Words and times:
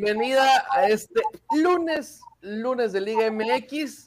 Bienvenida 0.00 0.64
a 0.70 0.86
este 0.86 1.20
lunes, 1.56 2.20
lunes 2.40 2.92
de 2.92 3.00
Liga 3.00 3.28
MX, 3.32 4.06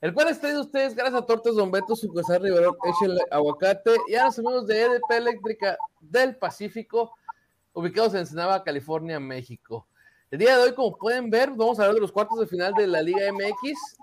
el 0.00 0.14
cual 0.14 0.28
es 0.28 0.38
traído 0.38 0.60
ustedes 0.60 0.94
gracias 0.94 1.20
a 1.20 1.26
Tortas 1.26 1.56
Don 1.56 1.72
Beto, 1.72 1.96
su 1.96 2.08
Cosar 2.12 2.40
Rivero, 2.40 2.76
Echel 2.84 3.18
Aguacate 3.32 3.96
y 4.08 4.14
a 4.14 4.26
los 4.26 4.38
amigos 4.38 4.68
de 4.68 4.82
EDP 4.82 5.10
Eléctrica 5.10 5.76
del 6.00 6.36
Pacífico, 6.36 7.14
ubicados 7.72 8.14
en 8.14 8.20
Ensenada, 8.20 8.62
California, 8.62 9.18
México. 9.18 9.88
El 10.30 10.38
día 10.38 10.56
de 10.56 10.62
hoy, 10.62 10.74
como 10.74 10.96
pueden 10.96 11.30
ver, 11.30 11.50
vamos 11.50 11.80
a 11.80 11.92
de 11.92 12.00
los 12.00 12.12
cuartos 12.12 12.38
de 12.38 12.46
final 12.46 12.72
de 12.74 12.86
la 12.86 13.02
Liga 13.02 13.32
MX 13.32 13.96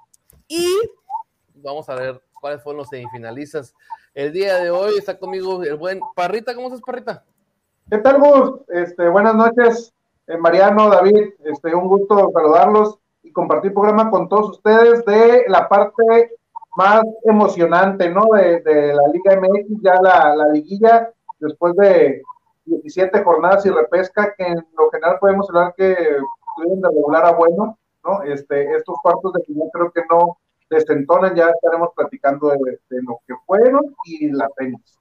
y 0.49 0.67
vamos 1.55 1.87
a 1.87 1.95
ver 1.95 2.21
cuáles 2.41 2.61
fueron 2.61 2.79
los 2.79 2.89
semifinalistas. 2.89 3.73
El 4.13 4.33
día 4.33 4.55
de 4.55 4.69
hoy 4.69 4.97
está 4.97 5.17
conmigo 5.17 5.63
el 5.63 5.77
buen 5.77 6.01
Parrita. 6.13 6.53
¿Cómo 6.53 6.67
estás, 6.67 6.81
Parrita? 6.81 7.23
¿Qué 7.89 7.99
tal, 7.99 8.19
Gus? 8.19 8.59
Este, 8.67 9.07
buenas 9.07 9.35
noches, 9.35 9.93
Mariano, 10.37 10.89
David, 10.89 11.33
este, 11.43 11.75
un 11.75 11.87
gusto 11.87 12.31
saludarlos 12.33 12.99
y 13.23 13.31
compartir 13.31 13.73
programa 13.73 14.09
con 14.09 14.27
todos 14.29 14.51
ustedes 14.51 15.05
de 15.05 15.45
la 15.47 15.67
parte 15.67 16.31
más 16.75 17.03
emocionante, 17.23 18.09
¿no? 18.09 18.25
De, 18.33 18.93
la 18.93 19.07
Liga 19.11 19.39
MX, 19.39 19.81
ya 19.81 20.01
la, 20.01 20.35
la, 20.35 20.47
liguilla, 20.49 21.11
después 21.39 21.75
de 21.75 22.21
17 22.65 23.23
jornadas 23.23 23.65
y 23.65 23.69
repesca, 23.69 24.33
que 24.37 24.45
en 24.45 24.65
lo 24.77 24.89
general 24.89 25.17
podemos 25.19 25.49
hablar 25.49 25.73
que 25.75 25.95
tuvieron 26.55 26.81
de 26.81 26.87
regular 26.89 27.25
a 27.25 27.31
bueno, 27.33 27.77
¿no? 28.03 28.23
Este, 28.23 28.75
estos 28.75 28.97
cuartos 29.01 29.33
de 29.33 29.43
final 29.43 29.69
creo 29.73 29.91
que 29.91 30.01
no 30.09 30.37
desentonan, 30.69 31.35
ya 31.35 31.49
estaremos 31.49 31.89
platicando 31.95 32.49
de, 32.49 32.79
de 32.89 33.03
lo 33.03 33.19
que 33.27 33.33
fueron 33.45 33.95
y 34.05 34.31
la 34.31 34.47
tenis. 34.55 35.00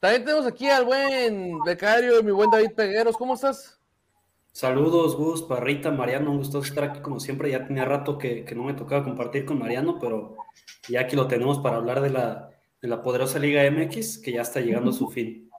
También 0.00 0.24
tenemos 0.24 0.46
aquí 0.46 0.66
al 0.68 0.86
buen 0.86 1.60
becario, 1.60 2.22
mi 2.22 2.32
buen 2.32 2.50
David 2.50 2.72
Pegueros. 2.74 3.18
¿Cómo 3.18 3.34
estás? 3.34 3.78
Saludos, 4.50 5.14
Gus, 5.14 5.42
Parrita, 5.42 5.90
Mariano. 5.90 6.30
Un 6.30 6.38
gusto 6.38 6.60
estar 6.60 6.84
aquí 6.84 7.00
como 7.00 7.20
siempre. 7.20 7.50
Ya 7.50 7.66
tenía 7.66 7.84
rato 7.84 8.16
que, 8.16 8.46
que, 8.46 8.54
no 8.54 8.64
me 8.64 8.72
tocaba 8.72 9.04
compartir 9.04 9.44
con 9.44 9.58
Mariano, 9.58 9.98
pero 10.00 10.38
ya 10.88 11.02
aquí 11.02 11.16
lo 11.16 11.28
tenemos 11.28 11.58
para 11.58 11.76
hablar 11.76 12.00
de 12.00 12.08
la, 12.08 12.50
de 12.80 12.88
la 12.88 13.02
poderosa 13.02 13.38
Liga 13.38 13.70
MX, 13.70 14.18
que 14.18 14.32
ya 14.32 14.40
está 14.40 14.60
llegando 14.60 14.90
a 14.90 14.94
su 14.94 15.08
fin. 15.08 15.50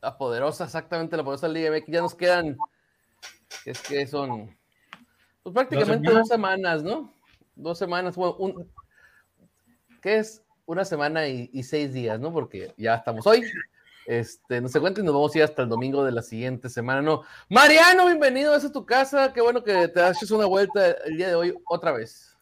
La 0.00 0.16
poderosa, 0.16 0.64
exactamente, 0.64 1.16
la 1.16 1.24
poderosa 1.24 1.48
Liga 1.48 1.72
MX. 1.72 1.86
Ya 1.88 2.00
nos 2.02 2.14
quedan, 2.14 2.56
es 3.64 3.82
que 3.82 4.06
son 4.06 4.56
pues 5.42 5.52
prácticamente 5.52 6.12
dos 6.12 6.28
semanas, 6.28 6.84
¿no? 6.84 7.12
Dos 7.56 7.76
semanas. 7.78 8.14
Bueno, 8.14 8.36
un, 8.36 8.72
¿qué 10.00 10.18
es? 10.18 10.44
Una 10.70 10.84
semana 10.84 11.26
y, 11.26 11.50
y, 11.52 11.64
seis 11.64 11.92
días, 11.92 12.20
¿no? 12.20 12.32
Porque 12.32 12.72
ya 12.76 12.94
estamos 12.94 13.26
hoy. 13.26 13.42
Este, 14.06 14.60
no 14.60 14.68
se 14.68 14.78
cuenten, 14.78 15.04
nos 15.04 15.14
vamos 15.14 15.34
a 15.34 15.38
ir 15.38 15.44
hasta 15.44 15.62
el 15.62 15.68
domingo 15.68 16.04
de 16.04 16.12
la 16.12 16.22
siguiente 16.22 16.68
semana, 16.68 17.02
¿no? 17.02 17.22
Mariano, 17.48 18.06
bienvenido 18.06 18.54
a 18.54 18.72
tu 18.72 18.86
casa. 18.86 19.32
Qué 19.32 19.40
bueno 19.40 19.64
que 19.64 19.88
te 19.88 20.00
haces 20.00 20.30
una 20.30 20.46
vuelta 20.46 20.92
el 21.06 21.16
día 21.16 21.28
de 21.28 21.34
hoy 21.34 21.54
otra 21.68 21.90
vez. 21.90 22.36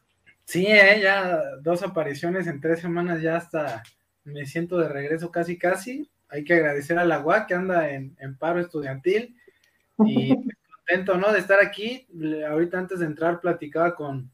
Sí, 0.45 0.67
eh, 0.67 0.99
ya 1.01 1.41
dos 1.61 1.81
apariciones 1.81 2.45
en 2.45 2.61
tres 2.61 2.81
semanas, 2.81 3.19
ya 3.21 3.37
hasta 3.37 3.81
me 4.23 4.45
siento 4.45 4.77
de 4.77 4.89
regreso 4.89 5.31
casi, 5.31 5.57
casi. 5.57 6.07
Hay 6.29 6.43
que 6.43 6.53
agradecer 6.53 6.99
a 6.99 7.05
la 7.05 7.21
UAC 7.21 7.47
que 7.47 7.55
anda 7.55 7.89
en, 7.89 8.15
en 8.19 8.37
paro 8.37 8.59
estudiantil 8.59 9.35
y 10.05 10.35
contento, 10.75 11.17
¿no? 11.17 11.33
De 11.33 11.39
estar 11.39 11.59
aquí. 11.63 12.07
Ahorita 12.47 12.77
antes 12.77 12.99
de 12.99 13.07
entrar 13.07 13.41
platicaba 13.41 13.95
con, 13.95 14.29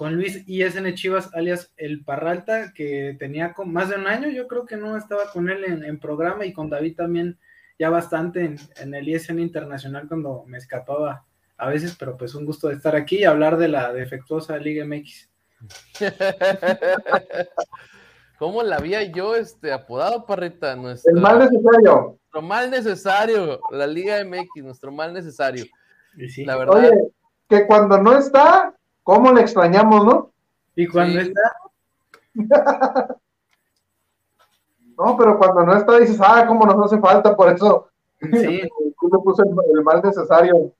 con 0.00 0.16
Luis 0.16 0.44
ISN 0.46 0.94
Chivas, 0.94 1.28
alias 1.34 1.74
El 1.76 2.02
Parralta, 2.02 2.72
que 2.72 3.14
tenía 3.18 3.52
con 3.52 3.70
más 3.70 3.90
de 3.90 3.96
un 3.96 4.06
año, 4.06 4.30
yo 4.30 4.48
creo 4.48 4.64
que 4.64 4.78
no 4.78 4.96
estaba 4.96 5.30
con 5.30 5.50
él 5.50 5.62
en, 5.62 5.84
en 5.84 6.00
programa, 6.00 6.46
y 6.46 6.54
con 6.54 6.70
David 6.70 6.96
también 6.96 7.38
ya 7.78 7.90
bastante 7.90 8.46
en, 8.46 8.56
en, 8.78 8.94
el 8.94 9.06
ISN 9.06 9.40
Internacional 9.40 10.08
cuando 10.08 10.42
me 10.46 10.56
escapaba 10.56 11.26
a 11.58 11.68
veces, 11.68 11.96
pero 11.98 12.16
pues 12.16 12.34
un 12.34 12.46
gusto 12.46 12.68
de 12.68 12.76
estar 12.76 12.96
aquí 12.96 13.18
y 13.18 13.24
hablar 13.24 13.58
de 13.58 13.68
la 13.68 13.92
defectuosa 13.92 14.56
Liga 14.56 14.86
MX. 14.86 15.28
¿Cómo 18.38 18.62
la 18.62 18.76
había 18.76 19.02
yo 19.02 19.36
este, 19.36 19.70
apodado, 19.70 20.24
Parrita? 20.24 20.76
Nuestro, 20.76 21.14
el 21.14 21.20
mal 21.20 21.40
necesario. 21.40 22.06
Nuestro 22.06 22.40
mal 22.40 22.70
necesario, 22.70 23.60
la 23.70 23.86
Liga 23.86 24.24
MX, 24.24 24.64
nuestro 24.64 24.92
mal 24.92 25.12
necesario. 25.12 25.66
Sí. 26.30 26.46
La 26.46 26.56
verdad. 26.56 26.76
Oye, 26.76 26.90
que 27.50 27.66
cuando 27.66 27.98
no 27.98 28.16
está, 28.16 28.72
¿Cómo 29.02 29.32
le 29.32 29.40
extrañamos, 29.42 30.04
no? 30.04 30.30
¿Y 30.76 30.86
cuando 30.86 31.20
sí. 31.20 31.28
está? 31.28 31.56
no, 34.96 35.16
pero 35.16 35.38
cuando 35.38 35.64
no 35.64 35.76
está 35.76 35.98
dices, 35.98 36.18
ah, 36.20 36.44
cómo 36.46 36.64
nos 36.66 36.86
hace 36.86 37.00
falta, 37.00 37.36
por 37.36 37.52
eso 37.52 37.88
sí. 38.20 38.62
tú 39.00 39.08
le 39.12 39.18
puse 39.24 39.42
el, 39.42 39.48
el, 39.76 39.84
mal 39.84 40.00
necesario. 40.02 40.72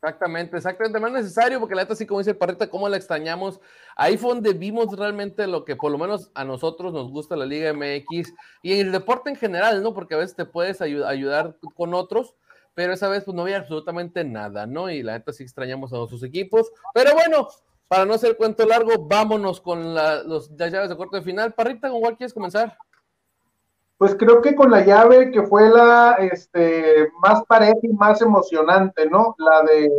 Exactamente, 0.00 0.56
exactamente, 0.56 1.00
mal 1.00 1.12
necesario, 1.12 1.58
porque 1.58 1.74
la 1.74 1.82
neta, 1.82 1.94
así 1.94 2.06
como 2.06 2.20
dice 2.20 2.30
el 2.30 2.36
Parrita, 2.36 2.70
cómo 2.70 2.88
la 2.88 2.96
extrañamos. 2.96 3.60
Ahí 3.96 4.16
fue 4.16 4.30
donde 4.30 4.52
vimos 4.52 4.96
realmente 4.96 5.48
lo 5.48 5.64
que 5.64 5.74
por 5.74 5.90
lo 5.90 5.98
menos 5.98 6.30
a 6.34 6.44
nosotros 6.44 6.92
nos 6.92 7.10
gusta 7.10 7.34
la 7.34 7.44
Liga 7.44 7.72
MX 7.72 8.32
y 8.62 8.74
en 8.74 8.86
el 8.86 8.92
deporte 8.92 9.28
en 9.28 9.34
general, 9.34 9.82
¿no? 9.82 9.94
Porque 9.94 10.14
a 10.14 10.18
veces 10.18 10.36
te 10.36 10.44
puedes 10.44 10.80
ayudar 10.80 11.56
con 11.74 11.94
otros, 11.94 12.36
pero 12.78 12.92
esa 12.92 13.08
vez 13.08 13.24
pues 13.24 13.34
no 13.34 13.42
había 13.42 13.56
absolutamente 13.56 14.22
nada, 14.22 14.64
¿no? 14.64 14.88
Y 14.88 15.02
la 15.02 15.14
neta 15.14 15.32
sí 15.32 15.42
extrañamos 15.42 15.92
a 15.92 15.96
nuestros 15.96 16.22
equipos, 16.22 16.70
pero 16.94 17.12
bueno, 17.12 17.48
para 17.88 18.04
no 18.04 18.14
hacer 18.14 18.36
cuento 18.36 18.64
largo, 18.64 19.04
vámonos 19.04 19.60
con 19.60 19.96
los, 19.96 20.48
las 20.52 20.70
llaves 20.70 20.88
de 20.88 20.96
corte 20.96 21.16
de 21.16 21.24
final. 21.24 21.54
Parrita, 21.54 21.90
¿con 21.90 22.00
cuál 22.00 22.16
quieres 22.16 22.32
comenzar? 22.32 22.78
Pues 23.96 24.14
creo 24.14 24.40
que 24.40 24.54
con 24.54 24.70
la 24.70 24.84
llave 24.84 25.32
que 25.32 25.42
fue 25.42 25.68
la 25.68 26.18
este, 26.20 27.08
más 27.20 27.42
pareja 27.46 27.80
y 27.82 27.88
más 27.88 28.22
emocionante, 28.22 29.10
¿no? 29.10 29.34
La 29.38 29.62
de 29.62 29.90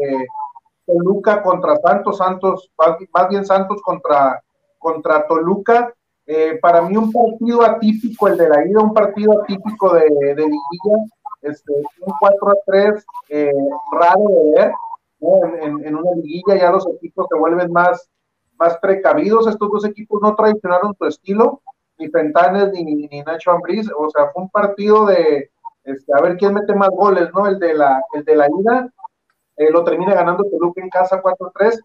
Toluca 0.85 1.43
contra 1.43 1.75
Santos, 1.85 2.17
Santos, 2.17 2.71
más 3.13 3.27
bien 3.27 3.45
Santos 3.45 3.81
contra, 3.81 4.41
contra 4.77 5.27
Toluca. 5.27 5.93
Eh, 6.25 6.57
para 6.61 6.81
mí 6.83 6.95
un 6.95 7.11
partido 7.11 7.61
atípico, 7.61 8.29
el 8.29 8.37
de 8.37 8.47
la 8.47 8.65
ida, 8.65 8.79
un 8.79 8.93
partido 8.93 9.41
atípico 9.41 9.95
de, 9.95 10.35
de 10.35 10.45
este, 11.41 11.73
un 11.73 12.13
4 12.19 12.49
a 12.49 12.55
3 12.65 13.05
eh, 13.29 13.51
raro 13.91 14.21
de 14.27 14.51
ver, 14.55 14.71
en, 15.21 15.85
en, 15.85 15.95
una 15.95 16.11
liguilla 16.15 16.55
ya 16.55 16.71
los 16.71 16.87
equipos 16.87 17.27
se 17.29 17.37
vuelven 17.37 17.71
más, 17.71 18.09
más 18.57 18.77
precavidos, 18.77 19.47
estos 19.47 19.69
dos 19.69 19.85
equipos 19.85 20.21
no 20.21 20.35
traicionaron 20.35 20.95
su 20.97 21.05
estilo, 21.05 21.61
ni 21.97 22.07
Fentanes 22.09 22.71
ni, 22.71 22.83
ni 22.83 23.21
Nacho 23.21 23.51
Ambriz, 23.51 23.89
o 23.97 24.09
sea, 24.09 24.29
fue 24.29 24.43
un 24.43 24.49
partido 24.49 25.05
de 25.05 25.49
este, 25.83 26.13
a 26.13 26.21
ver 26.21 26.37
quién 26.37 26.53
mete 26.53 26.75
más 26.75 26.89
goles, 26.89 27.29
¿no? 27.33 27.47
El 27.47 27.59
de 27.59 27.73
la, 27.73 28.03
el 28.13 28.23
de 28.23 28.35
la 28.35 28.47
ida, 28.47 28.93
eh, 29.57 29.71
lo 29.71 29.83
termina 29.83 30.13
ganando 30.13 30.43
Toluca 30.43 30.81
en 30.81 30.89
casa 30.89 31.21
4-3, 31.21 31.79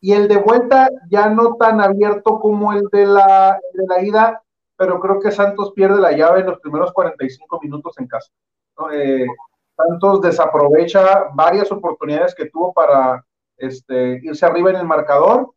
y 0.00 0.12
el 0.12 0.28
de 0.28 0.38
vuelta 0.38 0.88
ya 1.10 1.28
no 1.28 1.56
tan 1.56 1.80
abierto 1.80 2.40
como 2.40 2.72
el 2.72 2.84
de 2.90 3.06
la, 3.06 3.60
el 3.72 3.80
de 3.80 3.86
la 3.86 4.02
ida, 4.02 4.42
pero 4.80 4.98
creo 4.98 5.20
que 5.20 5.30
Santos 5.30 5.74
pierde 5.74 6.00
la 6.00 6.12
llave 6.12 6.40
en 6.40 6.46
los 6.46 6.58
primeros 6.58 6.90
45 6.94 7.60
minutos 7.60 7.98
en 7.98 8.06
casa. 8.06 8.32
Eh, 8.90 9.26
Santos 9.76 10.22
desaprovecha 10.22 11.26
varias 11.34 11.70
oportunidades 11.70 12.34
que 12.34 12.46
tuvo 12.46 12.72
para 12.72 13.22
este, 13.58 14.20
irse 14.22 14.46
arriba 14.46 14.70
en 14.70 14.76
el 14.76 14.86
marcador 14.86 15.52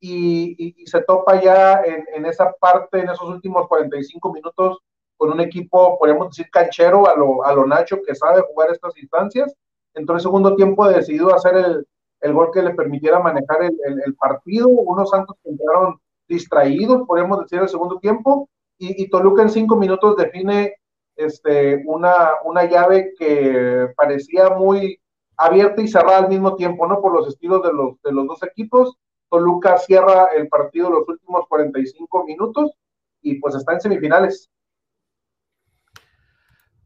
y, 0.00 0.74
se 0.86 1.02
topa 1.02 1.40
ya 1.40 1.82
en, 1.84 2.26
esa 2.26 2.50
parte, 2.58 2.98
en 2.98 3.10
esos 3.10 3.28
últimos 3.28 3.68
45 3.68 4.32
minutos, 4.32 4.78
con 5.16 5.30
un 5.30 5.40
equipo, 5.40 5.96
podemos 5.96 6.30
decir, 6.30 6.50
canchero 6.50 7.08
a 7.08 7.14
lo, 7.14 7.44
a 7.44 7.54
lo 7.54 7.68
Nacho, 7.68 8.02
que 8.04 8.16
sabe 8.16 8.42
jugar 8.42 8.72
estas 8.72 8.98
instancias. 8.98 9.54
Entonces, 9.94 10.24
segundo 10.24 10.56
tiempo 10.56 10.88
decidió 10.88 11.32
hacer 11.32 11.56
el, 11.58 11.86
el 12.22 12.32
gol 12.32 12.50
que 12.52 12.60
le 12.60 12.74
permitiera 12.74 13.20
manejar 13.20 13.62
el, 13.62 14.02
el, 14.04 14.16
partido. 14.16 14.66
Unos 14.66 15.10
Santos 15.10 15.36
que 15.44 15.50
entraron 15.50 16.00
distraídos, 16.26 17.06
podemos 17.06 17.38
decir, 17.38 17.60
el 17.60 17.68
segundo 17.68 18.00
tiempo, 18.00 18.48
y, 18.78 19.08
Toluca 19.08 19.42
en 19.42 19.50
cinco 19.50 19.76
minutos 19.76 20.16
define 20.16 20.76
este, 21.16 21.82
una, 21.86 22.32
una 22.44 22.64
llave 22.64 23.14
que 23.18 23.88
parecía 23.96 24.50
muy 24.50 25.00
abierta 25.36 25.80
y 25.82 25.88
cerrada 25.88 26.18
al 26.18 26.28
mismo 26.28 26.56
tiempo, 26.56 26.86
¿no? 26.86 27.00
Por 27.00 27.12
los 27.14 27.28
estilos 27.28 27.62
de 27.62 27.72
los, 27.72 28.00
de 28.02 28.12
los 28.12 28.26
dos 28.26 28.42
equipos. 28.42 28.96
Toluca 29.30 29.78
cierra 29.78 30.28
el 30.36 30.48
partido 30.48 30.90
los 30.90 31.08
últimos 31.08 31.46
45 31.48 32.24
minutos 32.24 32.72
y 33.20 33.40
pues 33.40 33.54
está 33.54 33.72
en 33.72 33.80
semifinales. 33.80 34.50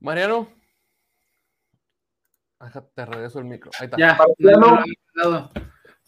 Mariano. 0.01 0.49
te 2.95 3.05
regreso 3.05 3.39
el 3.41 3.45
micro. 3.47 3.71
Ahí 3.79 3.87
está. 3.87 3.97
Ya, 3.99 4.17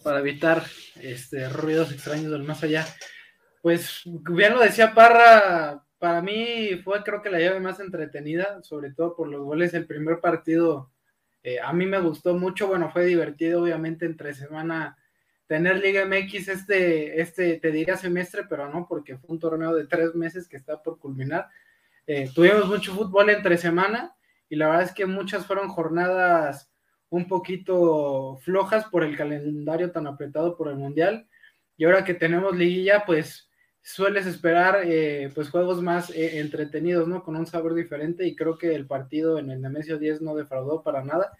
para 0.02 0.20
evitar 0.20 0.62
este, 0.96 1.48
ruidos 1.48 1.92
extraños 1.92 2.30
del 2.30 2.44
más 2.44 2.62
allá. 2.62 2.86
Pues 3.60 4.02
bien 4.04 4.54
lo 4.54 4.60
decía 4.60 4.94
Parra, 4.94 5.84
para 5.98 6.22
mí 6.22 6.80
fue 6.82 7.02
creo 7.02 7.20
que 7.20 7.30
la 7.30 7.40
llave 7.40 7.60
más 7.60 7.78
entretenida, 7.80 8.62
sobre 8.62 8.92
todo 8.92 9.14
por 9.14 9.28
los 9.28 9.42
goles. 9.42 9.74
El 9.74 9.86
primer 9.86 10.20
partido 10.20 10.90
eh, 11.42 11.58
a 11.60 11.72
mí 11.72 11.86
me 11.86 12.00
gustó 12.00 12.34
mucho, 12.34 12.68
bueno, 12.68 12.90
fue 12.90 13.06
divertido 13.06 13.62
obviamente 13.62 14.06
entre 14.06 14.34
semana 14.34 14.96
tener 15.46 15.78
Liga 15.78 16.04
MX 16.04 16.48
este, 16.48 17.20
este, 17.20 17.58
te 17.58 17.72
diría 17.72 17.96
semestre, 17.96 18.44
pero 18.48 18.68
no, 18.68 18.86
porque 18.88 19.16
fue 19.16 19.30
un 19.30 19.40
torneo 19.40 19.74
de 19.74 19.86
tres 19.86 20.14
meses 20.14 20.46
que 20.46 20.56
está 20.56 20.80
por 20.82 20.98
culminar. 20.98 21.48
Eh, 22.06 22.30
tuvimos 22.34 22.66
mucho 22.68 22.94
fútbol 22.94 23.30
entre 23.30 23.58
semana 23.58 24.14
y 24.48 24.56
la 24.56 24.68
verdad 24.68 24.84
es 24.84 24.92
que 24.92 25.06
muchas 25.06 25.46
fueron 25.46 25.68
jornadas 25.68 26.70
un 27.08 27.26
poquito 27.26 28.38
flojas 28.42 28.84
por 28.86 29.02
el 29.02 29.16
calendario 29.16 29.90
tan 29.90 30.06
apretado 30.06 30.56
por 30.56 30.68
el 30.68 30.76
Mundial. 30.76 31.26
Y 31.76 31.84
ahora 31.84 32.04
que 32.04 32.14
tenemos 32.14 32.56
liguilla, 32.56 33.04
pues 33.04 33.49
sueles 33.82 34.26
esperar 34.26 34.82
eh, 34.84 35.30
pues 35.34 35.50
juegos 35.50 35.82
más 35.82 36.10
eh, 36.10 36.38
entretenidos, 36.40 37.08
¿no? 37.08 37.22
Con 37.22 37.36
un 37.36 37.46
sabor 37.46 37.74
diferente 37.74 38.26
y 38.26 38.36
creo 38.36 38.58
que 38.58 38.74
el 38.74 38.86
partido 38.86 39.38
en 39.38 39.50
el 39.50 39.60
Nemesio 39.60 39.98
10 39.98 40.22
no 40.22 40.34
defraudó 40.34 40.82
para 40.82 41.04
nada. 41.04 41.36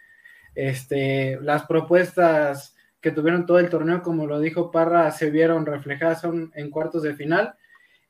Este, 0.54 1.38
las 1.42 1.66
propuestas 1.66 2.74
que 3.00 3.12
tuvieron 3.12 3.46
todo 3.46 3.58
el 3.58 3.70
torneo, 3.70 4.02
como 4.02 4.26
lo 4.26 4.40
dijo 4.40 4.70
Parra, 4.70 5.10
se 5.10 5.30
vieron 5.30 5.64
reflejadas 5.64 6.22
en 6.24 6.70
cuartos 6.70 7.02
de 7.02 7.14
final 7.14 7.54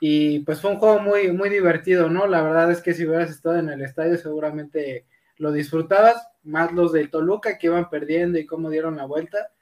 y 0.01 0.41
pues 0.41 0.61
fue 0.61 0.71
un 0.71 0.79
juego 0.79 0.99
muy, 0.99 1.31
muy 1.31 1.51
divertido, 1.51 2.09
¿no? 2.09 2.27
La 2.27 2.43
verdad 2.43 2.71
es 2.71 2.81
que 2.81 2.95
si 2.95 3.07
hubieras 3.07 3.31
estado 3.31 3.59
en 3.59 3.69
el 3.69 3.83
estadio 3.83 4.17
seguramente 4.17 5.05
lo 5.37 5.53
disfrutabas, 5.53 6.27
más 6.43 6.73
los 6.73 6.93
de 6.93 7.07
Toluca 7.07 7.59
que 7.59 7.67
iban 7.67 7.91
perdiendo 7.91 8.39
y 8.39 8.47
cómo 8.47 8.71
dieron 8.71 8.97
la 8.97 9.05
vuelta. 9.05 9.53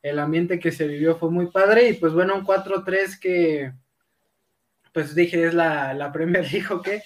El 0.00 0.20
ambiente 0.20 0.60
que 0.60 0.70
se 0.70 0.86
vivió 0.86 1.16
fue 1.16 1.30
muy 1.30 1.50
padre 1.50 1.88
y 1.88 1.94
pues 1.94 2.12
bueno, 2.12 2.36
un 2.36 2.44
4-3 2.44 3.18
que 3.20 3.72
pues 4.98 5.14
dije, 5.14 5.46
es 5.46 5.54
la, 5.54 5.94
la 5.94 6.10
Premier 6.10 6.44
dijo 6.50 6.82
que, 6.82 7.04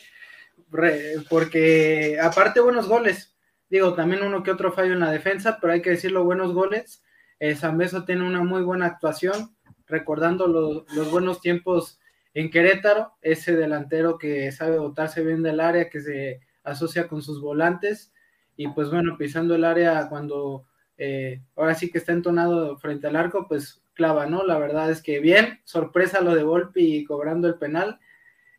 porque 1.28 2.18
aparte 2.18 2.60
buenos 2.60 2.88
goles, 2.88 3.36
digo, 3.68 3.92
también 3.92 4.22
uno 4.22 4.42
que 4.42 4.50
otro 4.50 4.72
fallo 4.72 4.94
en 4.94 5.00
la 5.00 5.10
defensa, 5.10 5.58
pero 5.60 5.74
hay 5.74 5.82
que 5.82 5.90
decirlo, 5.90 6.24
buenos 6.24 6.54
goles. 6.54 7.04
Eh, 7.38 7.54
Beso 7.74 8.04
tiene 8.06 8.26
una 8.26 8.42
muy 8.42 8.62
buena 8.62 8.86
actuación, 8.86 9.54
recordando 9.86 10.46
los 10.46 11.10
buenos 11.10 11.42
tiempos 11.42 12.00
en 12.32 12.50
Querétaro, 12.50 13.12
ese 13.20 13.54
delantero 13.56 14.16
que 14.16 14.50
sabe 14.52 14.78
botarse 14.78 15.22
bien 15.22 15.42
del 15.42 15.60
área, 15.60 15.90
que 15.90 16.00
se 16.00 16.40
asocia 16.64 17.08
con 17.08 17.20
sus 17.20 17.42
volantes, 17.42 18.14
y 18.56 18.68
pues 18.68 18.88
bueno, 18.88 19.18
pisando 19.18 19.54
el 19.54 19.64
área 19.64 20.08
cuando 20.08 20.64
eh, 20.96 21.42
ahora 21.56 21.74
sí 21.74 21.90
que 21.90 21.98
está 21.98 22.12
entonado 22.12 22.78
frente 22.78 23.08
al 23.08 23.16
arco, 23.16 23.46
pues 23.46 23.81
clava, 23.94 24.26
¿no? 24.26 24.44
La 24.44 24.58
verdad 24.58 24.90
es 24.90 25.02
que 25.02 25.20
bien, 25.20 25.60
sorpresa 25.64 26.20
lo 26.20 26.34
de 26.34 26.42
Volpi 26.42 27.04
cobrando 27.04 27.48
el 27.48 27.56
penal. 27.56 27.98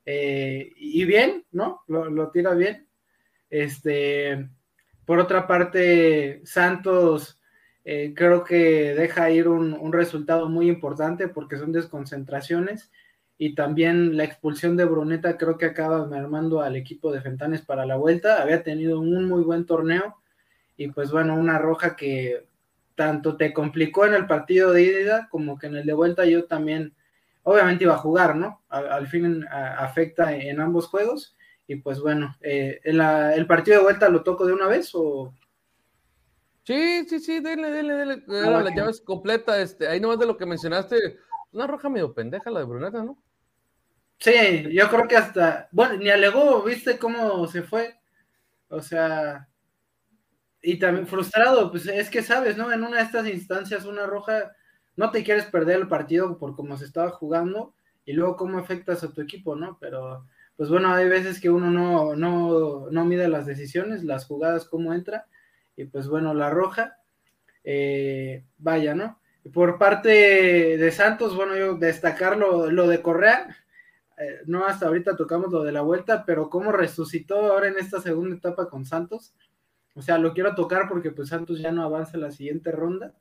Eh, 0.05 0.71
y 0.75 1.05
bien, 1.05 1.45
¿no? 1.51 1.83
Lo, 1.87 2.29
tira 2.31 2.53
bien. 2.53 2.87
Este, 3.49 4.49
por 5.05 5.19
otra 5.19 5.47
parte, 5.47 6.41
Santos 6.45 7.39
eh, 7.85 8.13
creo 8.15 8.43
que 8.43 8.93
deja 8.95 9.29
ir 9.29 9.47
un, 9.47 9.91
resultado 9.91 10.49
muy 10.49 10.69
importante 10.69 11.27
porque 11.27 11.57
son 11.57 11.71
desconcentraciones 11.71 12.91
y 13.37 13.55
también 13.55 14.15
la 14.15 14.23
expulsión 14.23 14.77
de 14.77 14.85
Bruneta 14.85 15.37
creo 15.37 15.57
que 15.57 15.65
acaba 15.65 16.07
mermando 16.07 16.61
al 16.61 16.75
equipo 16.75 17.11
de 17.11 17.21
Fentanes 17.21 17.61
para 17.61 17.85
la 17.85 17.97
vuelta. 17.97 18.41
Había 18.41 18.63
tenido 18.63 18.99
un 18.99 19.27
muy 19.27 19.43
buen 19.43 19.65
torneo 19.65 20.17
y 20.77 20.87
pues 20.89 21.11
bueno, 21.11 21.35
una 21.35 21.57
roja 21.59 21.95
que 21.95 22.47
tanto 22.95 23.37
te 23.37 23.53
complicó 23.53 24.05
en 24.05 24.13
el 24.13 24.27
partido 24.27 24.71
de 24.71 24.83
ida 24.83 25.27
como 25.29 25.57
que 25.57 25.67
en 25.67 25.75
el 25.75 25.85
de 25.85 25.93
vuelta 25.93 26.25
yo 26.25 26.45
también, 26.45 26.93
obviamente 27.43 27.83
iba 27.83 27.95
a 27.95 27.99
jugar, 27.99 28.35
¿no? 28.35 28.61
Al, 28.69 29.07
fin 29.07 29.45
afecta 29.51 30.35
en 30.35 30.59
ambos 30.59 30.87
juegos 30.87 31.35
y 31.67 31.77
pues 31.77 31.99
bueno, 31.99 32.35
eh, 32.41 32.79
¿el 32.83 33.47
partido 33.47 33.77
de 33.77 33.83
vuelta 33.83 34.09
lo 34.09 34.23
toco 34.23 34.45
de 34.45 34.53
una 34.53 34.67
vez 34.67 34.91
o...? 34.93 35.33
Sí, 36.65 37.05
sí, 37.09 37.19
sí, 37.19 37.39
dele, 37.41 37.71
dele, 37.71 37.93
dele. 37.93 38.23
Ah, 38.29 38.61
la 38.61 38.73
llave 38.73 38.91
es 38.91 39.01
completa, 39.01 39.61
este, 39.61 39.87
ahí 39.87 39.99
nomás 39.99 40.19
de 40.19 40.25
lo 40.25 40.37
que 40.37 40.45
mencionaste, 40.45 41.17
una 41.51 41.67
roja 41.67 41.89
medio 41.89 42.13
pendeja 42.13 42.49
la 42.49 42.59
de 42.59 42.65
Bruneta, 42.65 43.03
¿no? 43.03 43.17
Sí, 44.17 44.69
yo 44.71 44.89
creo 44.89 45.07
que 45.07 45.17
hasta, 45.17 45.67
bueno, 45.71 45.97
ni 45.97 46.09
alegó, 46.09 46.63
¿viste 46.63 46.97
cómo 46.97 47.45
se 47.47 47.63
fue? 47.63 47.99
O 48.69 48.81
sea, 48.81 49.49
y 50.63 50.79
también 50.79 51.05
frustrado, 51.05 51.69
pues 51.69 51.85
es 51.87 52.09
que 52.09 52.23
sabes, 52.23 52.55
¿no? 52.55 52.71
En 52.71 52.83
una 52.83 52.97
de 52.97 53.03
estas 53.03 53.27
instancias, 53.27 53.85
una 53.85 54.05
roja, 54.05 54.53
no 54.95 55.11
te 55.11 55.21
quieres 55.21 55.45
perder 55.45 55.81
el 55.81 55.89
partido 55.89 56.37
por 56.37 56.55
cómo 56.55 56.77
se 56.77 56.85
estaba 56.85 57.11
jugando 57.11 57.75
y 58.05 58.13
luego 58.13 58.37
cómo 58.37 58.57
afectas 58.57 59.03
a 59.03 59.11
tu 59.11 59.21
equipo, 59.21 59.57
¿no? 59.57 59.77
Pero, 59.81 60.25
pues 60.55 60.69
bueno, 60.69 60.93
hay 60.93 61.09
veces 61.09 61.41
que 61.41 61.49
uno 61.49 61.69
no, 61.69 62.15
no, 62.15 62.89
no 62.89 63.05
mide 63.05 63.27
las 63.27 63.45
decisiones, 63.45 64.05
las 64.05 64.25
jugadas, 64.25 64.63
cómo 64.65 64.93
entra, 64.93 65.27
y 65.75 65.83
pues 65.83 66.07
bueno, 66.07 66.33
la 66.33 66.49
roja, 66.49 66.95
eh, 67.65 68.45
vaya, 68.57 68.95
¿no? 68.95 69.19
Por 69.53 69.77
parte 69.77 70.09
de 70.77 70.91
Santos, 70.91 71.35
bueno, 71.35 71.57
yo 71.57 71.75
destacar 71.75 72.37
lo, 72.37 72.87
de 72.87 73.01
Correa, 73.01 73.53
eh, 74.17 74.39
no 74.45 74.65
hasta 74.65 74.87
ahorita 74.87 75.17
tocamos 75.17 75.51
lo 75.51 75.63
de 75.63 75.73
la 75.73 75.81
vuelta, 75.81 76.23
pero 76.25 76.49
cómo 76.49 76.71
resucitó 76.71 77.51
ahora 77.51 77.67
en 77.67 77.77
esta 77.77 77.99
segunda 77.99 78.37
etapa 78.37 78.69
con 78.69 78.85
Santos 78.85 79.33
o 79.95 80.01
sea, 80.01 80.17
lo 80.17 80.33
quiero 80.33 80.55
tocar 80.55 80.87
porque 80.89 81.11
pues 81.11 81.29
Santos 81.29 81.59
ya 81.59 81.71
no 81.71 81.83
avanza 81.83 82.17
la 82.17 82.31
siguiente 82.31 82.71
ronda. 82.71 83.13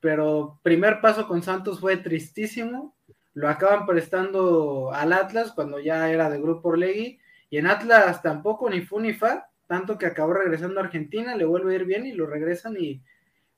Pero 0.00 0.60
primer 0.62 1.00
paso 1.00 1.26
con 1.28 1.42
Santos 1.42 1.80
fue 1.80 1.96
tristísimo. 1.96 2.96
Lo 3.34 3.48
acaban 3.48 3.86
prestando 3.86 4.92
al 4.92 5.12
Atlas 5.12 5.52
cuando 5.52 5.78
ya 5.78 6.10
era 6.10 6.28
de 6.30 6.40
Grupo 6.40 6.70
Orlegui. 6.70 7.20
Y 7.50 7.58
en 7.58 7.66
Atlas 7.66 8.20
tampoco 8.22 8.68
ni 8.68 8.80
fu 8.80 9.00
ni 9.00 9.12
fa. 9.12 9.48
Tanto 9.66 9.98
que 9.98 10.06
acabó 10.06 10.32
regresando 10.32 10.80
a 10.80 10.84
Argentina, 10.84 11.36
le 11.36 11.44
vuelve 11.44 11.72
a 11.72 11.76
ir 11.76 11.84
bien 11.84 12.06
y 12.06 12.12
lo 12.12 12.26
regresan. 12.26 12.76
Y 12.78 13.02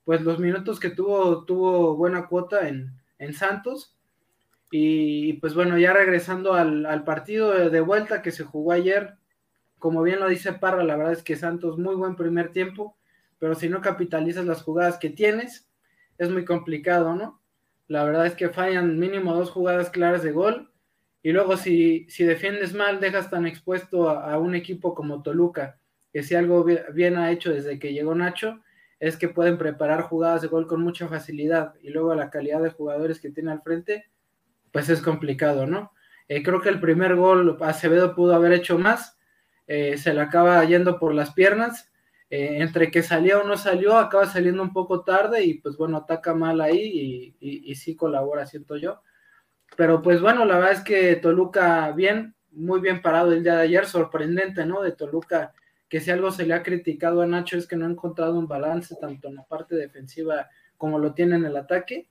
pues 0.03 0.21
los 0.21 0.39
minutos 0.39 0.79
que 0.79 0.89
tuvo, 0.89 1.45
tuvo 1.45 1.95
buena 1.95 2.27
cuota 2.27 2.67
en, 2.67 2.91
en 3.17 3.33
Santos. 3.33 3.95
Y 4.71 5.33
pues 5.33 5.53
bueno, 5.55 5.77
ya 5.77 5.93
regresando 5.93 6.53
al, 6.53 6.85
al 6.85 7.03
partido 7.03 7.69
de 7.69 7.81
vuelta 7.81 8.21
que 8.21 8.31
se 8.31 8.43
jugó 8.43 8.71
ayer, 8.71 9.17
como 9.81 10.03
bien 10.03 10.19
lo 10.19 10.29
dice 10.29 10.53
Parra, 10.53 10.83
la 10.83 10.95
verdad 10.95 11.13
es 11.13 11.23
que 11.23 11.35
Santos 11.35 11.79
muy 11.79 11.95
buen 11.95 12.15
primer 12.15 12.51
tiempo, 12.51 12.95
pero 13.39 13.55
si 13.55 13.67
no 13.67 13.81
capitalizas 13.81 14.45
las 14.45 14.61
jugadas 14.61 14.99
que 14.99 15.09
tienes, 15.09 15.67
es 16.19 16.29
muy 16.29 16.45
complicado, 16.45 17.15
¿no? 17.15 17.41
La 17.87 18.03
verdad 18.03 18.27
es 18.27 18.35
que 18.35 18.49
fallan 18.49 18.99
mínimo 18.99 19.33
dos 19.33 19.49
jugadas 19.49 19.89
claras 19.89 20.21
de 20.21 20.31
gol 20.31 20.71
y 21.23 21.31
luego 21.31 21.57
si, 21.57 22.05
si 22.09 22.23
defiendes 22.23 22.75
mal, 22.75 22.99
dejas 22.99 23.31
tan 23.31 23.47
expuesto 23.47 24.07
a, 24.07 24.37
un 24.37 24.53
equipo 24.53 24.93
como 24.93 25.23
Toluca, 25.23 25.79
que 26.13 26.21
si 26.21 26.35
algo 26.35 26.63
bien, 26.63 27.17
ha 27.17 27.31
hecho 27.31 27.51
desde 27.51 27.79
que 27.79 27.91
llegó 27.91 28.13
Nacho, 28.13 28.61
es 28.99 29.17
que 29.17 29.29
pueden 29.29 29.57
preparar 29.57 30.03
jugadas 30.03 30.43
de 30.43 30.47
gol 30.47 30.67
con 30.67 30.83
mucha 30.83 31.07
facilidad 31.07 31.73
y 31.81 31.89
luego 31.89 32.13
la 32.13 32.29
calidad 32.29 32.61
de 32.61 32.69
jugadores 32.69 33.19
que 33.19 33.31
tiene 33.31 33.51
al 33.51 33.63
frente, 33.63 34.11
pues 34.71 34.89
es 34.89 35.01
complicado, 35.01 35.65
¿no? 35.65 35.91
Eh, 36.27 36.43
creo 36.43 36.61
que 36.61 36.69
el 36.69 36.79
primer 36.79 37.15
gol 37.15 37.57
Acevedo 37.61 38.13
pudo 38.13 38.35
haber 38.35 38.53
hecho 38.53 38.77
más, 38.77 39.17
eh, 39.73 39.97
se 39.97 40.13
le 40.13 40.19
acaba 40.19 40.61
yendo 40.65 40.99
por 40.99 41.15
las 41.15 41.31
piernas. 41.31 41.89
Eh, 42.29 42.57
entre 42.61 42.91
que 42.91 43.01
salió 43.01 43.39
o 43.39 43.47
no 43.47 43.55
salió, 43.55 43.97
acaba 43.97 44.25
saliendo 44.25 44.61
un 44.61 44.73
poco 44.73 45.05
tarde 45.05 45.45
y 45.45 45.55
pues 45.55 45.77
bueno, 45.77 45.95
ataca 45.95 46.33
mal 46.33 46.59
ahí 46.59 47.33
y, 47.39 47.75
sí 47.75 47.95
colabora, 47.95 48.45
siento 48.45 48.75
yo. 48.75 49.01
Pero 49.77 50.01
pues 50.01 50.19
bueno, 50.19 50.43
la 50.43 50.57
verdad 50.57 50.73
es 50.73 50.81
que 50.81 51.15
Toluca 51.15 51.89
bien, 51.93 52.35
muy 52.51 52.81
bien 52.81 53.01
parado 53.01 53.31
el 53.31 53.43
día 53.43 53.55
de 53.55 53.61
ayer, 53.61 53.85
sorprendente, 53.85 54.65
¿no? 54.65 54.81
De 54.81 54.91
Toluca, 54.91 55.53
que 55.87 56.01
si 56.01 56.11
algo 56.11 56.31
se 56.31 56.45
le 56.45 56.53
ha 56.53 56.63
criticado 56.63 57.21
a 57.21 57.25
Nacho 57.25 57.57
es 57.57 57.65
que 57.65 57.77
no 57.77 57.85
ha 57.85 57.89
encontrado 57.89 58.37
un 58.37 58.49
balance 58.49 58.97
tanto 58.99 59.29
en 59.29 59.35
la 59.35 59.43
parte 59.43 59.75
defensiva 59.75 60.49
como 60.75 60.99
lo 60.99 61.13
tiene 61.13 61.37
en 61.37 61.45
el 61.45 61.55
ataque. 61.55 62.09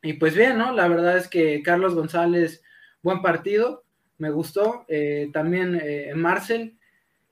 Y 0.00 0.12
pues 0.12 0.36
bien, 0.36 0.58
¿no? 0.58 0.72
La 0.72 0.86
verdad 0.86 1.16
es 1.16 1.26
que 1.26 1.60
Carlos 1.60 1.96
González, 1.96 2.62
buen 3.02 3.20
partido, 3.20 3.84
me 4.18 4.30
gustó. 4.30 4.84
Eh, 4.88 5.30
también 5.32 5.80
eh, 5.82 6.12
Marcel. 6.14 6.76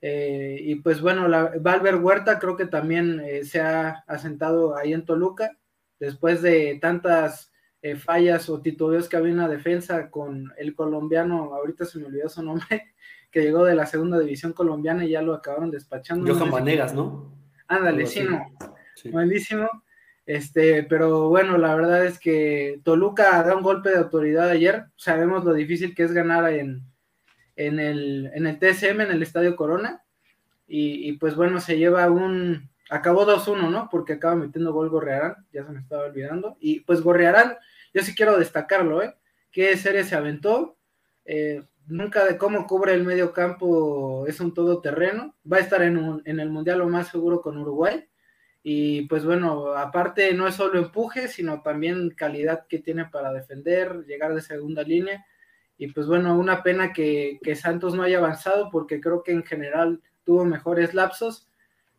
Eh, 0.01 0.59
y 0.61 0.75
pues 0.75 1.01
bueno, 1.01 1.27
la, 1.27 1.53
Valver 1.59 1.95
Huerta 1.95 2.39
creo 2.39 2.55
que 2.55 2.65
también 2.65 3.21
se 3.43 3.59
ha 3.59 4.03
asentado 4.07 4.75
ahí 4.75 4.93
en 4.93 5.05
Toluca, 5.05 5.57
después 5.99 6.41
de 6.41 6.77
tantas 6.79 7.51
fallas 7.99 8.49
o 8.49 8.61
titubeos 8.61 9.07
que 9.07 9.17
había 9.17 9.31
en 9.31 9.37
la 9.37 9.47
defensa 9.47 10.11
con 10.11 10.51
el 10.57 10.75
colombiano, 10.75 11.55
ahorita 11.55 11.85
se 11.85 11.99
me 11.99 12.05
olvidó 12.05 12.29
su 12.29 12.43
nombre, 12.43 12.93
que 13.31 13.41
llegó 13.41 13.63
de 13.63 13.75
la 13.75 13.85
segunda 13.85 14.19
división 14.19 14.53
colombiana 14.53 15.03
y 15.05 15.09
ya 15.09 15.21
lo 15.21 15.33
acabaron 15.33 15.71
despachando. 15.71 16.31
Johan 16.31 16.51
Vanegas, 16.51 16.93
¿no? 16.93 17.33
Ándale, 17.67 18.05
sí, 18.05 18.23
no. 18.23 18.45
Buenísimo. 19.11 19.67
Este, 20.27 20.83
pero 20.83 21.29
bueno, 21.29 21.57
la 21.57 21.73
verdad 21.73 22.05
es 22.05 22.19
que 22.19 22.81
Toluca 22.83 23.41
da 23.43 23.55
un 23.55 23.63
golpe 23.63 23.91
de 23.91 23.99
autoridad 23.99 24.49
ayer. 24.49 24.87
Sabemos 24.97 25.45
lo 25.45 25.53
difícil 25.53 25.95
que 25.95 26.03
es 26.03 26.11
ganar 26.11 26.51
en, 26.53 26.83
en, 27.55 27.79
el, 27.79 28.29
en 28.33 28.45
el 28.45 28.59
TSM, 28.59 28.99
en 29.01 29.11
el 29.11 29.23
Estadio 29.23 29.55
Corona. 29.55 30.03
Y, 30.67 31.13
pues 31.13 31.35
bueno, 31.35 31.61
se 31.61 31.77
lleva 31.77 32.11
un. 32.11 32.69
Acabó 32.89 33.25
2-1, 33.25 33.71
¿no? 33.71 33.87
Porque 33.89 34.13
acaba 34.13 34.35
metiendo 34.35 34.73
gol 34.73 34.89
Gorrearán, 34.89 35.45
ya 35.53 35.65
se 35.65 35.71
me 35.71 35.79
estaba 35.79 36.03
olvidando. 36.03 36.57
Y 36.59 36.81
pues 36.81 37.01
Gorrearán, 37.01 37.55
yo 37.93 38.01
sí 38.01 38.13
quiero 38.13 38.37
destacarlo, 38.37 39.01
¿eh? 39.01 39.15
Qué 39.49 39.77
serie 39.77 40.03
se 40.03 40.15
aventó. 40.15 40.77
Eh, 41.23 41.63
nunca 41.85 42.25
de 42.25 42.37
cómo 42.37 42.67
cubre 42.67 42.93
el 42.93 43.05
medio 43.05 43.31
campo 43.31 44.27
es 44.27 44.41
un 44.41 44.53
todoterreno. 44.53 45.35
Va 45.49 45.57
a 45.57 45.61
estar 45.61 45.81
en, 45.83 46.21
en 46.25 46.39
el 46.41 46.49
Mundial 46.49 46.79
lo 46.79 46.89
más 46.89 47.07
seguro 47.07 47.41
con 47.41 47.57
Uruguay 47.57 48.05
y 48.69 49.03
pues 49.03 49.23
bueno, 49.23 49.77
aparte 49.77 50.33
no 50.33 50.45
es 50.45 50.55
solo 50.55 50.77
empuje, 50.77 51.29
sino 51.29 51.61
también 51.61 52.09
calidad 52.09 52.67
que 52.67 52.79
tiene 52.79 53.05
para 53.05 53.31
defender, 53.31 54.03
llegar 54.05 54.35
de 54.35 54.41
segunda 54.41 54.83
línea. 54.83 55.25
Y 55.77 55.87
pues 55.93 56.05
bueno, 56.05 56.37
una 56.37 56.63
pena 56.63 56.91
que, 56.91 57.39
Santos 57.55 57.93
no 57.93 58.03
haya 58.03 58.17
avanzado 58.17 58.69
porque 58.69 58.99
creo 58.99 59.23
que 59.23 59.31
en 59.31 59.45
general 59.45 60.01
tuvo 60.25 60.43
mejores 60.43 60.93
lapsos, 60.93 61.47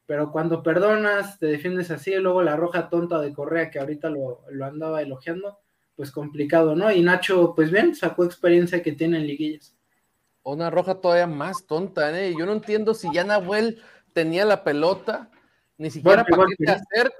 pero 0.04 0.30
cuando 0.30 0.62
perdonas, 0.62 1.38
te 1.38 1.46
defiendes 1.46 1.90
así, 1.90 2.12
y 2.12 2.16
luego 2.16 2.42
la 2.42 2.54
roja 2.54 2.90
tonta 2.90 3.18
de 3.18 3.32
Correa 3.32 3.70
que 3.70 3.78
ahorita 3.78 4.10
lo, 4.10 4.42
lo 4.50 4.66
andaba 4.66 5.00
elogiando, 5.00 5.60
pues 5.96 6.10
complicado, 6.10 6.76
¿no? 6.76 6.92
Y 6.92 7.00
Nacho, 7.00 7.54
pues 7.56 7.70
bien, 7.70 7.94
sacó 7.94 8.26
experiencia 8.26 8.82
que 8.82 8.92
tiene 8.92 9.16
en 9.16 9.26
liguillas. 9.26 9.74
Una 10.42 10.68
roja 10.68 10.96
todavía 10.96 11.26
más 11.26 11.66
tonta, 11.66 12.10
¿eh? 12.20 12.34
Yo 12.38 12.44
no 12.44 12.52
entiendo 12.52 12.92
si 12.92 13.10
ya 13.10 13.24
Nahuel 13.24 13.80
tenía 14.12 14.44
la 14.44 14.64
pelota 14.64 15.30
ni 15.78 15.90
siquiera 15.90 16.24
para 16.24 16.44
qué 16.46 16.64
te 16.64 16.70
acercas, 16.72 17.12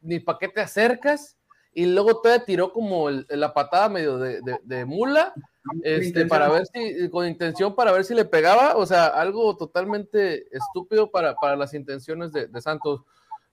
ni 0.00 0.20
para 0.20 0.38
qué 0.38 0.48
te 0.48 0.60
acercas, 0.62 1.36
y 1.74 1.86
luego 1.86 2.20
todavía 2.20 2.44
tiró 2.44 2.72
como 2.72 3.10
la 3.10 3.52
patada 3.52 3.88
medio 3.90 4.18
de, 4.18 4.84
mula, 4.86 5.34
este, 5.82 6.24
para 6.24 6.48
ver 6.48 6.64
si, 6.66 7.10
con 7.10 7.26
intención 7.26 7.74
para 7.74 7.92
ver 7.92 8.04
si 8.04 8.14
le 8.14 8.24
pegaba, 8.24 8.76
o 8.76 8.86
sea, 8.86 9.06
algo 9.06 9.56
totalmente 9.56 10.46
estúpido 10.56 11.10
para, 11.10 11.34
para 11.34 11.56
las 11.56 11.74
intenciones 11.74 12.32
de, 12.32 12.48
Santos. 12.60 13.02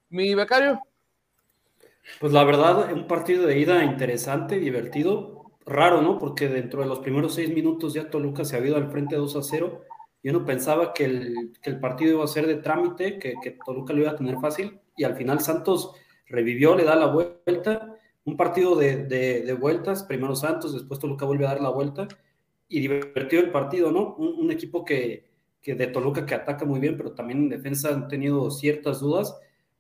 Mi 0.10 0.34
becario. 0.36 0.82
Pues 2.20 2.34
la 2.34 2.44
verdad, 2.44 2.92
un 2.92 3.08
partido 3.08 3.48
de 3.48 3.60
ida 3.60 3.84
interesante, 3.84 4.60
divertido, 4.60 5.52
raro, 5.66 6.02
¿no? 6.02 6.20
Porque 6.20 6.48
dentro 6.48 6.82
de 6.82 6.88
los 6.88 7.00
primeros 7.00 7.36
seis 7.36 7.54
minutos 7.54 7.94
ya 7.94 8.10
Toluca 8.10 8.46
se 8.46 8.56
ha 8.56 8.60
ido 8.60 8.76
al 8.76 8.92
frente 8.92 9.16
2 9.16 9.36
a 9.36 9.42
0 9.42 9.82
yo 10.24 10.34
no 10.34 10.46
pensaba 10.46 10.94
que 10.94 11.06
el, 11.06 11.80
partido 11.80 12.14
iba 12.14 12.24
a 12.24 12.28
ser 12.28 12.46
de 12.46 12.56
trámite, 12.56 13.18
que, 13.18 13.34
que, 13.42 13.58
Toluca 13.66 13.94
lo 13.94 14.02
iba 14.02 14.12
a 14.12 14.16
tener 14.16 14.40
fácil, 14.40 14.80
y 14.96 15.04
al 15.04 15.16
final 15.16 15.40
Santos 15.40 15.94
revivió, 16.28 16.76
le 16.76 16.84
da 16.84 16.96
la 16.96 17.08
vuelta, 17.08 17.96
un 18.24 18.38
partido 18.38 18.76
de, 18.76 19.06
de, 19.06 19.54
vueltas, 19.54 20.04
primero 20.04 20.36
Santos, 20.36 20.74
después 20.74 21.00
Toluca 21.00 21.26
vuelve 21.26 21.46
a 21.46 21.50
dar 21.50 21.62
la 21.62 21.70
vuelta, 21.70 22.08
y 22.68 22.80
divertido 22.82 23.42
el 23.42 23.52
partido, 23.52 23.92
¿no? 23.92 24.16
Un, 24.16 24.52
equipo 24.52 24.86
que, 24.86 25.26
que, 25.62 25.74
de 25.76 25.88
Toluca 25.88 26.26
que 26.26 26.36
ataca 26.36 26.66
muy 26.66 26.80
bien, 26.80 26.98
pero 26.98 27.14
también 27.14 27.40
en 27.40 27.50
defensa 27.50 27.90
han 27.90 28.08
tenido 28.08 28.52
ciertas 28.52 29.00
dudas, 29.00 29.36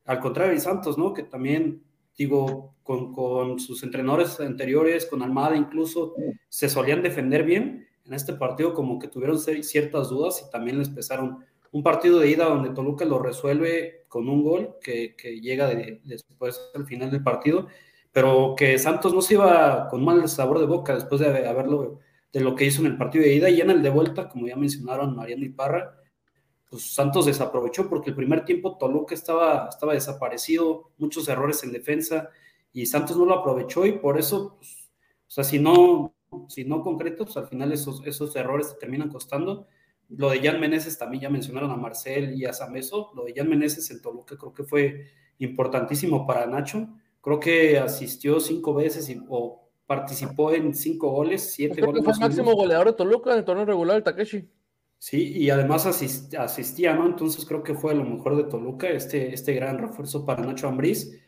al 0.05 0.19
contrario 0.19 0.53
de 0.53 0.59
Santos, 0.59 0.97
¿no? 0.97 1.13
Que 1.13 1.23
también, 1.23 1.83
digo, 2.17 2.73
con, 2.81 3.13
con 3.13 3.59
sus 3.59 3.83
entrenadores 3.83 4.39
anteriores, 4.39 5.05
con 5.05 5.21
Almada 5.21 5.55
incluso, 5.55 6.15
se 6.49 6.67
solían 6.67 7.03
defender 7.03 7.43
bien, 7.43 7.87
en 8.11 8.15
este 8.15 8.33
partido 8.33 8.73
como 8.73 8.99
que 8.99 9.07
tuvieron 9.07 9.39
ciertas 9.39 10.09
dudas 10.09 10.43
y 10.45 10.51
también 10.51 10.77
les 10.77 10.89
pesaron. 10.89 11.45
Un 11.71 11.81
partido 11.81 12.19
de 12.19 12.29
ida 12.29 12.43
donde 12.43 12.71
Toluca 12.71 13.05
lo 13.05 13.19
resuelve 13.19 14.03
con 14.09 14.27
un 14.27 14.43
gol 14.43 14.75
que, 14.83 15.15
llega 15.41 15.67
después 16.03 16.59
al 16.75 16.85
final 16.85 17.09
del 17.09 17.23
partido, 17.23 17.67
pero 18.11 18.53
que 18.57 18.77
Santos 18.77 19.13
no 19.13 19.21
se 19.21 19.35
iba 19.35 19.87
con 19.87 20.03
mal 20.03 20.27
sabor 20.27 20.59
de 20.59 20.65
boca 20.65 20.93
después 20.93 21.21
de 21.21 21.47
haberlo 21.47 21.99
de 22.33 22.41
lo 22.41 22.53
que 22.53 22.65
hizo 22.65 22.81
en 22.81 22.87
el 22.87 22.97
partido 22.97 23.23
de 23.23 23.33
ida 23.33 23.49
y 23.49 23.61
en 23.61 23.69
el 23.69 23.81
de 23.81 23.89
vuelta, 23.89 24.27
como 24.27 24.45
ya 24.47 24.57
mencionaron 24.57 25.15
Mariano 25.15 25.45
y 25.45 25.49
Parra, 25.49 25.97
pues 26.69 26.93
Santos 26.93 27.25
desaprovechó 27.25 27.89
porque 27.89 28.09
el 28.09 28.15
primer 28.17 28.43
tiempo 28.43 28.77
Toluca 28.77 29.15
estaba, 29.15 29.69
estaba 29.69 29.93
desaparecido, 29.93 30.91
muchos 30.97 31.29
errores 31.29 31.63
en 31.63 31.71
defensa 31.71 32.29
y 32.73 32.85
Santos 32.87 33.15
no 33.15 33.25
lo 33.25 33.35
aprovechó 33.35 33.85
y 33.85 33.93
por 33.93 34.19
eso, 34.19 34.57
pues, 34.57 34.91
o 35.27 35.31
sea, 35.31 35.45
si 35.45 35.59
no, 35.59 36.13
si 36.47 36.65
no 36.65 36.81
concretos, 36.83 37.37
al 37.37 37.47
final 37.47 37.71
esos, 37.71 38.05
esos 38.05 38.35
errores 38.35 38.73
te 38.73 38.79
terminan 38.79 39.09
costando. 39.09 39.67
Lo 40.09 40.29
de 40.29 40.39
Jan 40.39 40.59
Meneses 40.59 40.97
también 40.97 41.21
ya 41.21 41.29
mencionaron 41.29 41.71
a 41.71 41.77
Marcel 41.77 42.35
y 42.35 42.45
a 42.45 42.53
Sameso. 42.53 43.11
Lo 43.15 43.23
de 43.23 43.33
Jan 43.33 43.49
Meneses 43.49 43.89
en 43.91 44.01
Toluca 44.01 44.37
creo 44.37 44.53
que 44.53 44.63
fue 44.63 45.05
importantísimo 45.39 46.27
para 46.27 46.45
Nacho. 46.45 46.89
Creo 47.21 47.39
que 47.39 47.79
asistió 47.79 48.39
cinco 48.39 48.73
veces 48.73 49.09
y, 49.09 49.21
o 49.29 49.69
participó 49.85 50.51
en 50.53 50.73
cinco 50.73 51.11
goles, 51.11 51.53
siete 51.53 51.81
goles. 51.81 52.03
Fue 52.03 52.13
el 52.13 52.19
máximo 52.19 52.53
goleador 52.55 52.87
de 52.87 52.93
Toluca 52.93 53.31
en 53.31 53.39
el 53.39 53.45
torneo 53.45 53.65
regular, 53.65 53.97
el 53.97 54.03
Takeshi. 54.03 54.49
Sí, 54.97 55.33
y 55.35 55.49
además 55.49 55.85
asistía, 55.85 56.93
¿no? 56.93 57.07
Entonces 57.07 57.43
creo 57.45 57.63
que 57.63 57.73
fue 57.73 57.95
lo 57.95 58.03
mejor 58.03 58.37
de 58.37 58.43
Toluca, 58.43 58.87
este, 58.89 59.33
este 59.33 59.53
gran 59.53 59.79
refuerzo 59.79 60.25
para 60.25 60.43
Nacho 60.43 60.67
Ambriz. 60.67 61.19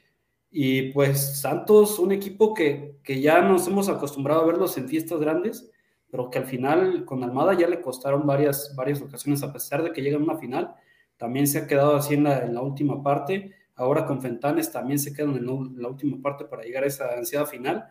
Y 0.56 0.92
pues 0.92 1.42
Santos, 1.42 1.98
un 1.98 2.12
equipo 2.12 2.54
que, 2.54 3.00
que, 3.04 3.20
ya 3.20 3.42
nos 3.42 3.68
hemos 3.68 3.90
acostumbrado 3.90 4.42
a 4.42 4.46
verlos 4.46 4.78
en 4.78 4.88
fiestas 4.88 5.20
grandes, 5.20 5.72
pero 6.12 6.30
que 6.30 6.38
al 6.38 6.46
final 6.46 7.06
con 7.06 7.24
Almada 7.24 7.56
ya 7.56 7.68
le 7.68 7.82
costaron 7.82 8.28
varias, 8.28 8.76
varias 8.76 9.02
ocasiones, 9.02 9.42
a 9.42 9.52
pesar 9.52 9.82
de 9.82 9.92
que 9.92 10.04
llega 10.04 10.16
a 10.16 10.22
una 10.22 10.38
final, 10.38 10.76
también 11.18 11.48
se 11.48 11.58
ha 11.58 11.66
quedado 11.66 11.96
así 11.96 12.14
en 12.14 12.26
la, 12.26 12.62
última 12.62 13.02
parte. 13.02 13.52
Ahora 13.74 14.06
con 14.06 14.22
Fentanes 14.22 14.72
también 14.72 15.00
se 15.00 15.12
quedan 15.12 15.36
en 15.38 15.48
la, 15.82 15.88
última 15.88 16.22
parte 16.22 16.46
para 16.46 16.62
llegar 16.62 16.84
a 16.84 16.88
esa 16.88 17.18
ansiada 17.18 17.48
final. 17.48 17.88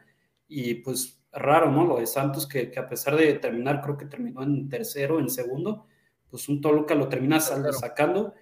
Y 0.46 0.74
pues 0.74 1.20
raro, 1.32 1.68
¿no? 1.68 1.84
Lo 1.84 1.98
de 1.98 2.06
Santos, 2.06 2.46
que, 2.46 2.70
que, 2.70 2.78
a 2.78 2.88
pesar 2.88 3.16
de 3.16 3.34
terminar, 3.34 3.80
creo 3.82 3.96
que 3.96 4.06
terminó 4.06 4.44
en 4.44 4.68
tercero, 4.68 5.18
en 5.18 5.30
segundo, 5.30 5.86
pues 6.30 6.48
un 6.48 6.60
Toluca 6.60 6.94
lo 6.94 7.08
termina 7.08 7.40
sacando. 7.40 8.34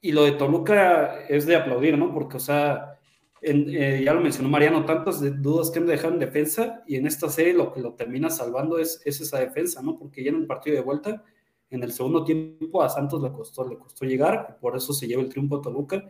Y 0.00 0.12
lo 0.12 0.24
de 0.24 0.32
Toluca 0.32 1.26
es 1.28 1.44
de 1.44 1.56
aplaudir, 1.56 1.98
¿no? 1.98 2.14
Porque, 2.14 2.38
o 2.38 2.40
sea, 2.40 2.98
eh, 3.42 4.02
ya 4.04 4.14
lo 4.14 4.20
mencionó 4.20 4.48
Mariano, 4.48 4.84
tantas 4.84 5.20
dudas 5.42 5.70
que 5.70 5.80
han 5.80 5.86
dejado 5.86 6.14
en 6.14 6.20
defensa 6.20 6.82
y 6.86 6.96
en 6.96 7.06
esta 7.06 7.28
serie 7.28 7.52
lo 7.54 7.72
que 7.72 7.80
lo 7.80 7.94
termina 7.94 8.30
salvando 8.30 8.78
es, 8.78 9.00
esa 9.04 9.40
defensa, 9.40 9.82
¿no? 9.82 9.98
Porque 9.98 10.22
ya 10.22 10.30
en 10.30 10.36
el 10.36 10.46
partido 10.46 10.76
de 10.76 10.82
vuelta, 10.82 11.24
en 11.68 11.82
el 11.82 11.92
segundo 11.92 12.24
tiempo 12.24 12.82
a 12.82 12.88
Santos 12.88 13.20
le 13.20 13.32
costó, 13.32 13.68
le 13.68 13.78
costó 13.78 14.04
llegar, 14.04 14.58
por 14.60 14.76
eso 14.76 14.92
se 14.92 15.08
lleva 15.08 15.22
el 15.22 15.28
triunfo 15.28 15.56
a 15.56 15.62
Toluca, 15.62 16.08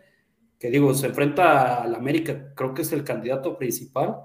que 0.59 0.71
digo, 0.71 0.93
se 0.95 1.07
enfrenta 1.07 1.83
al 1.83 1.95
América, 1.95 2.53
creo 2.55 2.75
que 2.75 2.83
es 2.83 2.93
el 2.93 3.03
candidato 3.03 3.57
principal, 3.57 4.25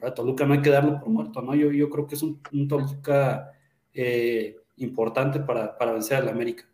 a 0.00 0.12
Toluca 0.12 0.44
no 0.44 0.54
hay 0.54 0.62
que 0.62 0.70
darlo 0.70 0.98
por 0.98 1.10
muerto, 1.10 1.40
¿no? 1.42 1.54
Yo, 1.54 1.70
yo 1.70 1.88
creo 1.88 2.06
que 2.06 2.16
es 2.16 2.22
un, 2.22 2.40
Toluca 2.68 3.52
eh, 3.92 4.56
importante 4.76 5.40
para, 5.40 5.78
para 5.78 5.92
vencer 5.92 6.18
al 6.18 6.28
América. 6.28 6.68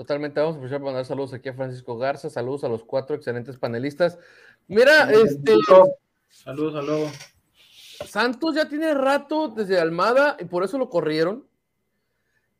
Totalmente, 0.00 0.40
vamos 0.40 0.54
a 0.54 0.58
empezar 0.60 0.80
a 0.80 0.84
mandar 0.84 1.04
saludos 1.04 1.34
aquí 1.34 1.50
a 1.50 1.52
Francisco 1.52 1.98
Garza, 1.98 2.30
saludos 2.30 2.64
a 2.64 2.70
los 2.70 2.84
cuatro 2.84 3.14
excelentes 3.14 3.58
panelistas. 3.58 4.18
Mira, 4.66 5.12
este. 5.12 5.52
Saludos, 6.30 6.72
saludos. 6.72 7.12
Santos 8.06 8.54
ya 8.54 8.66
tiene 8.66 8.94
rato 8.94 9.48
desde 9.48 9.78
Almada 9.78 10.38
y 10.40 10.46
por 10.46 10.64
eso 10.64 10.78
lo 10.78 10.88
corrieron. 10.88 11.46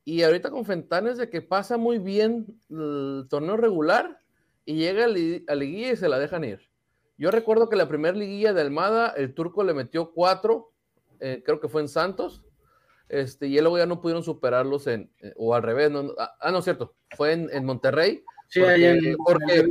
Y 0.04 0.22
ahorita 0.22 0.50
con 0.50 0.66
Fentanes 0.66 1.16
de 1.16 1.30
que 1.30 1.40
pasa 1.40 1.78
muy 1.78 1.96
bien 1.96 2.60
el 2.68 3.24
torneo 3.30 3.56
regular 3.56 4.20
y 4.66 4.74
llega 4.74 5.04
a 5.04 5.08
la 5.08 5.54
liguilla 5.54 5.92
y 5.92 5.96
se 5.96 6.10
la 6.10 6.18
dejan 6.18 6.44
ir. 6.44 6.60
Yo 7.16 7.30
recuerdo 7.30 7.70
que 7.70 7.76
la 7.76 7.88
primera 7.88 8.18
liguilla 8.18 8.52
de 8.52 8.60
Almada, 8.60 9.14
el 9.16 9.32
turco 9.32 9.64
le 9.64 9.72
metió 9.72 10.12
cuatro, 10.12 10.72
eh, 11.20 11.42
creo 11.42 11.58
que 11.58 11.68
fue 11.70 11.80
en 11.80 11.88
Santos, 11.88 12.44
este, 13.10 13.48
y 13.48 13.58
luego 13.60 13.76
ya 13.76 13.86
no 13.86 14.00
pudieron 14.00 14.22
superarlos 14.22 14.86
en, 14.86 15.10
eh, 15.20 15.32
o 15.36 15.54
al 15.54 15.62
revés, 15.62 15.90
no, 15.90 16.12
ah, 16.16 16.36
ah, 16.40 16.50
no, 16.52 16.62
cierto, 16.62 16.94
fue 17.16 17.32
en, 17.32 17.64
Monterrey. 17.64 18.22
Sí, 18.48 18.60
porque, 18.60 19.16
porque, 19.24 19.70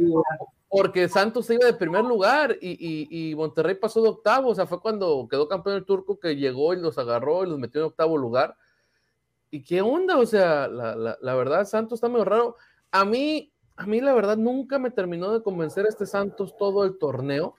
porque 0.68 1.10
Santos 1.10 1.46
se 1.46 1.54
iba 1.56 1.66
de 1.66 1.74
primer 1.74 2.04
lugar 2.04 2.58
y, 2.62 3.08
y, 3.10 3.36
Monterrey 3.36 3.76
pasó 3.76 4.02
de 4.02 4.10
octavo, 4.10 4.50
o 4.50 4.56
sea, 4.56 4.68
fue 4.68 4.82
cuando 4.82 5.28
quedó 5.30 5.48
campeón 5.48 5.78
el 5.78 5.86
turco 5.86 6.20
que 6.20 6.36
llegó 6.36 6.74
y 6.74 6.82
los 6.82 6.98
agarró 6.98 7.46
y 7.46 7.50
los 7.50 7.58
metió 7.60 7.80
en 7.80 7.88
octavo 7.88 8.18
lugar. 8.18 8.58
¿Y 9.52 9.64
qué 9.64 9.82
onda? 9.82 10.18
O 10.18 10.26
sea, 10.26 10.68
la, 10.68 10.96
la, 10.96 11.18
la 11.22 11.36
verdad, 11.36 11.66
Santos 11.66 11.98
está 11.98 12.10
medio 12.10 12.26
raro. 12.26 12.56
A 12.92 13.06
mí, 13.06 13.54
a 13.78 13.86
mí 13.86 14.02
la 14.02 14.14
verdad 14.14 14.38
nunca 14.38 14.80
me 14.80 14.92
terminó 14.92 15.32
de 15.32 15.42
convencer 15.42 15.86
este 15.88 16.06
Santos 16.06 16.58
todo 16.58 16.84
el 16.84 16.98
torneo. 17.00 17.56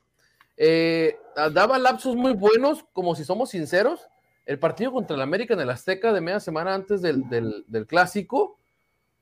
Eh, 0.57 1.19
daba 1.53 1.79
lapsos 1.79 2.17
muy 2.17 2.35
buenos, 2.35 2.85
como 2.93 3.15
si 3.15 3.25
somos 3.25 3.49
sinceros. 3.49 4.07
El 4.51 4.59
partido 4.59 4.91
contra 4.91 5.15
el 5.15 5.23
América 5.23 5.55
en 5.55 5.61
el 5.61 5.71
Azteca 5.71 6.13
de 6.13 6.21
media 6.21 6.41
semana 6.41 6.75
antes 6.75 7.01
del, 7.03 7.23
del, 7.29 7.87
clásico, 7.87 8.59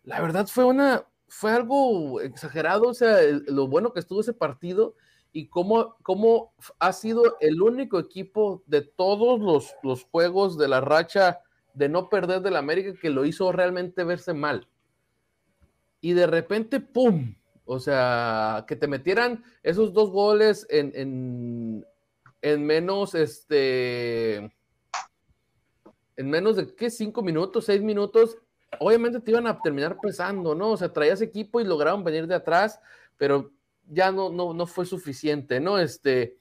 la 0.04 0.22
verdad 0.22 0.46
fue 0.46 0.64
una, 0.64 1.04
fue 1.26 1.52
algo 1.52 2.22
exagerado, 2.22 2.88
o 2.88 2.94
sea, 2.94 3.18
lo 3.46 3.68
bueno 3.68 3.92
que 3.92 4.00
estuvo 4.00 4.22
ese 4.22 4.32
partido 4.32 4.94
y 5.30 5.48
cómo, 5.48 5.96
cómo, 6.02 6.54
ha 6.78 6.94
sido 6.94 7.36
el 7.40 7.60
único 7.60 7.98
equipo 7.98 8.62
de 8.64 8.80
todos 8.80 9.38
los, 9.38 9.74
los 9.82 10.04
juegos 10.04 10.56
de 10.56 10.68
la 10.68 10.80
racha 10.80 11.40
de 11.74 11.90
no 11.90 12.08
perder 12.08 12.40
del 12.40 12.56
América 12.56 12.98
que 12.98 13.10
lo 13.10 13.26
hizo 13.26 13.52
realmente 13.52 14.04
verse 14.04 14.32
mal 14.32 14.66
y 16.00 16.14
de 16.14 16.26
repente, 16.26 16.80
¡pum! 16.80 17.34
O 17.66 17.80
sea, 17.80 18.64
que 18.66 18.76
te 18.76 18.86
metieran 18.86 19.44
esos 19.62 19.92
dos 19.92 20.10
goles 20.10 20.66
en, 20.70 21.84
en, 22.40 22.64
menos, 22.66 23.14
este, 23.14 24.50
en 26.18 26.28
menos 26.28 26.56
de, 26.56 26.74
¿qué? 26.74 26.90
Cinco 26.90 27.22
minutos, 27.22 27.64
seis 27.64 27.80
minutos, 27.80 28.36
obviamente 28.78 29.20
te 29.20 29.30
iban 29.30 29.46
a 29.46 29.60
terminar 29.62 29.98
pesando, 30.00 30.54
¿no? 30.54 30.72
O 30.72 30.76
sea, 30.76 30.92
traías 30.92 31.22
equipo 31.22 31.60
y 31.60 31.64
lograron 31.64 32.04
venir 32.04 32.26
de 32.26 32.34
atrás, 32.34 32.78
pero 33.16 33.52
ya 33.86 34.12
no, 34.12 34.28
no, 34.28 34.52
no 34.52 34.66
fue 34.66 34.84
suficiente, 34.84 35.60
¿no? 35.60 35.78
Este, 35.78 36.36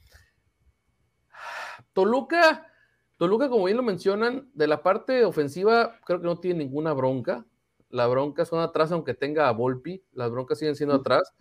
Toluca, 1.94 2.68
Toluca, 3.16 3.48
como 3.48 3.64
bien 3.66 3.78
lo 3.78 3.84
mencionan, 3.84 4.50
de 4.54 4.68
la 4.68 4.84
parte 4.84 5.24
ofensiva, 5.24 6.00
creo 6.06 6.20
que 6.20 6.28
no 6.28 6.40
tiene 6.40 6.66
ninguna 6.66 6.92
bronca 6.92 7.46
la 7.90 8.08
bronca 8.08 8.46
son 8.46 8.60
atrás, 8.60 8.92
aunque 8.92 9.14
tenga 9.14 9.48
a 9.48 9.52
Volpi, 9.52 10.04
las 10.12 10.30
broncas 10.32 10.60
siguen 10.60 10.76
siendo 10.76 10.96
atrás. 10.96 11.34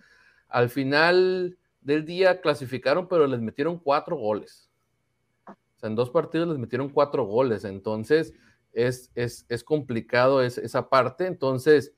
Al 0.49 0.71
final 0.71 1.59
del 1.81 2.05
día 2.05 2.41
clasificaron, 2.41 3.09
pero 3.09 3.27
les 3.27 3.41
metieron 3.41 3.79
cuatro 3.79 4.17
goles. 4.17 4.66
Sea, 5.87 5.91
en 5.91 5.97
dos 5.97 6.11
partidos 6.11 6.49
les 6.49 6.59
metieron 6.59 6.89
cuatro 6.89 7.25
goles, 7.25 7.65
entonces 7.65 8.35
es, 8.73 9.11
es, 9.15 9.65
complicado 9.65 10.43
esa 10.43 10.89
parte. 10.89 11.27
Entonces, 11.27 11.95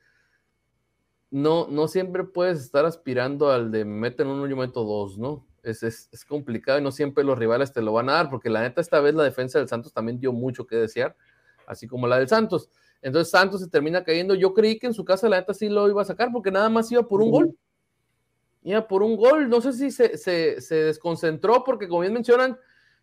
no, 1.31 1.67
no 1.69 1.89
siempre 1.89 2.25
puedes 2.25 2.61
estar 2.61 2.85
aspirando 2.85 3.51
al 3.51 3.71
de 3.71 3.85
meten 3.85 4.29
uno 4.29 4.49
y 4.49 4.55
meto 4.55 4.85
dos, 4.85 5.19
¿no? 5.19 5.47
Es, 5.63 5.83
es, 5.83 6.09
es, 6.13 6.25
complicado 6.25 6.79
y 6.79 6.83
no 6.83 6.93
siempre 6.93 7.25
los 7.25 7.39
rivales 7.39 7.73
te 7.73 7.83
lo 7.83 7.93
van 7.93 8.09
a 8.09 8.15
dar, 8.15 8.31
porque 8.31 8.49
la 8.49 8.63
neta, 8.63 8.81
esta 8.81 9.01
vez 9.01 9.15
la 9.15 9.25
defensa 9.25 9.59
del 9.59 9.69
Santos 9.69 9.93
también 9.93 10.19
dio 10.19 10.33
mucho 10.33 10.67
que 10.67 10.77
desear, 10.77 11.17
así 11.67 11.87
como 11.87 12.07
la 12.07 12.19
del 12.19 12.29
Santos. 12.29 12.71
Entonces 13.03 13.31
Santos 13.31 13.61
se 13.61 13.69
termina 13.69 14.05
cayendo. 14.05 14.35
Yo 14.35 14.55
creí 14.55 14.79
que 14.79 14.87
en 14.87 14.95
su 14.95 15.05
casa 15.05 15.29
la 15.29 15.39
neta 15.39 15.55
sí 15.55 15.69
lo 15.69 15.89
iba 15.89 16.03
a 16.03 16.07
sacar 16.07 16.31
porque 16.33 16.51
nada 16.51 16.69
más 16.69 16.91
iba 16.91 17.07
por 17.07 17.21
un 17.21 17.31
gol. 17.31 17.57
Iba 18.63 18.87
por 18.87 19.03
un 19.03 19.17
gol. 19.17 19.49
No 19.49 19.61
sé 19.61 19.73
si 19.73 19.91
se, 19.91 20.59
desconcentró 20.69 21.65
porque 21.65 21.89
como 21.89 22.01
bien 22.01 22.13
mencionan, 22.13 22.59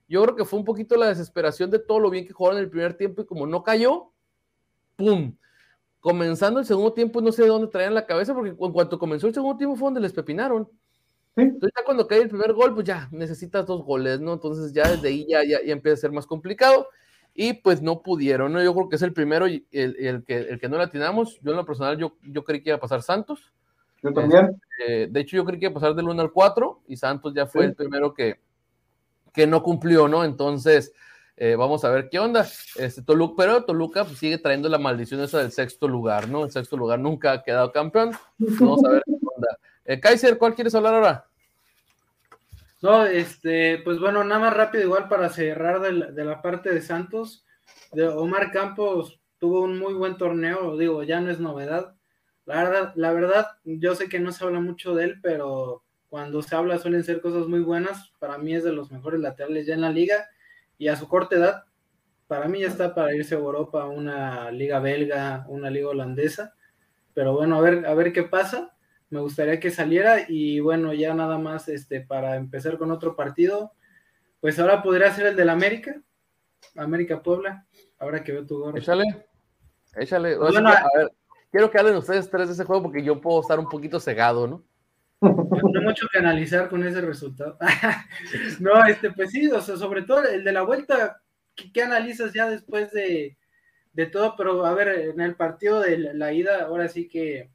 yo 0.07 0.23
creo 0.23 0.35
que 0.35 0.45
fue 0.45 0.59
un 0.59 0.65
poquito 0.65 0.95
la 0.95 1.07
desesperación 1.07 1.71
de 1.71 1.79
todo 1.79 1.99
lo 1.99 2.09
bien 2.09 2.27
que 2.27 2.33
jugaron 2.33 2.57
en 2.57 2.65
el 2.65 2.69
primer 2.69 2.95
tiempo 2.95 3.21
y 3.21 3.25
como 3.25 3.47
no 3.47 3.63
cayó, 3.63 4.11
¡pum! 4.95 5.35
Comenzando 5.99 6.59
el 6.59 6.65
segundo 6.65 6.93
tiempo, 6.93 7.21
no 7.21 7.31
sé 7.31 7.43
de 7.43 7.47
dónde 7.47 7.67
traían 7.67 7.95
la 7.95 8.05
cabeza 8.05 8.33
porque 8.33 8.49
en 8.49 8.55
cuanto 8.55 8.99
comenzó 8.99 9.27
el 9.27 9.33
segundo 9.33 9.57
tiempo 9.57 9.75
fue 9.75 9.87
donde 9.87 10.01
les 10.01 10.13
pepinaron. 10.13 10.69
Entonces 11.35 11.71
ya 11.75 11.83
cuando 11.83 12.07
cae 12.07 12.21
el 12.21 12.29
primer 12.29 12.53
gol, 12.53 12.73
pues 12.73 12.85
ya 12.85 13.09
necesitas 13.11 13.65
dos 13.65 13.83
goles, 13.83 14.21
¿no? 14.21 14.33
Entonces 14.33 14.71
ya 14.71 14.89
desde 14.89 15.07
ahí 15.09 15.25
ya, 15.27 15.43
ya 15.43 15.59
empieza 15.65 15.95
a 15.95 16.01
ser 16.01 16.11
más 16.11 16.25
complicado 16.25 16.87
y 17.33 17.53
pues 17.53 17.81
no 17.81 18.01
pudieron, 18.01 18.53
¿no? 18.53 18.63
Yo 18.63 18.73
creo 18.73 18.87
que 18.87 18.95
es 18.95 19.01
el 19.01 19.11
primero 19.11 19.47
y 19.47 19.65
el, 19.71 20.23
que, 20.23 20.37
el 20.37 20.59
que 20.59 20.69
no 20.69 20.77
la 20.77 20.85
atinamos. 20.85 21.39
Yo 21.41 21.51
en 21.51 21.57
lo 21.57 21.65
personal, 21.65 21.97
yo, 21.97 22.15
yo 22.23 22.45
creí 22.45 22.63
que 22.63 22.69
iba 22.69 22.77
a 22.77 22.79
pasar 22.79 23.01
Santos. 23.01 23.51
Yo 24.01 24.13
también. 24.13 24.57
Este, 24.79 25.07
de 25.07 25.19
hecho, 25.19 25.35
yo 25.35 25.43
creí 25.43 25.59
que 25.59 25.65
iba 25.65 25.71
a 25.71 25.73
pasar 25.73 25.95
del 25.95 26.07
1 26.07 26.21
al 26.21 26.31
4 26.31 26.83
y 26.87 26.95
Santos 26.95 27.33
ya 27.33 27.45
fue 27.45 27.65
el 27.65 27.75
primero 27.75 28.13
que, 28.13 28.39
que 29.35 29.45
no 29.47 29.61
cumplió, 29.61 30.07
¿no? 30.07 30.23
Entonces, 30.23 30.93
eh, 31.37 31.55
vamos 31.55 31.83
a 31.83 31.89
ver 31.89 32.09
qué 32.09 32.19
onda. 32.19 32.47
Este, 32.77 33.01
Toluca, 33.01 33.35
pero 33.37 33.63
Toluca 33.63 34.05
pues, 34.05 34.17
sigue 34.17 34.37
trayendo 34.37 34.69
la 34.69 34.77
maldición 34.77 35.21
esa 35.21 35.39
del 35.39 35.51
sexto 35.51 35.87
lugar, 35.87 36.29
¿no? 36.29 36.45
El 36.45 36.51
sexto 36.51 36.77
lugar 36.77 36.99
nunca 36.99 37.33
ha 37.33 37.43
quedado 37.43 37.71
campeón. 37.71 38.11
Vamos 38.37 38.83
a 38.85 38.89
ver 38.89 39.03
qué 39.05 39.13
onda. 39.13 39.57
Eh, 39.85 39.99
Kaiser, 39.99 40.37
¿cuál 40.37 40.55
quieres 40.55 40.73
hablar 40.75 40.95
ahora? 40.95 41.25
No, 42.81 43.05
este, 43.05 43.79
pues 43.79 43.99
bueno, 43.99 44.23
nada 44.23 44.41
más 44.41 44.53
rápido, 44.53 44.83
igual 44.83 45.07
para 45.07 45.29
cerrar 45.29 45.81
de 45.81 46.23
la, 46.23 46.41
parte 46.41 46.73
de 46.73 46.81
Santos. 46.81 47.45
De 47.91 48.07
Omar 48.07 48.51
Campos 48.51 49.19
tuvo 49.39 49.61
un 49.61 49.79
muy 49.79 49.93
buen 49.93 50.17
torneo, 50.17 50.77
digo, 50.77 51.03
ya 51.03 51.19
no 51.19 51.31
es 51.31 51.39
novedad. 51.39 51.95
La 52.45 52.63
verdad, 52.63 52.93
la 52.95 53.11
verdad, 53.11 53.47
yo 53.63 53.95
sé 53.95 54.07
que 54.07 54.19
no 54.19 54.31
se 54.31 54.43
habla 54.43 54.59
mucho 54.59 54.93
de 54.93 55.05
él, 55.05 55.19
pero 55.21 55.84
cuando 56.15 56.41
se 56.41 56.55
habla 56.55 56.77
suelen 56.77 57.03
ser 57.03 57.19
cosas 57.19 57.45
muy 57.45 57.59
buenas. 57.59 58.13
Para 58.19 58.37
mí 58.37 58.55
es 58.55 58.63
de 58.63 58.71
los 58.71 58.89
mejores 58.89 59.19
laterales 59.19 59.65
ya 59.67 59.73
en 59.73 59.81
la 59.81 59.91
liga 59.91 60.29
y 60.77 60.87
a 60.87 60.95
su 60.95 61.09
corta 61.09 61.35
edad, 61.35 61.65
para 62.25 62.47
mí 62.47 62.61
ya 62.61 62.67
está 62.67 62.95
para 62.95 63.13
irse 63.13 63.35
a 63.35 63.37
Europa, 63.37 63.83
a 63.83 63.89
una 63.89 64.49
liga 64.49 64.79
belga, 64.79 65.45
una 65.49 65.69
liga 65.69 65.89
holandesa. 65.89 66.53
Pero 67.13 67.33
bueno, 67.33 67.57
a 67.57 67.61
ver, 67.61 67.85
a 67.85 67.93
ver 67.95 68.13
qué 68.13 68.23
pasa 68.23 68.77
me 69.09 69.19
gustaría 69.19 69.59
que 69.59 69.71
saliera 69.71 70.19
y 70.25 70.61
bueno, 70.61 70.93
ya 70.93 71.13
nada 71.13 71.37
más 71.37 71.67
este 71.67 71.99
para 71.99 72.37
empezar 72.37 72.77
con 72.77 72.91
otro 72.91 73.17
partido, 73.17 73.73
pues 74.39 74.57
ahora 74.57 74.81
podría 74.81 75.11
ser 75.11 75.25
el 75.25 75.35
del 75.35 75.49
América, 75.49 76.01
América 76.77 77.21
Puebla, 77.21 77.67
ahora 77.99 78.23
que 78.23 78.31
veo 78.31 78.45
tu 78.45 78.59
gorro. 78.59 78.77
Échale, 78.77 79.03
échale. 79.97 80.37
Pues 80.37 80.55
quiero 81.51 81.69
que 81.69 81.77
hablen 81.77 81.97
ustedes 81.97 82.29
tres 82.29 82.47
de 82.47 82.53
ese 82.53 82.63
juego 82.63 82.83
porque 82.83 83.03
yo 83.03 83.19
puedo 83.19 83.41
estar 83.41 83.59
un 83.59 83.67
poquito 83.67 83.99
cegado, 83.99 84.47
¿no? 84.47 84.63
No 85.25 85.81
mucho 85.83 86.07
que 86.11 86.19
analizar 86.19 86.69
con 86.69 86.83
ese 86.83 87.01
resultado. 87.01 87.57
no, 88.59 88.85
este, 88.85 89.11
pues 89.11 89.31
sí, 89.31 89.47
o 89.47 89.61
sea, 89.61 89.77
sobre 89.77 90.03
todo 90.03 90.23
el 90.23 90.43
de 90.43 90.51
la 90.51 90.63
vuelta, 90.63 91.21
¿qué, 91.55 91.81
analizas 91.81 92.33
ya 92.33 92.49
después 92.49 92.91
de, 92.91 93.37
de 93.93 94.05
todo? 94.05 94.35
Pero 94.37 94.65
a 94.65 94.73
ver, 94.73 94.87
en 94.89 95.21
el 95.21 95.35
partido 95.35 95.79
de 95.79 95.97
la 96.13 96.33
ida, 96.33 96.63
ahora 96.63 96.87
sí 96.87 97.07
que 97.07 97.49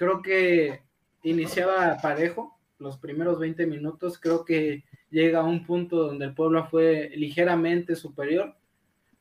Creo 0.00 0.22
que 0.22 0.80
iniciaba 1.24 1.98
parejo 2.00 2.58
los 2.78 2.96
primeros 2.96 3.38
20 3.38 3.66
minutos. 3.66 4.18
Creo 4.18 4.46
que 4.46 4.82
llega 5.10 5.40
a 5.40 5.44
un 5.44 5.66
punto 5.66 5.96
donde 5.96 6.24
el 6.24 6.34
Puebla 6.34 6.64
fue 6.64 7.10
ligeramente 7.16 7.94
superior, 7.94 8.56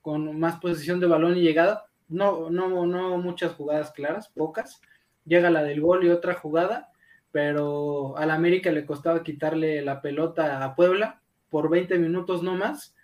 con 0.01 0.39
más 0.39 0.57
posición 0.61 1.01
de 1.01 1.07
balón 1.07 1.35
y 1.35 1.41
llegada. 1.41 1.87
No, 2.07 2.49
no, 2.49 2.85
no 2.85 3.17
muchas 3.17 3.55
jugadas 3.55 3.91
claras, 3.91 4.29
pocas. 4.29 4.79
Llega 5.25 5.49
la 5.49 5.63
del 5.63 5.81
gol 5.81 6.05
y 6.05 6.09
otra 6.11 6.33
jugada, 6.33 6.88
pero 7.31 8.17
al 8.17 8.31
América 8.31 8.71
le 8.71 8.85
costaba 8.85 9.23
quitarle 9.23 9.81
la 9.81 10.01
pelota 10.01 10.63
a 10.63 10.75
Puebla 10.75 11.21
por 11.49 11.69
20 11.69 11.97
minutos 11.97 12.43
no 12.43 12.55
más, 12.55 12.95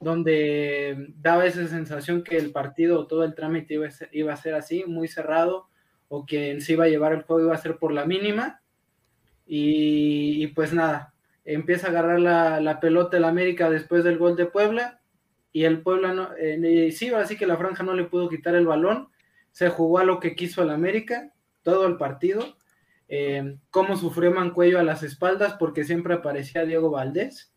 donde 0.00 1.12
daba 1.16 1.46
esa 1.46 1.66
sensación 1.66 2.22
que 2.22 2.36
el 2.36 2.52
partido, 2.52 3.06
todo 3.06 3.24
el 3.24 3.34
trámite 3.34 3.74
iba 4.12 4.32
a 4.32 4.36
ser, 4.36 4.54
así, 4.54 4.84
muy 4.86 5.08
cerrado, 5.08 5.68
o 6.08 6.26
quien 6.26 6.60
se 6.60 6.74
iba 6.74 6.84
a 6.84 6.88
llevar 6.88 7.12
el 7.12 7.22
juego 7.22 7.46
iba 7.46 7.54
a 7.54 7.58
ser 7.58 7.78
por 7.78 7.92
la 7.92 8.04
mínima. 8.04 8.60
Y, 9.46 10.48
pues 10.48 10.72
nada, 10.72 11.14
empieza 11.44 11.86
a 11.86 11.90
agarrar 11.90 12.20
la, 12.20 12.80
pelota 12.80 13.16
el 13.16 13.24
América 13.24 13.70
después 13.70 14.04
del 14.04 14.18
gol 14.18 14.36
de 14.36 14.46
Puebla. 14.46 15.00
Y 15.52 15.64
el 15.64 15.80
Puebla 15.80 16.12
no, 16.12 16.30
eh, 16.38 16.92
sí, 16.92 17.08
así 17.14 17.36
que 17.36 17.46
la 17.46 17.56
franja 17.56 17.82
no 17.82 17.94
le 17.94 18.04
pudo 18.04 18.28
quitar 18.28 18.54
el 18.54 18.66
balón. 18.66 19.08
Se 19.52 19.70
jugó 19.70 19.98
a 19.98 20.04
lo 20.04 20.20
que 20.20 20.36
quiso 20.36 20.62
el 20.62 20.70
América, 20.70 21.32
todo 21.62 21.86
el 21.86 21.96
partido. 21.96 22.56
Eh, 23.08 23.58
cómo 23.70 23.96
sufrió 23.96 24.32
Mancuello 24.32 24.80
a 24.80 24.84
las 24.84 25.02
espaldas 25.02 25.54
porque 25.58 25.84
siempre 25.84 26.14
aparecía 26.14 26.64
Diego 26.64 26.90
Valdés. 26.90 27.52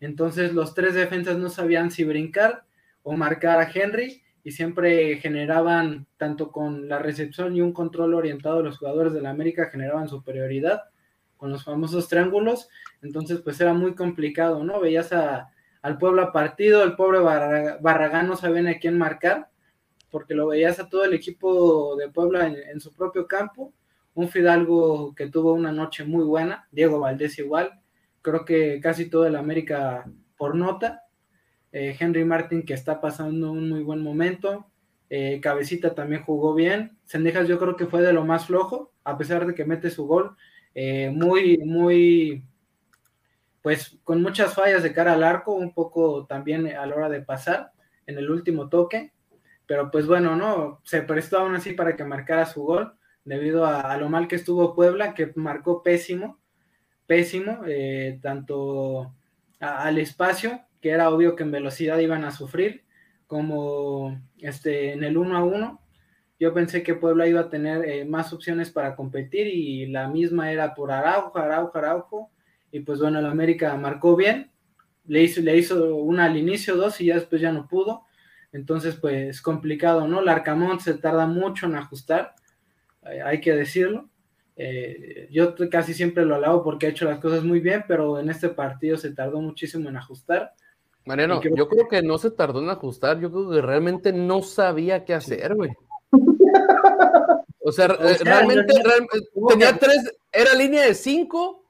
Entonces 0.00 0.54
los 0.54 0.74
tres 0.74 0.94
defensas 0.94 1.38
no 1.38 1.50
sabían 1.50 1.90
si 1.90 2.04
brincar 2.04 2.64
o 3.02 3.16
marcar 3.16 3.58
a 3.60 3.70
Henry 3.72 4.22
y 4.44 4.52
siempre 4.52 5.16
generaban, 5.16 6.06
tanto 6.16 6.50
con 6.52 6.88
la 6.88 6.98
recepción 6.98 7.54
y 7.54 7.60
un 7.60 7.72
control 7.72 8.14
orientado 8.14 8.62
los 8.62 8.78
jugadores 8.78 9.12
de 9.12 9.20
la 9.20 9.30
América, 9.30 9.70
generaban 9.70 10.08
superioridad 10.08 10.84
con 11.36 11.50
los 11.50 11.64
famosos 11.64 12.08
triángulos, 12.08 12.68
entonces 13.00 13.40
pues 13.40 13.60
era 13.60 13.72
muy 13.72 13.94
complicado, 13.94 14.64
¿no? 14.64 14.80
Veías 14.80 15.12
a, 15.12 15.50
al 15.82 15.98
Puebla 15.98 16.32
partido, 16.32 16.82
el 16.82 16.96
pobre 16.96 17.20
Barragán 17.20 18.26
no 18.26 18.36
sabía 18.36 18.68
a 18.70 18.78
quién 18.78 18.98
marcar, 18.98 19.48
porque 20.10 20.34
lo 20.34 20.48
veías 20.48 20.80
a 20.80 20.88
todo 20.88 21.04
el 21.04 21.14
equipo 21.14 21.94
de 21.96 22.08
Puebla 22.08 22.46
en 22.48 22.80
su 22.80 22.92
propio 22.92 23.28
campo, 23.28 23.72
un 24.18 24.28
Fidalgo 24.28 25.14
que 25.14 25.28
tuvo 25.28 25.52
una 25.52 25.70
noche 25.70 26.04
muy 26.04 26.24
buena, 26.24 26.66
Diego 26.72 26.98
Valdés 26.98 27.38
igual, 27.38 27.80
creo 28.20 28.44
que 28.44 28.80
casi 28.80 29.08
todo 29.08 29.28
el 29.28 29.36
América 29.36 30.10
por 30.36 30.56
nota, 30.56 31.04
eh, 31.70 31.96
Henry 31.98 32.24
Martin 32.24 32.64
que 32.64 32.74
está 32.74 33.00
pasando 33.00 33.52
un 33.52 33.68
muy 33.68 33.84
buen 33.84 34.02
momento, 34.02 34.66
eh, 35.08 35.38
Cabecita 35.40 35.94
también 35.94 36.24
jugó 36.24 36.52
bien, 36.52 36.98
Sendejas 37.04 37.46
yo 37.46 37.60
creo 37.60 37.76
que 37.76 37.86
fue 37.86 38.02
de 38.02 38.12
lo 38.12 38.24
más 38.24 38.46
flojo, 38.46 38.92
a 39.04 39.16
pesar 39.16 39.46
de 39.46 39.54
que 39.54 39.64
mete 39.64 39.88
su 39.88 40.04
gol, 40.04 40.36
eh, 40.74 41.10
muy, 41.14 41.58
muy, 41.58 42.44
pues 43.62 44.00
con 44.02 44.20
muchas 44.20 44.52
fallas 44.52 44.82
de 44.82 44.92
cara 44.92 45.12
al 45.12 45.22
arco, 45.22 45.54
un 45.54 45.72
poco 45.72 46.26
también 46.26 46.66
a 46.66 46.84
la 46.86 46.96
hora 46.96 47.08
de 47.08 47.22
pasar 47.22 47.70
en 48.04 48.18
el 48.18 48.28
último 48.28 48.68
toque, 48.68 49.12
pero 49.64 49.92
pues 49.92 50.08
bueno, 50.08 50.34
no, 50.34 50.80
se 50.82 51.02
prestó 51.02 51.38
aún 51.38 51.54
así 51.54 51.72
para 51.72 51.94
que 51.94 52.02
marcara 52.02 52.46
su 52.46 52.64
gol 52.64 52.97
debido 53.28 53.66
a, 53.66 53.94
lo 53.98 54.08
mal 54.08 54.26
que 54.26 54.36
estuvo 54.36 54.74
Puebla, 54.74 55.12
que 55.12 55.32
marcó 55.36 55.82
pésimo, 55.82 56.38
pésimo, 57.06 57.60
eh, 57.66 58.18
tanto 58.22 59.14
al 59.60 59.98
espacio, 59.98 60.62
que 60.80 60.90
era 60.90 61.10
obvio 61.10 61.36
que 61.36 61.42
en 61.42 61.50
velocidad 61.50 61.98
iban 61.98 62.24
a 62.24 62.30
sufrir, 62.30 62.84
como 63.26 64.18
este, 64.38 64.92
en 64.92 65.04
el 65.04 65.18
1 65.18 65.36
a 65.36 65.44
1. 65.44 65.82
Yo 66.40 66.54
pensé 66.54 66.82
que 66.82 66.94
Puebla 66.94 67.26
iba 67.26 67.40
a 67.40 67.50
tener 67.50 67.84
eh, 67.84 68.06
más 68.06 68.32
opciones 68.32 68.70
para 68.70 68.96
competir 68.96 69.46
y 69.48 69.86
la 69.86 70.08
misma 70.08 70.50
era 70.50 70.74
por 70.74 70.90
Araujo, 70.90 71.38
Araujo, 71.38 71.76
Araujo. 71.76 72.30
Y 72.72 72.80
pues 72.80 72.98
bueno, 72.98 73.18
el 73.18 73.26
América 73.26 73.76
marcó 73.76 74.16
bien, 74.16 74.50
le 75.04 75.22
hizo, 75.22 75.42
le 75.42 75.56
hizo 75.56 75.96
una 75.96 76.24
al 76.24 76.36
inicio, 76.38 76.76
dos 76.76 76.98
y 77.02 77.06
ya 77.06 77.16
después 77.16 77.42
ya 77.42 77.52
no 77.52 77.68
pudo. 77.68 78.04
Entonces, 78.52 78.94
pues 78.94 79.42
complicado, 79.42 80.08
¿no? 80.08 80.20
El 80.20 80.28
Arcamón 80.28 80.80
se 80.80 80.94
tarda 80.94 81.26
mucho 81.26 81.66
en 81.66 81.74
ajustar, 81.74 82.34
hay 83.24 83.40
que 83.40 83.54
decirlo. 83.54 84.08
Eh, 84.56 85.28
yo 85.30 85.54
casi 85.70 85.94
siempre 85.94 86.24
lo 86.24 86.34
alabo 86.34 86.64
porque 86.64 86.86
ha 86.86 86.90
hecho 86.90 87.04
las 87.04 87.20
cosas 87.20 87.44
muy 87.44 87.60
bien, 87.60 87.84
pero 87.86 88.18
en 88.18 88.28
este 88.28 88.48
partido 88.48 88.96
se 88.96 89.12
tardó 89.12 89.40
muchísimo 89.40 89.88
en 89.88 89.96
ajustar. 89.96 90.52
Mariano, 91.04 91.40
yo 91.42 91.68
creo 91.68 91.88
que 91.88 92.02
no 92.02 92.18
se 92.18 92.30
tardó 92.30 92.60
en 92.60 92.68
ajustar, 92.68 93.20
yo 93.20 93.30
creo 93.30 93.50
que 93.50 93.62
realmente 93.62 94.12
no 94.12 94.42
sabía 94.42 95.04
qué 95.04 95.14
hacer, 95.14 95.54
güey. 95.54 95.70
O 97.60 97.72
sea, 97.72 97.86
realmente, 97.86 98.72
tenía 99.50 99.76
tres, 99.76 100.10
era 100.32 100.54
línea 100.54 100.84
de 100.84 100.94
cinco 100.94 101.66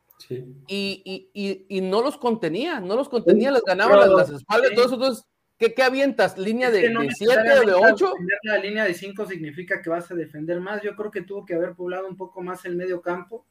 y, 0.69 1.81
no 1.83 2.03
los 2.03 2.17
contenía, 2.19 2.79
no 2.79 2.95
los 2.95 3.09
contenía, 3.09 3.51
les 3.51 3.65
ganaba 3.65 4.07
las, 4.07 4.31
espaldas, 4.31 4.71
todo 4.77 4.85
eso, 4.85 4.95
entonces 4.95 5.25
¿Qué, 5.59 5.75
¿Qué, 5.75 5.83
avientas? 5.83 6.39
¿Línea 6.39 6.71
de 6.71 6.89
7 7.17 7.35
o 7.59 7.67
de 7.67 7.75
8? 7.75 8.13
La 8.45 8.59
línea 8.59 8.85
de 8.85 8.95
5 8.95 9.27
significa 9.27 9.83
que 9.83 9.91
vas 9.91 10.09
a 10.11 10.15
defender 10.15 10.61
más. 10.61 10.83
Yo 10.83 10.95
creo 10.95 11.11
que 11.11 11.23
tuvo 11.23 11.45
que 11.45 11.55
haber 11.55 11.75
poblado 11.75 12.07
un 12.07 12.17
poco 12.17 12.43
más 12.43 12.65
el 12.65 12.77
medio 12.77 13.03
campo. 13.03 13.45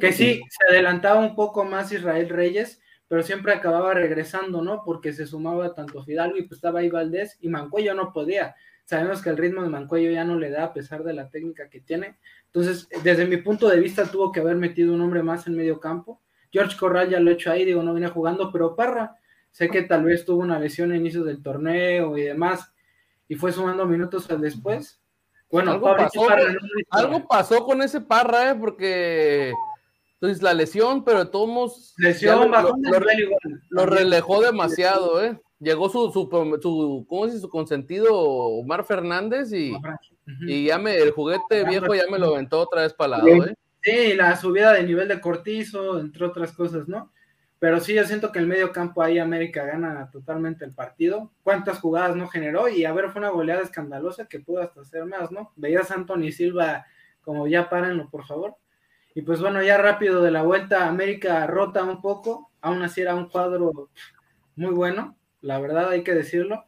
Que 0.00 0.12
sí, 0.12 0.40
se 0.48 0.72
adelantaba 0.74 1.20
un 1.20 1.36
poco 1.36 1.64
más 1.64 1.92
Israel 1.92 2.28
Reyes, 2.30 2.80
pero 3.06 3.22
siempre 3.22 3.52
acababa 3.52 3.94
regresando, 3.94 4.62
¿no? 4.62 4.82
Porque 4.84 5.12
se 5.12 5.26
sumaba 5.26 5.74
tanto 5.74 6.02
Fidalgo 6.02 6.36
y 6.36 6.42
pues 6.42 6.58
estaba 6.58 6.80
ahí 6.80 6.88
Valdés 6.88 7.36
y 7.40 7.48
Mancuello 7.48 7.94
no 7.94 8.12
podía. 8.12 8.56
Sabemos 8.84 9.22
que 9.22 9.30
el 9.30 9.36
ritmo 9.36 9.62
de 9.62 9.68
Mancuello 9.68 10.10
ya 10.10 10.24
no 10.24 10.38
le 10.38 10.50
da 10.50 10.64
a 10.64 10.72
pesar 10.72 11.04
de 11.04 11.12
la 11.12 11.30
técnica 11.30 11.68
que 11.68 11.80
tiene. 11.80 12.18
Entonces, 12.46 12.88
desde 13.04 13.26
mi 13.26 13.36
punto 13.36 13.68
de 13.68 13.78
vista, 13.78 14.10
tuvo 14.10 14.32
que 14.32 14.40
haber 14.40 14.56
metido 14.56 14.94
un 14.94 15.00
hombre 15.00 15.22
más 15.22 15.46
en 15.46 15.56
medio 15.56 15.78
campo. 15.78 16.20
George 16.50 16.76
Corral 16.76 17.08
ya 17.08 17.20
lo 17.20 17.30
he 17.30 17.34
hecho 17.34 17.52
ahí, 17.52 17.64
digo, 17.64 17.82
no 17.82 17.94
viene 17.94 18.08
jugando, 18.08 18.50
pero 18.50 18.74
Parra 18.74 19.16
Sé 19.52 19.68
que 19.68 19.82
tal 19.82 20.04
vez 20.04 20.24
tuvo 20.24 20.40
una 20.40 20.58
lesión 20.58 20.92
a 20.92 20.96
inicios 20.96 21.26
del 21.26 21.42
torneo 21.42 22.16
y 22.16 22.22
demás, 22.22 22.72
y 23.28 23.36
fue 23.36 23.52
sumando 23.52 23.86
minutos 23.86 24.26
después. 24.40 24.98
Bueno, 25.50 25.72
algo, 25.72 25.94
pasó, 25.94 26.26
algo 26.90 27.28
pasó 27.28 27.64
con 27.64 27.82
ese 27.82 28.00
Parra, 28.00 28.50
¿eh? 28.50 28.54
porque 28.54 29.52
entonces 30.14 30.42
la 30.42 30.54
lesión, 30.54 31.04
pero 31.04 31.24
de 31.24 31.30
todos 31.30 31.48
modos 31.48 31.94
lesión, 31.98 32.50
lo, 32.50 32.74
lo, 33.68 33.86
relejó 33.86 34.40
demasiado, 34.40 35.22
¿eh? 35.22 35.38
Llegó 35.60 35.90
su, 35.90 36.10
su, 36.10 36.28
su, 36.62 37.06
¿cómo 37.08 37.28
Su 37.28 37.48
consentido 37.50 38.18
Omar 38.18 38.84
Fernández 38.84 39.52
y, 39.52 39.74
y 40.46 40.66
ya 40.66 40.78
me, 40.78 40.96
el 40.96 41.10
juguete 41.10 41.64
viejo 41.64 41.94
ya 41.94 42.04
me 42.10 42.18
lo 42.18 42.28
aventó 42.34 42.60
otra 42.60 42.82
vez 42.82 42.94
para 42.94 43.18
lado, 43.18 43.28
¿eh? 43.28 43.54
Sí, 43.82 44.14
la 44.14 44.36
subida 44.36 44.72
de 44.72 44.84
nivel 44.84 45.08
de 45.08 45.20
cortizo, 45.20 45.98
entre 45.98 46.24
otras 46.24 46.52
cosas, 46.52 46.88
¿no? 46.88 47.12
Pero 47.62 47.78
sí, 47.78 47.94
yo 47.94 48.04
siento 48.04 48.32
que 48.32 48.40
el 48.40 48.48
medio 48.48 48.72
campo 48.72 49.04
ahí 49.04 49.20
América 49.20 49.64
gana 49.64 50.10
totalmente 50.10 50.64
el 50.64 50.74
partido. 50.74 51.30
¿Cuántas 51.44 51.78
jugadas 51.78 52.16
no 52.16 52.26
generó? 52.26 52.68
Y 52.68 52.84
a 52.84 52.92
ver, 52.92 53.10
fue 53.10 53.20
una 53.20 53.28
goleada 53.28 53.62
escandalosa 53.62 54.26
que 54.26 54.40
pudo 54.40 54.62
hasta 54.62 54.80
hacer 54.80 55.04
más, 55.04 55.30
¿no? 55.30 55.52
Veías 55.54 55.92
a 55.92 55.94
Anthony 55.94 56.32
Silva 56.32 56.84
como 57.20 57.46
ya 57.46 57.70
párenlo, 57.70 58.10
por 58.10 58.26
favor. 58.26 58.56
Y 59.14 59.22
pues 59.22 59.40
bueno, 59.40 59.62
ya 59.62 59.78
rápido 59.78 60.24
de 60.24 60.32
la 60.32 60.42
vuelta, 60.42 60.88
América 60.88 61.46
rota 61.46 61.84
un 61.84 62.02
poco. 62.02 62.50
Aún 62.62 62.82
así 62.82 63.00
era 63.00 63.14
un 63.14 63.28
cuadro 63.28 63.90
muy 64.56 64.74
bueno, 64.74 65.16
la 65.40 65.60
verdad 65.60 65.90
hay 65.90 66.02
que 66.02 66.14
decirlo. 66.14 66.64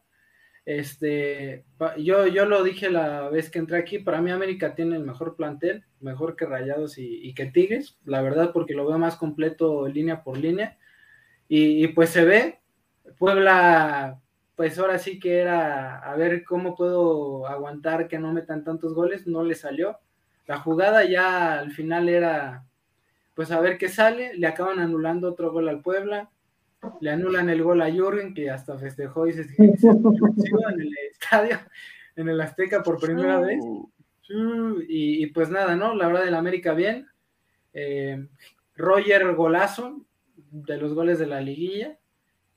Este, 0.63 1.65
yo, 1.97 2.25
yo 2.27 2.45
lo 2.45 2.63
dije 2.63 2.89
la 2.89 3.27
vez 3.27 3.49
que 3.49 3.59
entré 3.59 3.79
aquí, 3.79 3.99
para 3.99 4.21
mí 4.21 4.31
América 4.31 4.75
tiene 4.75 4.95
el 4.95 5.03
mejor 5.03 5.35
plantel, 5.35 5.83
mejor 5.99 6.37
que 6.37 6.45
Rayados 6.45 6.97
y, 6.97 7.19
y 7.21 7.33
que 7.33 7.47
Tigres, 7.47 7.97
la 8.05 8.21
verdad 8.21 8.51
porque 8.53 8.75
lo 8.75 8.87
veo 8.87 8.97
más 8.97 9.17
completo 9.17 9.89
línea 9.89 10.23
por 10.23 10.37
línea 10.37 10.77
y, 11.47 11.87
pues 11.89 12.09
se 12.09 12.25
ve, 12.25 12.59
Puebla, 13.17 14.19
pues 14.55 14.79
ahora 14.79 14.97
sí 14.97 15.19
que 15.19 15.37
era 15.39 15.99
a 15.99 16.15
ver 16.15 16.43
cómo 16.43 16.75
puedo 16.75 17.47
aguantar 17.47 18.07
que 18.07 18.19
no 18.19 18.33
metan 18.33 18.63
tantos 18.63 18.93
goles, 18.93 19.27
no 19.27 19.43
le 19.43 19.55
salió. 19.55 19.97
La 20.47 20.57
jugada 20.59 21.03
ya 21.05 21.59
al 21.59 21.71
final 21.71 22.09
era, 22.09 22.65
pues 23.35 23.51
a 23.51 23.59
ver 23.59 23.77
qué 23.77 23.89
sale, 23.89 24.33
le 24.35 24.47
acaban 24.47 24.79
anulando 24.79 25.29
otro 25.29 25.51
gol 25.51 25.69
al 25.69 25.81
Puebla, 25.81 26.29
le 26.99 27.11
anulan 27.11 27.49
el 27.49 27.63
gol 27.63 27.81
a 27.81 27.91
Jürgen, 27.91 28.33
que 28.33 28.49
hasta 28.49 28.77
festejó 28.77 29.27
y 29.27 29.33
se, 29.33 29.41
en 29.57 30.81
el 30.81 30.93
estadio, 31.11 31.59
en 32.15 32.29
el 32.29 32.41
Azteca 32.41 32.83
por 32.83 32.99
primera 32.99 33.39
vez. 33.39 33.63
Y, 34.87 35.27
pues 35.27 35.49
nada, 35.49 35.75
¿no? 35.75 35.93
La 35.93 36.07
verdad 36.07 36.25
del 36.25 36.35
América 36.35 36.73
bien. 36.73 37.07
Eh, 37.73 38.27
Roger 38.75 39.33
Golazo, 39.35 40.01
de 40.63 40.77
los 40.77 40.93
goles 40.93 41.19
de 41.19 41.27
la 41.27 41.41
liguilla. 41.41 41.97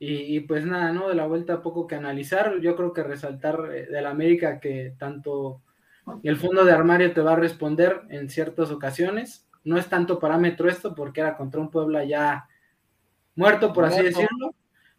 Y, 0.01 0.39
pues 0.41 0.65
nada, 0.65 0.93
¿no? 0.93 1.09
De 1.09 1.17
la 1.17 1.27
vuelta 1.27 1.61
poco 1.61 1.89
que 1.89 1.97
analizar. 1.97 2.61
Yo 2.61 2.77
creo 2.77 2.93
que 2.93 3.03
resaltar 3.03 3.69
eh, 3.75 3.87
de 3.87 4.01
la 4.01 4.11
América 4.11 4.61
que 4.61 4.95
tanto 4.97 5.61
el 6.23 6.37
fondo 6.37 6.65
de 6.65 6.71
armario 6.71 7.13
te 7.13 7.21
va 7.21 7.33
a 7.33 7.37
responder 7.37 8.03
en 8.09 8.31
ciertas 8.31 8.71
ocasiones. 8.71 9.49
No 9.65 9.77
es 9.77 9.89
tanto 9.89 10.21
parámetro 10.21 10.69
esto 10.69 10.95
porque 10.95 11.21
era 11.21 11.37
contra 11.37 11.61
un 11.61 11.71
Puebla 11.71 12.05
ya 12.05 12.47
muerto, 13.35 13.73
por 13.73 13.87
así 13.87 14.03
decirlo. 14.03 14.55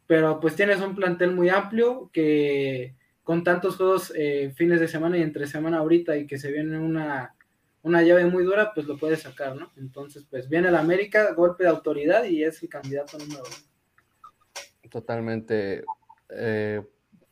Pero 0.05 0.41
pues 0.41 0.55
tienes 0.55 0.81
un 0.81 0.95
plantel 0.95 1.31
muy 1.33 1.47
amplio 1.47 2.09
que 2.11 2.93
con 3.23 3.45
tantos 3.45 3.77
juegos 3.77 4.11
eh, 4.17 4.51
fines 4.53 4.81
de 4.81 4.89
semana 4.89 5.17
y 5.17 5.21
entre 5.21 5.47
semana 5.47 5.77
ahorita 5.77 6.17
y 6.17 6.27
que 6.27 6.37
se 6.37 6.51
viene 6.51 6.77
una 6.77 7.35
una 7.83 8.01
llave 8.01 8.25
muy 8.25 8.43
dura, 8.43 8.73
pues 8.73 8.87
lo 8.87 8.97
puede 8.97 9.17
sacar, 9.17 9.55
¿no? 9.55 9.71
Entonces, 9.77 10.25
pues 10.29 10.49
viene 10.49 10.67
el 10.69 10.75
América, 10.75 11.33
golpe 11.33 11.63
de 11.63 11.69
autoridad 11.69 12.23
y 12.25 12.43
es 12.43 12.61
el 12.61 12.69
candidato 12.69 13.17
número 13.17 13.43
uno. 13.45 14.89
Totalmente. 14.89 15.83
Eh, 16.29 16.81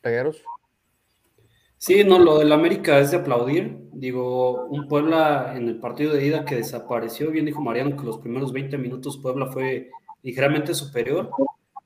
¿Pegueros? 0.02 0.42
Sí, 1.80 2.04
no, 2.04 2.18
lo 2.18 2.40
del 2.40 2.52
América 2.52 3.00
es 3.00 3.12
de 3.12 3.18
aplaudir. 3.18 3.78
Digo, 3.94 4.66
un 4.66 4.88
Puebla 4.88 5.54
en 5.56 5.68
el 5.68 5.80
partido 5.80 6.14
de 6.14 6.26
ida 6.26 6.46
que 6.46 6.56
desapareció, 6.56 7.30
bien 7.32 7.46
dijo 7.46 7.62
Mariano 7.62 7.96
que 7.96 8.06
los 8.06 8.18
primeros 8.18 8.52
20 8.52 8.78
minutos 8.78 9.18
Puebla 9.18 9.48
fue 9.48 9.92
ligeramente 10.24 10.74
superior, 10.74 11.30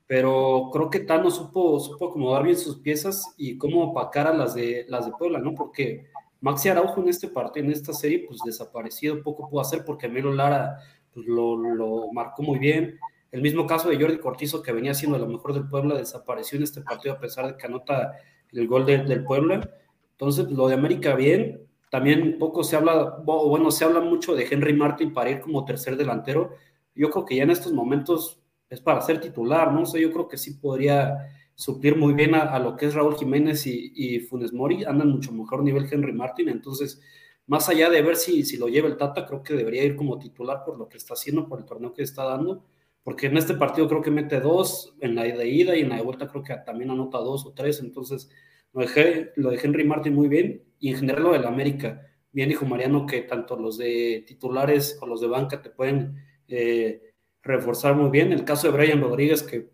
pero 0.06 0.70
creo 0.72 0.88
que 0.88 1.00
Tano 1.00 1.30
supo, 1.30 1.78
supo 1.80 2.08
acomodar 2.08 2.42
bien 2.42 2.56
sus 2.56 2.78
piezas 2.78 3.34
y 3.36 3.58
cómo 3.58 3.90
opacar 3.90 4.26
a 4.26 4.34
las 4.34 4.54
de, 4.54 4.86
las 4.88 5.06
de 5.06 5.12
Puebla, 5.12 5.38
¿no? 5.38 5.54
Porque 5.54 6.08
Maxi 6.42 6.68
Araujo 6.68 7.00
en 7.00 7.08
este 7.08 7.28
partido, 7.28 7.64
en 7.64 7.72
esta 7.72 7.92
serie, 7.92 8.24
pues 8.26 8.40
desaparecido, 8.44 9.22
poco 9.22 9.48
pudo 9.48 9.60
hacer 9.60 9.84
porque 9.84 10.08
Melo 10.08 10.32
Lara 10.32 10.76
pues, 11.14 11.24
lo, 11.26 12.12
marcó 12.12 12.42
muy 12.42 12.58
bien. 12.58 12.98
El 13.30 13.40
mismo 13.42 13.64
caso 13.64 13.88
de 13.88 13.98
Jordi 13.98 14.18
Cortizo, 14.18 14.60
que 14.60 14.72
venía 14.72 14.92
siendo 14.92 15.18
lo 15.18 15.28
mejor 15.28 15.54
del 15.54 15.68
Puebla, 15.68 15.94
desapareció 15.94 16.58
en 16.58 16.64
este 16.64 16.82
partido 16.82 17.14
a 17.14 17.20
pesar 17.20 17.46
de 17.46 17.56
que 17.56 17.66
anota 17.66 18.14
el 18.50 18.66
gol 18.66 18.84
del 18.84 19.24
Puebla. 19.24 19.70
Entonces, 20.10 20.50
lo 20.50 20.66
de 20.66 20.74
América 20.74 21.14
bien. 21.14 21.62
También 21.90 22.38
poco 22.38 22.64
se 22.64 22.74
habla, 22.74 23.18
bueno, 23.24 23.70
se 23.70 23.84
habla 23.84 24.00
mucho 24.00 24.34
de 24.34 24.48
Henry 24.50 24.74
Martin 24.74 25.12
para 25.12 25.30
ir 25.30 25.40
como 25.40 25.64
tercer 25.64 25.96
delantero. 25.96 26.56
Yo 26.94 27.08
creo 27.10 27.24
que 27.24 27.36
ya 27.36 27.44
en 27.44 27.50
estos 27.50 27.72
momentos 27.72 28.42
es 28.68 28.80
para 28.80 29.00
ser 29.00 29.20
titular, 29.20 29.72
¿no? 29.72 29.86
sé, 29.86 30.00
yo 30.00 30.10
creo 30.10 30.26
que 30.26 30.38
sí 30.38 30.54
podría 30.54 31.28
suplir 31.54 31.96
muy 31.96 32.14
bien 32.14 32.34
a, 32.34 32.58
lo 32.58 32.76
que 32.76 32.86
es 32.86 32.94
Raúl 32.94 33.16
Jiménez 33.16 33.66
y, 33.66 34.20
Funes 34.20 34.52
Mori, 34.52 34.84
andan 34.84 35.10
mucho 35.10 35.32
mejor 35.32 35.62
nivel 35.62 35.88
Henry 35.90 36.12
Martin, 36.12 36.48
entonces, 36.48 37.00
más 37.46 37.68
allá 37.68 37.90
de 37.90 38.02
ver 38.02 38.16
si, 38.16 38.44
si 38.44 38.56
lo 38.56 38.68
lleva 38.68 38.88
el 38.88 38.96
Tata, 38.96 39.26
creo 39.26 39.42
que 39.42 39.54
debería 39.54 39.84
ir 39.84 39.96
como 39.96 40.18
titular 40.18 40.62
por 40.64 40.78
lo 40.78 40.88
que 40.88 40.96
está 40.96 41.14
haciendo, 41.14 41.48
por 41.48 41.60
el 41.60 41.64
torneo 41.64 41.92
que 41.92 42.02
está 42.02 42.24
dando, 42.24 42.64
porque 43.02 43.26
en 43.26 43.36
este 43.36 43.54
partido 43.54 43.88
creo 43.88 44.02
que 44.02 44.10
mete 44.10 44.40
dos, 44.40 44.96
en 45.00 45.14
la 45.14 45.24
de 45.24 45.48
ida 45.48 45.76
y 45.76 45.80
en 45.80 45.90
la 45.90 45.96
de 45.96 46.02
vuelta 46.02 46.28
creo 46.28 46.42
que 46.42 46.54
también 46.64 46.90
anota 46.90 47.18
dos 47.18 47.46
o 47.46 47.52
tres, 47.52 47.80
entonces 47.80 48.30
lo 48.72 48.80
dejé, 48.80 49.32
lo 49.36 49.50
de 49.50 49.60
Henry 49.62 49.84
Martin 49.84 50.14
muy 50.14 50.28
bien, 50.28 50.64
y 50.78 50.90
en 50.90 50.96
general 50.96 51.22
lo 51.22 51.32
del 51.32 51.46
América, 51.46 52.06
bien 52.32 52.48
dijo 52.48 52.64
Mariano 52.64 53.06
que 53.06 53.22
tanto 53.22 53.56
los 53.56 53.76
de 53.76 54.24
titulares 54.26 54.98
o 55.00 55.06
los 55.06 55.20
de 55.20 55.28
banca 55.28 55.60
te 55.60 55.70
pueden 55.70 56.16
eh, 56.48 57.12
reforzar 57.42 57.94
muy 57.94 58.10
bien, 58.10 58.32
el 58.32 58.44
caso 58.44 58.68
de 58.70 58.76
Brian 58.76 59.00
Rodríguez 59.00 59.42
que 59.42 59.70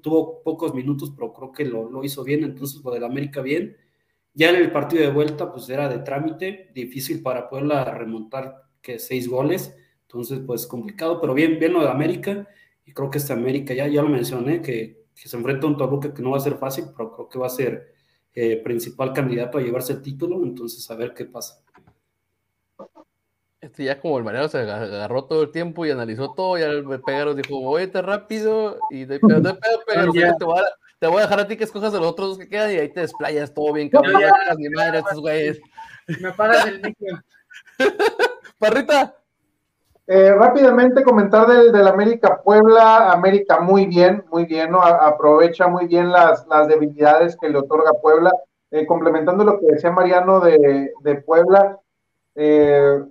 tuvo 0.00 0.42
pocos 0.42 0.74
minutos, 0.74 1.12
pero 1.14 1.32
creo 1.32 1.52
que 1.52 1.64
lo, 1.64 2.04
hizo 2.04 2.24
bien, 2.24 2.44
entonces 2.44 2.82
lo 2.82 2.90
del 2.90 3.04
América 3.04 3.40
bien. 3.42 3.76
Ya 4.34 4.50
en 4.50 4.56
el 4.56 4.72
partido 4.72 5.02
de 5.02 5.10
vuelta, 5.10 5.52
pues 5.52 5.68
era 5.68 5.88
de 5.88 5.98
trámite, 5.98 6.70
difícil 6.74 7.22
para 7.22 7.48
poderla 7.48 7.84
remontar 7.84 8.62
que 8.80 8.98
seis 8.98 9.28
goles. 9.28 9.76
Entonces, 10.02 10.40
pues 10.46 10.66
complicado, 10.66 11.20
pero 11.20 11.34
bien, 11.34 11.58
bien 11.58 11.72
lo 11.72 11.82
de 11.82 11.88
América. 11.90 12.48
Y 12.84 12.92
creo 12.92 13.10
que 13.10 13.18
esta 13.18 13.34
América, 13.34 13.74
ya, 13.74 13.86
ya 13.88 14.02
lo 14.02 14.08
mencioné, 14.08 14.62
que, 14.62 15.06
que 15.14 15.28
se 15.28 15.36
enfrenta 15.36 15.66
a 15.66 15.70
un 15.70 15.76
Toluca 15.76 16.12
que 16.14 16.22
no 16.22 16.30
va 16.30 16.38
a 16.38 16.40
ser 16.40 16.56
fácil, 16.56 16.86
pero 16.96 17.12
creo 17.12 17.28
que 17.28 17.38
va 17.38 17.46
a 17.46 17.50
ser 17.50 17.94
eh, 18.34 18.56
principal 18.64 19.12
candidato 19.12 19.58
a 19.58 19.62
llevarse 19.62 19.92
el 19.94 20.02
título. 20.02 20.42
Entonces, 20.42 20.90
a 20.90 20.96
ver 20.96 21.14
qué 21.14 21.26
pasa. 21.26 21.62
Este 23.62 23.84
ya 23.84 24.00
como 24.00 24.18
el 24.18 24.24
Mariano 24.24 24.48
se 24.48 24.58
agarró 24.58 25.24
todo 25.26 25.44
el 25.44 25.52
tiempo 25.52 25.86
y 25.86 25.92
analizó 25.92 26.34
todo, 26.34 26.58
y 26.58 26.62
el 26.62 26.84
Pegaros 27.06 27.36
dijo, 27.36 27.60
voy 27.60 27.88
a 27.94 28.02
rápido, 28.02 28.76
y 28.90 29.04
de 29.04 29.20
pedo, 29.20 29.40
de 29.40 29.54
pedo, 29.54 29.80
Pegaros, 29.86 30.12
te, 30.12 30.44
voy 30.44 30.58
a, 30.58 30.64
te 30.98 31.06
voy 31.06 31.18
a 31.18 31.20
dejar 31.22 31.38
a 31.38 31.46
ti 31.46 31.56
que 31.56 31.62
escojas 31.62 31.92
de 31.92 32.00
los 32.00 32.08
otros 32.08 32.30
dos 32.30 32.38
que 32.38 32.48
quedan, 32.48 32.72
y 32.72 32.78
ahí 32.78 32.88
te 32.88 33.02
desplayas 33.02 33.54
todo 33.54 33.72
bien, 33.72 33.88
cabrón, 33.88 34.14
no, 34.14 34.56
mi 34.56 34.68
madre, 34.68 34.98
estos 34.98 35.20
güeyes. 35.20 35.60
Me 36.20 36.32
paras 36.32 36.66
el 36.66 36.82
micro. 36.82 37.18
Parrita. 38.58 39.14
Eh, 40.08 40.34
rápidamente 40.34 41.04
comentar 41.04 41.46
del, 41.46 41.70
del, 41.70 41.86
América 41.86 42.42
Puebla, 42.42 43.12
América 43.12 43.60
muy 43.60 43.86
bien, 43.86 44.24
muy 44.32 44.44
bien, 44.44 44.72
¿no? 44.72 44.82
A, 44.82 45.06
aprovecha 45.06 45.68
muy 45.68 45.86
bien 45.86 46.10
las, 46.10 46.44
las 46.48 46.66
debilidades 46.66 47.36
que 47.40 47.48
le 47.48 47.58
otorga 47.58 47.92
Puebla, 48.02 48.32
eh, 48.72 48.84
complementando 48.86 49.44
lo 49.44 49.60
que 49.60 49.66
decía 49.66 49.92
Mariano 49.92 50.40
de, 50.40 50.90
de 51.00 51.14
Puebla, 51.22 51.78
eh, 52.34 53.04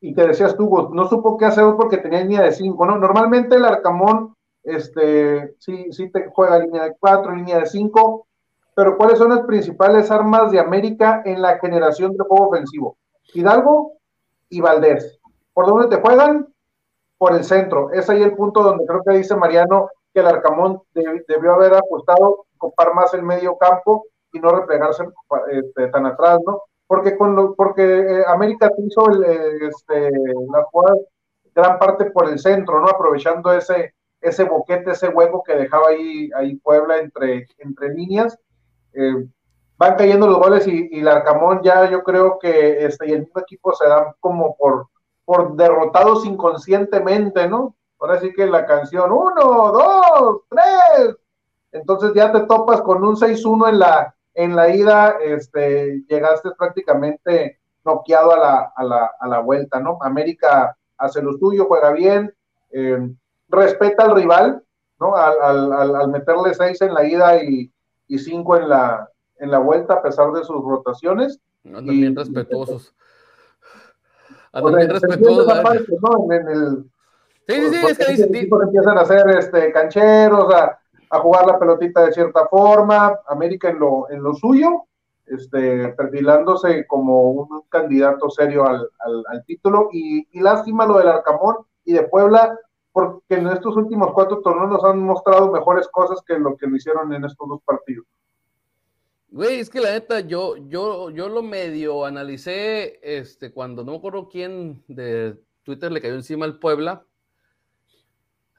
y 0.00 0.14
que 0.14 0.26
decías 0.26 0.56
tú, 0.56 0.90
no 0.92 1.08
supo 1.08 1.36
qué 1.36 1.46
hacer 1.46 1.64
porque 1.76 1.98
tenía 1.98 2.20
línea 2.20 2.42
de 2.42 2.52
5, 2.52 2.86
¿no? 2.86 2.98
Normalmente 2.98 3.56
el 3.56 3.64
Arcamón, 3.64 4.34
este, 4.62 5.54
sí, 5.58 5.92
sí 5.92 6.10
te 6.10 6.28
juega 6.32 6.58
línea 6.58 6.84
de 6.84 6.96
4, 6.98 7.34
línea 7.34 7.58
de 7.58 7.66
5, 7.66 8.26
pero 8.74 8.96
¿cuáles 8.96 9.18
son 9.18 9.30
las 9.30 9.40
principales 9.40 10.10
armas 10.10 10.50
de 10.50 10.60
América 10.60 11.22
en 11.24 11.42
la 11.42 11.58
generación 11.58 12.12
de 12.16 12.24
juego 12.24 12.48
ofensivo? 12.48 12.96
Hidalgo 13.34 13.92
y 14.48 14.60
Valdés. 14.60 15.18
¿Por 15.52 15.66
dónde 15.66 15.88
te 15.88 16.02
juegan? 16.02 16.48
Por 17.18 17.34
el 17.34 17.44
centro. 17.44 17.90
Es 17.92 18.08
ahí 18.08 18.22
el 18.22 18.34
punto 18.34 18.62
donde 18.62 18.86
creo 18.86 19.02
que 19.04 19.16
dice 19.16 19.36
Mariano 19.36 19.88
que 20.12 20.20
el 20.20 20.26
Arcamón 20.26 20.82
debió 20.94 21.54
haber 21.54 21.74
ajustado, 21.74 22.46
copar 22.58 22.94
más 22.94 23.14
el 23.14 23.22
medio 23.22 23.56
campo 23.56 24.06
y 24.32 24.40
no 24.40 24.50
replegarse 24.50 25.04
este, 25.50 25.88
tan 25.88 26.06
atrás, 26.06 26.38
¿no? 26.46 26.62
Porque 26.86 27.16
con 27.16 27.34
lo, 27.34 27.54
porque 27.54 27.82
eh, 27.82 28.24
América 28.26 28.70
hizo 28.78 29.10
el, 29.10 29.24
eh, 29.24 29.68
este, 29.68 30.10
la 30.52 30.62
jugada 30.64 30.96
gran 31.54 31.78
parte 31.78 32.06
por 32.10 32.28
el 32.28 32.38
centro, 32.38 32.80
¿no? 32.80 32.88
Aprovechando 32.88 33.52
ese, 33.52 33.94
ese 34.20 34.44
boquete, 34.44 34.92
ese 34.92 35.08
hueco 35.08 35.42
que 35.42 35.54
dejaba 35.54 35.88
ahí, 35.88 36.30
ahí 36.34 36.56
Puebla 36.56 36.98
entre, 36.98 37.46
entre 37.58 37.94
líneas. 37.94 38.38
Eh, 38.94 39.26
van 39.76 39.96
cayendo 39.96 40.26
los 40.28 40.38
goles 40.38 40.66
y, 40.66 40.88
y 40.92 41.00
el 41.00 41.62
ya 41.62 41.90
yo 41.90 42.02
creo 42.02 42.38
que 42.38 42.84
este, 42.86 43.08
y 43.08 43.12
el 43.12 43.20
mismo 43.20 43.40
equipo 43.40 43.72
se 43.74 43.88
dan 43.88 44.12
como 44.20 44.56
por, 44.56 44.88
por 45.24 45.56
derrotados 45.56 46.24
inconscientemente, 46.24 47.48
¿no? 47.48 47.74
Ahora 47.98 48.20
sí 48.20 48.32
que 48.32 48.46
la 48.46 48.66
canción, 48.66 49.12
uno, 49.12 49.72
dos, 49.72 50.42
tres. 50.48 51.16
Entonces 51.72 52.12
ya 52.14 52.32
te 52.32 52.40
topas 52.40 52.80
con 52.82 53.02
un 53.04 53.16
6-1 53.16 53.68
en 53.70 53.78
la, 53.78 54.14
en 54.34 54.56
la 54.56 54.74
ida 54.74 55.16
este, 55.22 56.02
llegaste 56.08 56.50
prácticamente 56.58 57.60
noqueado 57.84 58.32
a 58.32 58.38
la, 58.38 58.72
a, 58.74 58.84
la, 58.84 59.10
a 59.18 59.28
la 59.28 59.40
vuelta, 59.40 59.80
¿no? 59.80 59.98
América 60.00 60.76
hace 60.98 61.20
lo 61.22 61.32
suyo, 61.38 61.66
juega 61.66 61.92
bien, 61.92 62.32
eh, 62.70 62.98
respeta 63.48 64.04
al 64.04 64.14
rival, 64.14 64.62
¿no? 65.00 65.16
Al, 65.16 65.72
al, 65.72 65.96
al, 65.96 66.08
meterle 66.08 66.54
seis 66.54 66.80
en 66.80 66.94
la 66.94 67.04
ida 67.04 67.42
y, 67.42 67.72
y 68.06 68.18
cinco 68.18 68.56
en 68.56 68.68
la, 68.68 69.08
en 69.38 69.50
la 69.50 69.58
vuelta, 69.58 69.94
a 69.94 70.02
pesar 70.02 70.32
de 70.32 70.44
sus 70.44 70.62
rotaciones. 70.62 71.40
No, 71.64 71.78
también 71.78 72.12
y, 72.12 72.16
respetuosos. 72.16 72.94
Andan 74.52 74.74
bien 74.74 74.90
respetuosos. 74.90 75.46
Parte, 75.46 75.86
¿no? 76.00 76.32
en, 76.32 76.48
el, 76.48 76.90
sí, 77.48 77.54
sí, 77.54 77.74
sí, 77.74 77.86
es 77.86 77.98
que 77.98 78.12
dice, 78.12 78.24
empiezan 78.24 78.98
a 78.98 79.04
ser 79.04 79.28
este, 79.30 79.72
cancheros, 79.72 80.54
a 80.54 80.78
a 81.12 81.20
jugar 81.20 81.46
la 81.46 81.58
pelotita 81.58 82.06
de 82.06 82.12
cierta 82.12 82.48
forma, 82.48 83.14
América 83.28 83.68
en 83.68 83.78
lo, 83.78 84.10
en 84.10 84.22
lo 84.22 84.34
suyo, 84.34 84.86
este, 85.26 85.88
perfilándose 85.90 86.86
como 86.86 87.32
un 87.32 87.62
candidato 87.68 88.30
serio 88.30 88.66
al, 88.66 88.88
al, 89.28 89.44
título, 89.44 89.90
y, 89.92 90.26
y, 90.32 90.40
lástima 90.40 90.86
lo 90.86 90.96
del 90.96 91.08
Arcamón 91.08 91.56
y 91.84 91.92
de 91.92 92.04
Puebla, 92.04 92.58
porque 92.92 93.34
en 93.34 93.46
estos 93.48 93.76
últimos 93.76 94.12
cuatro 94.14 94.40
torneos 94.40 94.70
nos 94.70 94.84
han 94.84 95.00
mostrado 95.00 95.52
mejores 95.52 95.86
cosas 95.88 96.22
que 96.26 96.38
lo 96.38 96.56
que 96.56 96.66
lo 96.66 96.76
hicieron 96.76 97.12
en 97.12 97.26
estos 97.26 97.46
dos 97.46 97.60
partidos. 97.62 98.06
Güey, 99.28 99.60
es 99.60 99.68
que 99.68 99.80
la 99.80 99.92
neta, 99.92 100.20
yo, 100.20 100.56
yo, 100.56 101.10
yo 101.10 101.28
lo 101.28 101.42
medio 101.42 102.06
analicé, 102.06 103.00
este, 103.02 103.52
cuando 103.52 103.84
no 103.84 103.92
me 103.92 103.98
acuerdo 103.98 104.28
quién 104.30 104.82
de 104.88 105.38
Twitter 105.62 105.92
le 105.92 106.00
cayó 106.00 106.14
encima 106.14 106.46
al 106.46 106.58
Puebla, 106.58 107.04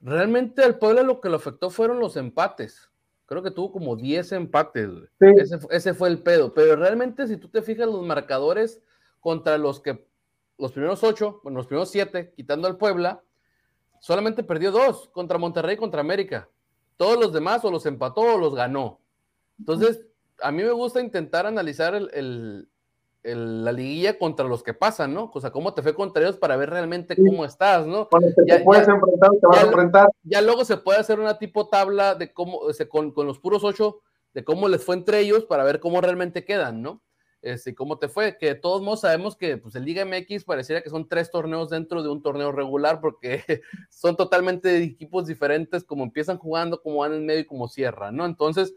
Realmente 0.03 0.63
al 0.63 0.77
Puebla 0.77 1.01
lo 1.01 1.21
que 1.21 1.29
lo 1.29 1.37
afectó 1.37 1.69
fueron 1.69 1.99
los 1.99 2.17
empates. 2.17 2.89
Creo 3.25 3.41
que 3.41 3.51
tuvo 3.51 3.71
como 3.71 3.95
10 3.95 4.33
empates. 4.33 4.89
Sí. 5.19 5.27
Ese, 5.37 5.59
ese, 5.71 5.93
fue 5.93 6.09
el 6.09 6.19
pedo. 6.19 6.53
Pero 6.53 6.75
realmente, 6.75 7.25
si 7.27 7.37
tú 7.37 7.47
te 7.47 7.61
fijas 7.61 7.87
los 7.87 8.05
marcadores 8.05 8.81
contra 9.21 9.57
los 9.57 9.79
que 9.79 10.05
los 10.57 10.71
primeros 10.71 11.03
8, 11.03 11.41
bueno, 11.43 11.57
los 11.57 11.67
primeros 11.67 11.89
7, 11.89 12.33
quitando 12.35 12.67
al 12.67 12.77
Puebla, 12.77 13.23
solamente 13.99 14.43
perdió 14.43 14.71
dos 14.71 15.09
contra 15.09 15.37
Monterrey 15.37 15.75
y 15.75 15.79
contra 15.79 16.01
América. 16.01 16.49
Todos 16.97 17.19
los 17.19 17.33
demás 17.33 17.63
o 17.65 17.71
los 17.71 17.85
empató 17.85 18.21
o 18.21 18.37
los 18.37 18.53
ganó. 18.53 18.99
Entonces, 19.57 20.05
a 20.41 20.51
mí 20.51 20.63
me 20.63 20.71
gusta 20.71 21.01
intentar 21.01 21.45
analizar 21.45 21.95
el, 21.95 22.09
el, 22.13 22.67
el, 23.23 23.63
la 23.63 23.71
liguilla 23.71 24.17
contra 24.17 24.45
los 24.45 24.63
que 24.63 24.73
pasan, 24.73 25.13
¿no? 25.13 25.31
O 25.33 25.41
sea, 25.41 25.51
cómo 25.51 25.73
te 25.73 25.81
fue 25.81 25.95
contra 25.95 26.21
ellos 26.21 26.37
para 26.37 26.57
ver 26.57 26.69
realmente 26.69 27.15
sí. 27.15 27.23
cómo 27.25 27.45
estás, 27.45 27.87
¿no? 27.87 28.07
Cuando 28.09 28.29
te, 28.33 28.43
ya, 28.45 28.57
te 28.57 28.63
puedes 28.63 28.85
ya, 28.85 28.93
enfrentar, 28.93 29.29
te 29.31 29.47
vas 29.47 29.55
ya, 29.57 29.61
a 29.61 29.65
enfrentar. 29.65 30.09
Ya 30.23 30.41
luego 30.41 30.65
se 30.65 30.77
puede 30.77 30.99
hacer 30.99 31.19
una 31.19 31.39
tipo 31.39 31.69
tabla 31.69 32.15
de 32.15 32.33
cómo, 32.33 32.57
o 32.57 32.73
sea, 32.73 32.87
con, 32.87 33.11
con, 33.11 33.25
los 33.25 33.39
puros 33.39 33.63
ocho, 33.63 34.01
de 34.33 34.43
cómo 34.43 34.67
les 34.67 34.83
fue 34.83 34.95
entre 34.95 35.19
ellos 35.19 35.45
para 35.45 35.63
ver 35.63 35.79
cómo 35.79 36.01
realmente 36.01 36.43
quedan, 36.45 36.81
¿no? 36.81 37.01
Este, 37.43 37.75
cómo 37.75 37.99
te 37.99 38.07
fue, 38.07 38.37
que 38.37 38.47
de 38.47 38.55
todos 38.55 38.81
modos 38.81 39.01
sabemos 39.01 39.35
que 39.35 39.57
pues 39.57 39.75
el 39.75 39.83
Liga 39.83 40.05
MX 40.05 40.45
pareciera 40.45 40.81
que 40.81 40.89
son 40.89 41.09
tres 41.09 41.29
torneos 41.29 41.69
dentro 41.69 42.01
de 42.01 42.07
un 42.07 42.21
torneo 42.21 42.53
regular 42.53 43.01
porque 43.01 43.43
son 43.89 44.15
totalmente 44.15 44.77
equipos 44.81 45.27
diferentes, 45.27 45.83
como 45.83 46.05
empiezan 46.05 46.37
jugando, 46.37 46.81
como 46.81 46.99
van 46.99 47.13
en 47.13 47.25
medio 47.25 47.41
y 47.41 47.45
como 47.45 47.67
cierran, 47.67 48.15
¿no? 48.15 48.25
Entonces, 48.25 48.73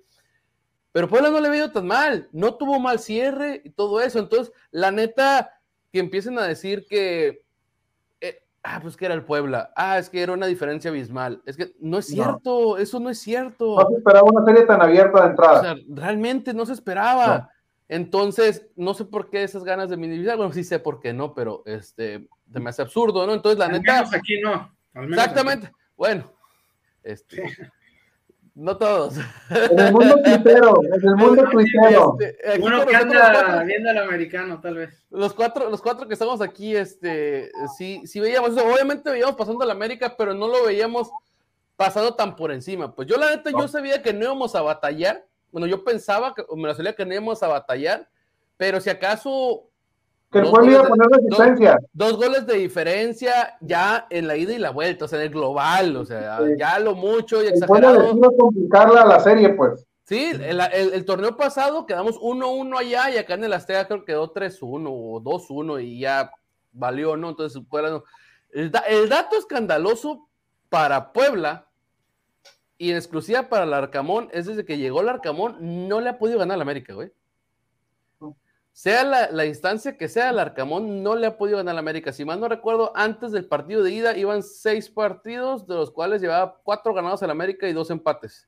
pero 0.96 1.10
Puebla 1.10 1.28
no 1.28 1.40
le 1.40 1.48
ha 1.48 1.54
ido 1.54 1.70
tan 1.70 1.86
mal, 1.86 2.26
no 2.32 2.54
tuvo 2.54 2.80
mal 2.80 2.98
cierre 2.98 3.60
y 3.62 3.68
todo 3.68 4.00
eso. 4.00 4.18
Entonces, 4.18 4.50
la 4.70 4.90
neta, 4.90 5.60
que 5.92 5.98
empiecen 5.98 6.38
a 6.38 6.44
decir 6.44 6.86
que, 6.88 7.44
eh, 8.22 8.42
ah, 8.62 8.78
pues 8.80 8.96
que 8.96 9.04
era 9.04 9.12
el 9.12 9.22
Puebla, 9.22 9.74
ah, 9.76 9.98
es 9.98 10.08
que 10.08 10.22
era 10.22 10.32
una 10.32 10.46
diferencia 10.46 10.90
abismal. 10.90 11.42
Es 11.44 11.58
que 11.58 11.74
no 11.80 11.98
es 11.98 12.06
cierto, 12.06 12.60
no. 12.60 12.76
eso 12.78 12.98
no 12.98 13.10
es 13.10 13.18
cierto. 13.18 13.76
No 13.78 13.88
se 13.90 13.96
esperaba 13.98 14.26
una 14.26 14.42
serie 14.46 14.62
tan 14.62 14.80
abierta 14.80 15.20
de 15.20 15.28
entrada. 15.28 15.58
O 15.58 15.62
sea, 15.62 15.76
realmente 15.86 16.54
no 16.54 16.64
se 16.64 16.72
esperaba. 16.72 17.26
No. 17.40 17.48
Entonces, 17.88 18.66
no 18.74 18.94
sé 18.94 19.04
por 19.04 19.28
qué 19.28 19.42
esas 19.42 19.64
ganas 19.64 19.90
de 19.90 19.98
minimizar, 19.98 20.38
bueno, 20.38 20.54
sí 20.54 20.64
sé 20.64 20.78
por 20.78 21.00
qué 21.00 21.12
no, 21.12 21.34
pero 21.34 21.62
este, 21.66 22.26
se 22.50 22.58
me 22.58 22.70
hace 22.70 22.80
absurdo, 22.80 23.26
¿no? 23.26 23.34
Entonces, 23.34 23.58
la 23.58 23.66
Al 23.66 23.72
neta. 23.72 23.96
Menos 23.96 24.14
aquí 24.14 24.40
no. 24.40 24.74
Menos 24.94 25.10
exactamente. 25.10 25.66
Aquí. 25.66 25.76
Bueno, 25.94 26.32
este. 27.02 27.42
No 28.56 28.74
todos. 28.78 29.18
En 29.50 29.78
el 29.78 29.92
mundo 29.92 30.16
tuitero, 30.24 30.82
en 30.82 31.06
el 31.06 31.16
mundo 31.16 31.44
tuitero. 31.50 32.16
Este, 32.18 32.58
Uno 32.58 32.86
que 32.86 32.96
anda 32.96 33.62
viendo 33.64 33.90
al 33.90 33.98
americano, 33.98 34.58
tal 34.62 34.76
vez. 34.76 35.04
Los 35.10 35.34
cuatro, 35.34 35.68
los 35.68 35.82
cuatro 35.82 36.08
que 36.08 36.14
estamos 36.14 36.40
aquí, 36.40 36.74
este, 36.74 37.52
sí, 37.76 38.00
sí 38.06 38.18
veíamos 38.18 38.52
eso. 38.52 38.66
Obviamente 38.66 39.10
veíamos 39.10 39.36
pasando 39.36 39.62
a 39.62 39.66
la 39.66 39.74
América, 39.74 40.16
pero 40.16 40.32
no 40.32 40.48
lo 40.48 40.64
veíamos 40.64 41.10
pasando 41.76 42.14
tan 42.14 42.34
por 42.34 42.50
encima. 42.50 42.94
Pues 42.94 43.06
yo 43.06 43.18
la 43.18 43.28
neta, 43.28 43.50
no. 43.50 43.60
yo 43.60 43.68
sabía 43.68 44.00
que 44.02 44.14
no 44.14 44.24
íbamos 44.24 44.54
a 44.54 44.62
batallar. 44.62 45.26
Bueno, 45.52 45.66
yo 45.66 45.84
pensaba, 45.84 46.32
que, 46.34 46.42
me 46.56 46.66
lo 46.66 46.74
sabía 46.74 46.94
que 46.94 47.04
no 47.04 47.12
íbamos 47.12 47.42
a 47.42 47.48
batallar, 47.48 48.08
pero 48.56 48.80
si 48.80 48.88
acaso 48.88 49.68
que 50.40 50.46
el 50.46 50.50
pueblo 50.52 50.72
iba 50.72 50.80
a 50.80 50.88
poner 50.88 51.06
resistencia. 51.08 51.78
Dos, 51.92 52.10
dos, 52.10 52.26
goles 52.26 52.46
de 52.46 52.54
diferencia 52.54 53.56
ya 53.60 54.06
en 54.10 54.26
la 54.26 54.36
ida 54.36 54.52
y 54.52 54.58
la 54.58 54.70
vuelta, 54.70 55.04
o 55.04 55.08
sea, 55.08 55.18
en 55.18 55.26
el 55.26 55.30
global, 55.30 55.96
o 55.96 56.04
sea, 56.04 56.38
sí. 56.38 56.52
ya 56.58 56.78
lo 56.78 56.94
mucho 56.94 57.42
y 57.42 57.46
exagerado. 57.46 58.10
El 58.10 58.36
complicarla 58.36 59.04
la 59.04 59.20
serie, 59.20 59.50
pues. 59.50 59.86
Sí, 60.04 60.30
el, 60.32 60.60
el, 60.60 60.94
el 60.94 61.04
torneo 61.04 61.36
pasado 61.36 61.84
quedamos 61.84 62.20
1-1 62.20 62.78
allá 62.78 63.10
y 63.10 63.18
acá 63.18 63.34
en 63.34 63.44
el 63.44 63.52
Azteca 63.52 63.86
creo 63.86 64.00
que 64.00 64.12
quedó 64.12 64.32
3-1 64.32 64.86
o 64.88 65.20
2-1 65.20 65.82
y 65.82 66.00
ya 66.00 66.30
valió, 66.72 67.16
¿no? 67.16 67.30
Entonces, 67.30 67.60
el, 68.52 68.72
el, 68.88 69.08
dato 69.08 69.36
escandaloso 69.36 70.28
para 70.68 71.12
Puebla 71.12 71.66
y 72.78 72.90
en 72.90 72.96
exclusiva 72.96 73.48
para 73.48 73.64
el 73.64 73.74
Arcamón 73.74 74.28
es 74.32 74.46
desde 74.46 74.64
que 74.64 74.78
llegó 74.78 75.00
el 75.00 75.08
Arcamón, 75.08 75.88
no 75.88 76.00
le 76.00 76.10
ha 76.10 76.18
podido 76.18 76.38
ganar 76.38 76.54
al 76.54 76.62
América, 76.62 76.94
güey 76.94 77.10
sea 78.76 79.04
la, 79.04 79.30
la, 79.30 79.46
instancia 79.46 79.96
que 79.96 80.06
sea, 80.06 80.28
el 80.28 80.38
Arcamón 80.38 81.02
no 81.02 81.16
le 81.16 81.26
ha 81.26 81.38
podido 81.38 81.56
ganar 81.56 81.76
a 81.76 81.78
América. 81.78 82.12
Si 82.12 82.26
mal 82.26 82.38
no 82.38 82.46
recuerdo, 82.46 82.92
antes 82.94 83.32
del 83.32 83.46
partido 83.46 83.82
de 83.82 83.90
ida 83.90 84.14
iban 84.18 84.42
seis 84.42 84.90
partidos, 84.90 85.66
de 85.66 85.76
los 85.76 85.90
cuales 85.90 86.20
llevaba 86.20 86.60
cuatro 86.62 86.92
ganados 86.92 87.22
al 87.22 87.30
América 87.30 87.66
y 87.66 87.72
dos 87.72 87.90
empates. 87.90 88.46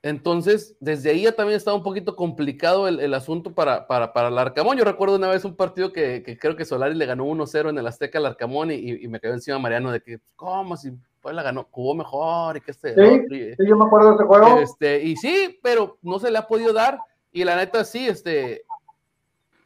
Entonces, 0.00 0.78
desde 0.80 1.10
ahí 1.10 1.24
ya 1.24 1.32
también 1.32 1.58
estaba 1.58 1.76
un 1.76 1.82
poquito 1.82 2.16
complicado 2.16 2.88
el, 2.88 3.00
el 3.00 3.12
asunto 3.12 3.54
para, 3.54 3.86
para, 3.86 4.14
para 4.14 4.28
el 4.28 4.38
Arcamón. 4.38 4.78
Yo 4.78 4.84
recuerdo 4.84 5.16
una 5.16 5.28
vez 5.28 5.44
un 5.44 5.54
partido 5.54 5.92
que, 5.92 6.22
que 6.22 6.38
creo 6.38 6.56
que 6.56 6.64
Solari 6.64 6.94
le 6.94 7.04
ganó 7.04 7.26
1-0 7.26 7.68
en 7.68 7.76
el 7.76 7.86
Azteca 7.86 8.18
al 8.18 8.24
Arcamón 8.24 8.70
y, 8.70 8.76
y, 8.76 9.08
me 9.08 9.20
cayó 9.20 9.34
encima 9.34 9.58
Mariano 9.58 9.92
de 9.92 10.00
que, 10.00 10.20
¿cómo? 10.36 10.78
Si 10.78 10.90
la 11.22 11.42
ganó, 11.42 11.68
jugó 11.70 11.94
mejor 11.94 12.56
y 12.56 12.62
que 12.62 12.70
este. 12.70 12.94
Sí, 12.94 13.54
sí, 13.58 13.68
yo 13.68 13.76
me 13.76 13.84
acuerdo 13.84 14.08
de 14.08 14.14
ese 14.14 14.24
juego. 14.24 14.58
Este, 14.58 15.02
y 15.02 15.16
sí, 15.16 15.60
pero 15.62 15.98
no 16.00 16.18
se 16.18 16.30
le 16.30 16.38
ha 16.38 16.46
podido 16.48 16.72
dar. 16.72 16.98
Y 17.32 17.44
la 17.44 17.56
neta, 17.56 17.84
sí, 17.84 18.06
este. 18.06 18.64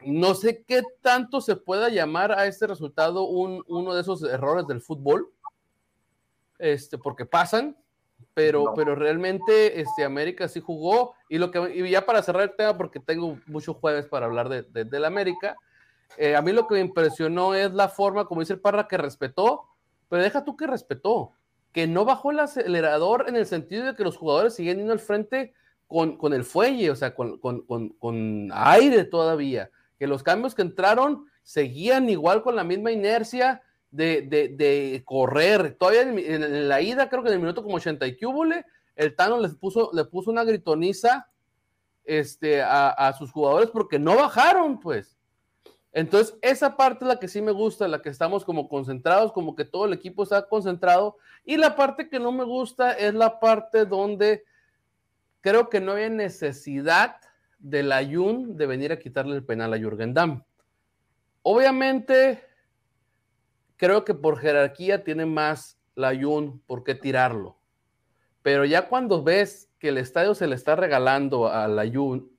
No 0.05 0.35
sé 0.35 0.63
qué 0.63 0.83
tanto 1.01 1.41
se 1.41 1.57
pueda 1.57 1.89
llamar 1.89 2.31
a 2.31 2.47
este 2.47 2.67
resultado 2.67 3.25
un, 3.25 3.65
uno 3.67 3.93
de 3.93 4.03
esos 4.03 4.23
errores 4.23 4.67
del 4.67 4.81
fútbol. 4.81 5.33
Este, 6.59 6.97
porque 6.97 7.27
pasan, 7.27 7.77
pero, 8.33 8.73
pero 8.75 8.95
realmente 8.95 9.81
este, 9.81 10.05
América 10.05 10.49
sí 10.49 10.61
jugó. 10.61 11.15
Y, 11.29 11.39
lo 11.39 11.51
que, 11.51 11.75
y 11.75 11.91
ya 11.91 12.07
para 12.07 12.23
cerrar 12.23 12.45
el 12.45 12.57
tema, 12.57 12.77
porque 12.77 13.01
tengo 13.01 13.39
muchos 13.47 13.77
jueves 13.77 14.07
para 14.07 14.27
hablar 14.27 14.49
de, 14.49 14.63
de, 14.63 14.85
del 14.85 15.05
América, 15.05 15.57
eh, 16.17 16.37
a 16.37 16.43
mí 16.43 16.53
lo 16.53 16.67
que 16.67 16.75
me 16.75 16.81
impresionó 16.81 17.55
es 17.55 17.73
la 17.73 17.89
forma, 17.89 18.27
como 18.27 18.41
dice 18.41 18.55
el 18.55 18.61
Parra, 18.61 18.89
que 18.89 18.97
respetó, 18.97 19.65
pero 20.09 20.23
deja 20.23 20.45
tú 20.45 20.57
que 20.57 20.67
respetó, 20.67 21.33
que 21.73 21.87
no 21.87 22.05
bajó 22.05 22.31
el 22.31 22.41
acelerador 22.41 23.27
en 23.29 23.37
el 23.37 23.47
sentido 23.47 23.85
de 23.85 23.95
que 23.95 24.05
los 24.05 24.17
jugadores 24.17 24.55
siguen 24.55 24.79
yendo 24.79 24.93
al 24.93 24.99
frente 24.99 25.53
con, 25.87 26.17
con 26.17 26.33
el 26.33 26.45
fuelle, 26.45 26.91
o 26.91 26.97
sea, 26.97 27.15
con, 27.15 27.39
con, 27.39 27.63
con, 27.99 28.51
aire 28.53 29.05
todavía, 29.05 29.71
que 29.99 30.07
los 30.07 30.23
cambios 30.23 30.55
que 30.55 30.63
entraron 30.63 31.27
seguían 31.43 32.09
igual 32.09 32.43
con 32.43 32.57
la 32.57 32.65
misma 32.65 32.91
inercia 32.91 33.63
de, 33.91 34.23
de, 34.23 34.49
de 34.49 35.03
correr. 35.05 35.77
Todavía 35.79 36.03
en, 36.03 36.69
la 36.69 36.81
ida, 36.81 37.09
creo 37.09 37.23
que 37.23 37.29
en 37.29 37.35
el 37.35 37.41
minuto 37.41 37.63
como 37.63 37.77
80 37.77 38.07
y 38.07 38.19
cúbole, 38.19 38.65
el 38.97 39.15
Tano 39.15 39.39
les 39.39 39.55
puso, 39.55 39.91
le 39.93 40.05
puso 40.05 40.31
una 40.31 40.45
gritoniza 40.45 41.29
este, 42.05 42.63
a, 42.63 42.89
a, 42.89 43.13
sus 43.13 43.31
jugadores 43.31 43.71
porque 43.71 43.99
no 43.99 44.17
bajaron, 44.17 44.81
pues. 44.81 45.17
Entonces, 45.93 46.37
esa 46.43 46.77
parte 46.77 47.05
la 47.05 47.19
que 47.19 47.29
sí 47.29 47.41
me 47.41 47.53
gusta, 47.53 47.89
la 47.89 48.03
que 48.03 48.11
estamos 48.11 48.45
como 48.45 48.69
concentrados, 48.69 49.33
como 49.33 49.55
que 49.55 49.65
todo 49.65 49.87
el 49.87 49.93
equipo 49.93 50.25
está 50.25 50.47
concentrado. 50.47 51.17
Y 51.45 51.57
la 51.57 51.75
parte 51.75 52.09
que 52.09 52.19
no 52.19 52.33
me 52.33 52.45
gusta 52.45 52.93
es 52.93 53.15
la 53.15 53.41
parte 53.41 53.87
donde 53.87 54.45
creo 55.41 55.69
que 55.69 55.81
no 55.81 55.93
había 55.93 56.09
necesidad 56.09 57.17
del 57.59 57.93
Ayun 57.93 58.57
de 58.57 58.67
venir 58.67 58.93
a 58.93 58.99
quitarle 58.99 59.37
el 59.37 59.45
penal 59.45 59.73
a 59.73 59.79
Jürgen 59.79 60.15
Damm. 60.15 60.43
Obviamente, 61.43 62.43
creo 63.77 64.05
que 64.05 64.15
por 64.15 64.39
jerarquía 64.39 65.05
tiene 65.05 65.27
más 65.27 65.79
la 65.95 66.09
Ayun 66.09 66.61
por 66.67 66.85
qué 66.85 66.95
tirarlo. 66.95 67.57
Pero 68.43 68.65
ya 68.65 68.89
cuando 68.89 69.23
ves 69.23 69.69
que 69.79 69.89
el 69.89 69.99
estadio 69.99 70.35
se 70.35 70.47
le 70.47 70.55
está 70.55 70.77
regalando 70.77 71.49
a 71.49 71.67
la 71.67 71.83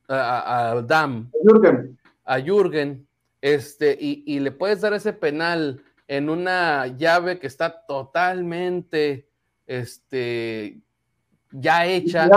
a, 0.08 0.72
a 0.72 0.82
Dam, 0.82 1.32
a 1.34 1.38
Jürgen, 1.44 2.00
a 2.24 2.40
Jürgen 2.40 3.08
este, 3.42 3.98
y, 4.00 4.24
y, 4.26 4.40
le 4.40 4.52
puedes 4.52 4.82
dar 4.82 4.94
ese 4.94 5.14
penal 5.14 5.84
en 6.08 6.30
una 6.30 6.88
llave 6.88 7.40
que 7.40 7.48
está 7.48 7.86
totalmente 7.86 9.30
este, 9.68 10.82
ya 11.52 11.86
hecha. 11.86 12.30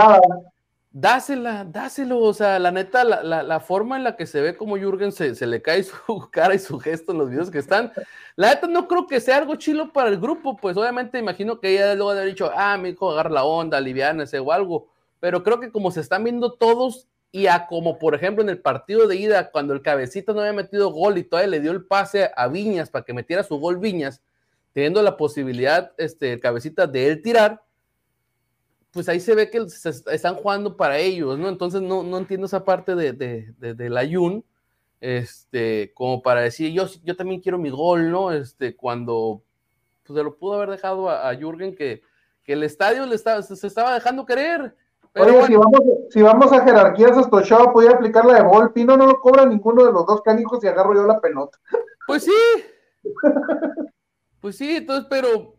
Dásela, 0.93 1.63
dáselo, 1.63 2.19
o 2.19 2.33
sea, 2.33 2.59
la 2.59 2.69
neta, 2.69 3.05
la, 3.05 3.23
la, 3.23 3.43
la, 3.43 3.61
forma 3.61 3.95
en 3.95 4.03
la 4.03 4.17
que 4.17 4.25
se 4.25 4.41
ve 4.41 4.57
como 4.57 4.75
Jürgen 4.75 5.13
se, 5.13 5.35
se, 5.35 5.47
le 5.47 5.61
cae 5.61 5.83
su 6.05 6.29
cara 6.29 6.53
y 6.53 6.59
su 6.59 6.79
gesto 6.79 7.13
en 7.13 7.19
los 7.19 7.29
videos 7.29 7.49
que 7.49 7.59
están, 7.59 7.93
la 8.35 8.49
neta 8.49 8.67
no 8.67 8.89
creo 8.89 9.07
que 9.07 9.21
sea 9.21 9.37
algo 9.37 9.55
chilo 9.55 9.93
para 9.93 10.09
el 10.09 10.19
grupo, 10.19 10.57
pues 10.57 10.75
obviamente 10.75 11.17
imagino 11.17 11.61
que 11.61 11.69
ella 11.69 11.95
luego 11.95 12.13
de 12.13 12.19
haber 12.19 12.33
dicho, 12.33 12.51
ah, 12.53 12.77
mi 12.77 12.89
hijo, 12.89 13.09
agarra 13.09 13.29
la 13.29 13.45
onda, 13.45 13.77
aliviánese 13.77 14.39
o 14.39 14.51
algo, 14.51 14.89
pero 15.21 15.43
creo 15.43 15.61
que 15.61 15.71
como 15.71 15.91
se 15.91 16.01
están 16.01 16.25
viendo 16.25 16.55
todos 16.55 17.07
y 17.31 17.47
a 17.47 17.67
como 17.67 17.97
por 17.97 18.13
ejemplo 18.13 18.43
en 18.43 18.49
el 18.49 18.59
partido 18.59 19.07
de 19.07 19.15
ida, 19.15 19.49
cuando 19.49 19.73
el 19.73 19.81
cabecita 19.81 20.33
no 20.33 20.41
había 20.41 20.51
metido 20.51 20.91
gol 20.91 21.17
y 21.17 21.23
todavía 21.23 21.51
le 21.51 21.61
dio 21.61 21.71
el 21.71 21.85
pase 21.85 22.29
a 22.35 22.47
Viñas 22.49 22.89
para 22.89 23.05
que 23.05 23.13
metiera 23.13 23.43
su 23.43 23.57
gol 23.57 23.77
Viñas, 23.77 24.21
teniendo 24.73 25.01
la 25.01 25.15
posibilidad, 25.15 25.93
este, 25.97 26.33
el 26.33 26.41
cabecita 26.41 26.85
de 26.85 27.07
él 27.07 27.21
tirar, 27.21 27.61
pues 28.91 29.07
ahí 29.07 29.19
se 29.19 29.35
ve 29.35 29.49
que 29.49 29.69
se 29.69 29.89
están 29.89 30.35
jugando 30.35 30.75
para 30.75 30.97
ellos, 30.97 31.39
¿no? 31.39 31.47
Entonces 31.47 31.81
no, 31.81 32.03
no 32.03 32.17
entiendo 32.17 32.45
esa 32.45 32.65
parte 32.65 32.95
de, 32.95 33.13
de, 33.13 33.53
de, 33.57 33.73
de 33.73 33.89
la 33.89 34.05
Jun, 34.05 34.43
este, 34.99 35.93
como 35.93 36.21
para 36.21 36.41
decir, 36.41 36.71
yo, 36.73 36.85
yo 37.03 37.15
también 37.15 37.41
quiero 37.41 37.57
mi 37.57 37.69
gol, 37.69 38.11
¿no? 38.11 38.31
Este, 38.31 38.75
cuando 38.75 39.41
pues, 40.05 40.17
se 40.17 40.23
lo 40.23 40.37
pudo 40.37 40.55
haber 40.55 40.69
dejado 40.69 41.09
a, 41.09 41.29
a 41.29 41.35
Jürgen 41.35 41.75
que, 41.75 42.01
que 42.43 42.53
el 42.53 42.63
estadio 42.63 43.05
le 43.05 43.15
estaba, 43.15 43.41
se, 43.41 43.55
se 43.55 43.67
estaba 43.67 43.93
dejando 43.93 44.25
querer. 44.25 44.75
Pero 45.13 45.25
Oye, 45.25 45.33
bueno. 45.33 45.47
si, 45.47 45.55
vamos, 45.55 45.81
si 46.09 46.21
vamos 46.21 46.53
a 46.53 46.63
jerarquías, 46.63 47.17
hasta 47.17 47.43
Chava 47.43 47.73
podía 47.73 47.91
aplicar 47.91 48.25
la 48.25 48.35
de 48.35 48.43
Volpi, 48.43 48.83
no, 48.83 48.95
no 48.95 49.07
lo 49.07 49.19
cobra 49.19 49.45
ninguno 49.45 49.83
de 49.83 49.91
los 49.91 50.05
dos 50.05 50.21
canijos 50.21 50.63
y 50.63 50.67
agarro 50.67 50.93
yo 50.93 51.05
la 51.05 51.19
pelota. 51.19 51.57
Pues 52.07 52.23
sí. 52.23 52.31
pues 54.41 54.57
sí, 54.57 54.77
entonces, 54.77 55.07
pero 55.09 55.55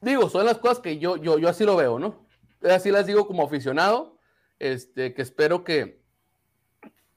digo, 0.00 0.28
son 0.28 0.46
las 0.46 0.58
cosas 0.58 0.80
que 0.80 0.98
yo, 0.98 1.16
yo, 1.16 1.38
yo 1.38 1.48
así 1.48 1.64
lo 1.64 1.76
veo, 1.76 1.98
¿no? 1.98 2.26
Así 2.62 2.90
las 2.90 3.06
digo 3.06 3.26
como 3.26 3.44
aficionado, 3.44 4.18
este, 4.58 5.14
que 5.14 5.22
espero 5.22 5.64
que, 5.64 6.02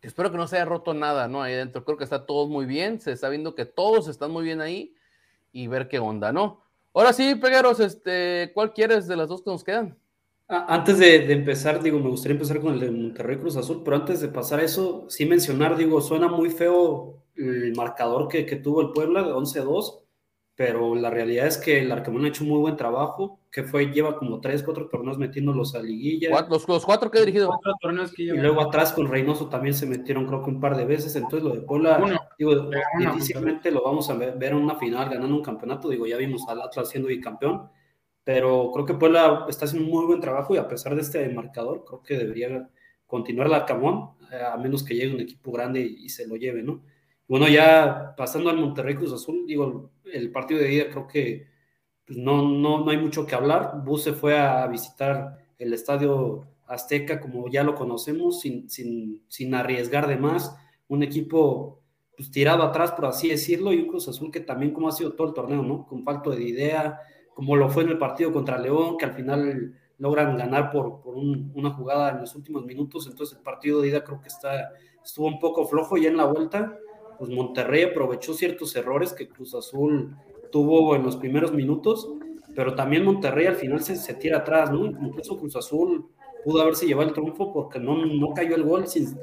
espero 0.02 0.32
que 0.32 0.38
no 0.38 0.48
se 0.48 0.58
haya 0.58 0.66
roto 0.66 0.94
nada, 0.94 1.28
¿no? 1.28 1.42
Ahí 1.42 1.54
adentro, 1.54 1.84
creo 1.84 1.98
que 1.98 2.04
está 2.04 2.26
todo 2.26 2.48
muy 2.48 2.66
bien, 2.66 3.00
se 3.00 3.12
está 3.12 3.30
viendo 3.30 3.56
que 3.56 3.66
todos 3.66 4.08
están 4.08 4.32
muy 4.32 4.44
bien 4.44 4.62
ahí 4.62 4.96
y 5.52 5.68
ver 5.68 5.88
qué 5.88 6.00
onda, 6.00 6.32
¿no? 6.32 6.64
Ahora 6.94 7.12
sí, 7.14 7.36
Pegueros, 7.36 7.80
este, 7.80 8.52
¿cuál 8.54 8.74
quieres 8.74 9.08
de 9.08 9.16
las 9.16 9.28
dos 9.28 9.42
que 9.42 9.50
nos 9.50 9.64
quedan? 9.64 9.98
Antes 10.48 11.00
de, 11.00 11.32
empezar, 11.32 11.82
digo, 11.82 12.00
me 12.00 12.10
gustaría 12.10 12.36
empezar 12.36 12.60
con 12.60 12.74
el 12.74 12.80
de 12.80 12.92
Monterrey 12.92 13.38
Cruz 13.38 13.56
Azul, 13.56 13.82
pero 13.84 13.96
antes 13.96 14.22
de 14.22 14.28
pasar 14.28 14.60
eso, 14.60 15.06
sí 15.10 15.26
mencionar, 15.26 15.76
digo, 15.76 16.02
suena 16.02 16.28
muy 16.28 16.50
feo 16.50 17.24
el 17.36 17.74
marcador 17.76 18.28
que, 18.28 18.46
que 18.46 18.58
tuvo 18.58 18.82
el 18.82 18.92
Puebla 18.92 19.24
de 19.24 19.32
11-2, 19.32 20.03
pero 20.56 20.94
la 20.94 21.10
realidad 21.10 21.48
es 21.48 21.58
que 21.58 21.80
el 21.80 21.92
Arcamón 21.92 22.26
ha 22.26 22.28
hecho 22.28 22.44
un 22.44 22.52
muy 22.52 22.60
buen 22.60 22.78
trabajo, 22.78 23.40
que 23.52 23.64
fue, 23.64 23.88
lleva 23.88 24.18
como 24.18 24.40
3, 24.40 24.62
4 24.62 24.88
torneos 24.88 25.18
metiéndolos 25.18 25.74
a 25.74 25.82
liguilla. 25.82 26.30
¿Cuatro, 26.30 26.54
los, 26.54 26.68
los, 26.68 26.86
cuatro 26.86 27.10
que 27.10 27.18
he 27.18 27.22
dirigido. 27.22 27.48
Cuatro 27.48 27.74
torneos 27.82 28.12
que 28.12 28.24
y 28.24 28.28
luego 28.28 28.62
atrás 28.62 28.94
con 28.94 29.08
Reynoso 29.08 29.50
también 29.50 29.74
se 29.74 29.88
metieron 29.88 30.28
creo 30.28 30.44
que 30.44 30.52
un 30.52 30.60
par 30.60 30.78
de 30.78 30.86
veces, 30.86 31.16
entonces 31.16 31.44
lo 31.44 31.56
de 31.56 31.62
Puebla, 31.62 32.00
uno, 32.04 32.20
digo, 32.38 32.70
difícilmente 33.00 33.72
lo 33.72 33.82
vamos 33.84 34.10
a 34.12 34.16
ver, 34.16 34.38
ver 34.38 34.52
en 34.52 34.60
una 34.60 34.76
final 34.76 35.10
ganando 35.10 35.36
un 35.36 35.44
campeonato, 35.44 35.90
digo, 35.90 36.06
ya 36.06 36.18
vimos 36.18 36.48
al 36.48 36.62
Atlas 36.62 36.90
siendo 36.90 37.10
bicampeón, 37.10 37.70
pero 38.24 38.70
creo 38.72 38.86
que 38.86 38.94
Puebla 38.94 39.46
está 39.50 39.66
haciendo 39.66 39.88
un 39.88 39.96
muy 39.96 40.06
buen 40.06 40.22
trabajo 40.22 40.54
y 40.54 40.58
a 40.58 40.68
pesar 40.68 40.94
de 40.94 41.02
este 41.02 41.28
marcador, 41.30 41.84
creo 41.84 42.04
que 42.04 42.18
debería 42.18 42.70
continuar 43.08 43.48
el 43.48 43.54
Arcamón, 43.56 44.12
a 44.32 44.58
menos 44.58 44.84
que 44.84 44.96
llegue 44.96 45.16
un 45.16 45.22
equipo 45.22 45.52
grande 45.52 45.82
y, 45.82 46.06
y 46.06 46.10
se 46.10 46.28
lo 46.28 46.36
lleve, 46.36 46.62
¿no? 46.62 46.82
Bueno, 47.28 47.48
ya 47.48 48.14
pasando 48.18 48.50
al 48.50 48.58
Monterrey 48.58 48.96
Cruz 48.96 49.14
Azul, 49.14 49.46
digo, 49.48 49.92
el 50.14 50.32
partido 50.32 50.62
de 50.62 50.74
ida 50.74 50.90
creo 50.90 51.08
que 51.08 51.48
pues 52.06 52.18
no, 52.18 52.48
no, 52.50 52.84
no 52.84 52.92
hay 52.92 52.98
mucho 52.98 53.26
que 53.26 53.36
hablar. 53.36 53.82
Bus 53.84 54.04
se 54.04 54.14
fue 54.14 54.38
a 54.38 54.66
visitar 54.68 55.38
el 55.58 55.74
estadio 55.74 56.48
Azteca, 56.68 57.20
como 57.20 57.48
ya 57.50 57.64
lo 57.64 57.76
conocemos, 57.76 58.42
sin, 58.42 58.70
sin, 58.70 59.24
sin 59.28 59.56
arriesgar 59.56 60.08
de 60.08 60.18
más. 60.18 60.56
Un 60.88 61.04
equipo 61.04 61.82
pues, 62.18 62.32
tirado 62.32 62.64
atrás, 62.64 62.92
por 62.92 63.06
así 63.06 63.30
decirlo, 63.30 63.74
y 63.74 63.80
un 63.80 63.88
Cruz 63.88 64.08
Azul 64.08 64.32
que 64.32 64.42
también, 64.42 64.74
como 64.74 64.90
ha 64.90 64.92
sido 64.92 65.14
todo 65.14 65.28
el 65.28 65.34
torneo, 65.34 65.64
¿no? 65.64 65.86
Con 65.88 66.04
falta 66.04 66.32
de 66.32 66.44
idea, 66.44 67.00
como 67.34 67.56
lo 67.56 67.70
fue 67.70 67.84
en 67.84 67.90
el 67.90 67.98
partido 67.98 68.32
contra 68.32 68.58
León, 68.58 68.98
que 68.98 69.06
al 69.06 69.14
final 69.14 69.74
logran 69.98 70.38
ganar 70.38 70.72
por, 70.72 71.02
por 71.02 71.16
un, 71.16 71.52
una 71.56 71.72
jugada 71.72 72.12
en 72.12 72.20
los 72.20 72.36
últimos 72.36 72.66
minutos. 72.66 73.08
Entonces, 73.08 73.38
el 73.38 73.44
partido 73.44 73.82
de 73.82 73.90
ida 73.90 74.04
creo 74.04 74.22
que 74.22 74.28
está, 74.28 74.72
estuvo 75.04 75.28
un 75.28 75.40
poco 75.40 75.66
flojo 75.66 75.96
ya 75.98 76.10
en 76.10 76.18
la 76.18 76.26
vuelta 76.26 76.78
pues 77.24 77.38
Monterrey 77.38 77.84
aprovechó 77.84 78.34
ciertos 78.34 78.76
errores 78.76 79.14
que 79.14 79.30
Cruz 79.30 79.56
Azul 79.56 80.14
tuvo 80.52 80.94
en 80.94 81.04
los 81.04 81.16
primeros 81.16 81.54
minutos, 81.54 82.10
pero 82.54 82.76
también 82.76 83.06
Monterrey 83.06 83.46
al 83.46 83.56
final 83.56 83.82
se, 83.82 83.96
se 83.96 84.16
tira 84.16 84.40
atrás, 84.40 84.70
¿no? 84.70 84.86
Incluso 84.86 85.40
Cruz 85.40 85.56
Azul 85.56 86.10
pudo 86.44 86.62
haberse 86.62 86.86
llevado 86.86 87.08
el 87.08 87.14
triunfo 87.14 87.54
porque 87.54 87.80
no, 87.80 88.06
no 88.06 88.34
cayó 88.34 88.58
el 88.58 88.64
gol, 88.64 88.88
sin, 88.88 89.18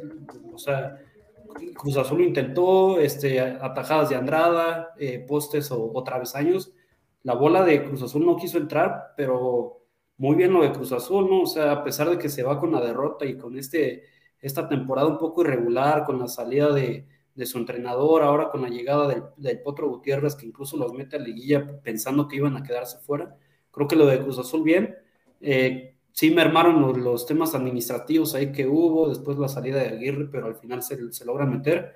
o 0.51 0.57
sea, 0.57 0.97
Cruz 1.75 1.99
Azul 1.99 2.23
intentó, 2.23 2.99
este, 2.99 3.39
atajadas 3.39 4.09
de 4.09 4.17
Andrada, 4.17 4.95
eh, 4.99 5.19
postes 5.19 5.71
o, 5.71 5.93
o 5.93 6.03
travesaños, 6.03 6.73
la 7.23 7.35
bola 7.35 7.67
de 7.67 7.85
Cruz 7.85 8.03
Azul 8.03 8.25
no 8.25 8.37
quiso 8.37 8.57
entrar, 8.57 9.13
pero 9.15 9.83
muy 10.17 10.37
bien 10.37 10.55
lo 10.55 10.63
de 10.63 10.73
Cruz 10.73 10.93
Azul, 10.93 11.29
¿no? 11.29 11.43
O 11.43 11.47
sea, 11.47 11.73
a 11.73 11.85
pesar 11.85 12.09
de 12.09 12.17
que 12.17 12.31
se 12.31 12.45
va 12.45 12.59
con 12.59 12.73
la 12.73 12.81
derrota 12.81 13.27
y 13.27 13.37
con 13.37 13.59
este, 13.59 14.05
esta 14.41 14.67
temporada 14.71 15.07
un 15.07 15.19
poco 15.19 15.43
irregular, 15.43 16.05
con 16.05 16.19
la 16.19 16.29
salida 16.29 16.73
de, 16.73 17.07
de 17.35 17.47
su 17.47 17.59
entrenador, 17.59 18.23
ahora 18.23 18.51
con 18.51 18.63
la 18.63 18.69
llegada 18.69 19.09
del, 19.09 19.23
del, 19.37 19.61
Potro 19.61 19.89
Gutiérrez, 19.89 20.35
que 20.35 20.47
incluso 20.47 20.77
los 20.77 20.93
mete 20.93 21.17
a 21.17 21.19
liguilla 21.19 21.81
pensando 21.83 22.29
que 22.29 22.37
iban 22.37 22.57
a 22.57 22.63
quedarse 22.63 22.99
fuera. 22.99 23.37
Creo 23.71 23.89
que 23.89 23.97
lo 23.97 24.07
de 24.07 24.21
Cruz 24.21 24.39
Azul 24.39 24.63
bien. 24.63 24.95
Eh, 25.41 25.95
sí 26.13 26.31
mermaron 26.31 26.81
los, 26.81 26.99
los, 26.99 27.27
temas 27.27 27.55
administrativos 27.55 28.35
ahí 28.35 28.53
que 28.53 28.67
hubo, 28.67 29.09
después 29.09 29.39
la 29.39 29.49
salida 29.49 29.79
de 29.79 29.89
Aguirre, 29.89 30.29
pero 30.31 30.47
al 30.47 30.57
final 30.57 30.83
se, 30.83 31.13
se 31.13 31.25
logra 31.25 31.47
meter. 31.47 31.95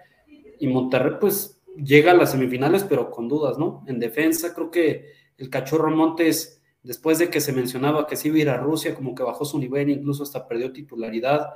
Y 0.59 0.67
Monterrey, 0.69 1.15
pues, 1.21 1.61
llega 1.77 2.13
a 2.13 2.15
las 2.15 2.31
semifinales, 2.31 2.85
pero 2.85 3.11
con 3.11 3.29
dudas, 3.29 3.59
¿no? 3.59 3.85
En 3.87 3.99
defensa, 3.99 4.55
creo 4.55 4.71
que 4.71 5.13
el 5.37 5.51
Cachorro 5.51 5.91
Montes 5.91 6.63
después 6.85 7.19
de 7.19 7.31
que 7.31 7.41
se 7.41 7.53
mencionaba 7.53 8.07
que 8.07 8.15
sí 8.15 8.29
iba 8.29 8.37
a 8.37 8.41
ir 8.41 8.49
a 8.51 8.59
Rusia, 8.59 8.95
como 8.95 9.15
que 9.15 9.25
bajó 9.25 9.45
su 9.45 9.59
nivel, 9.59 9.89
incluso 9.91 10.23
hasta 10.23 10.47
perdió 10.47 10.73
titularidad. 10.73 11.55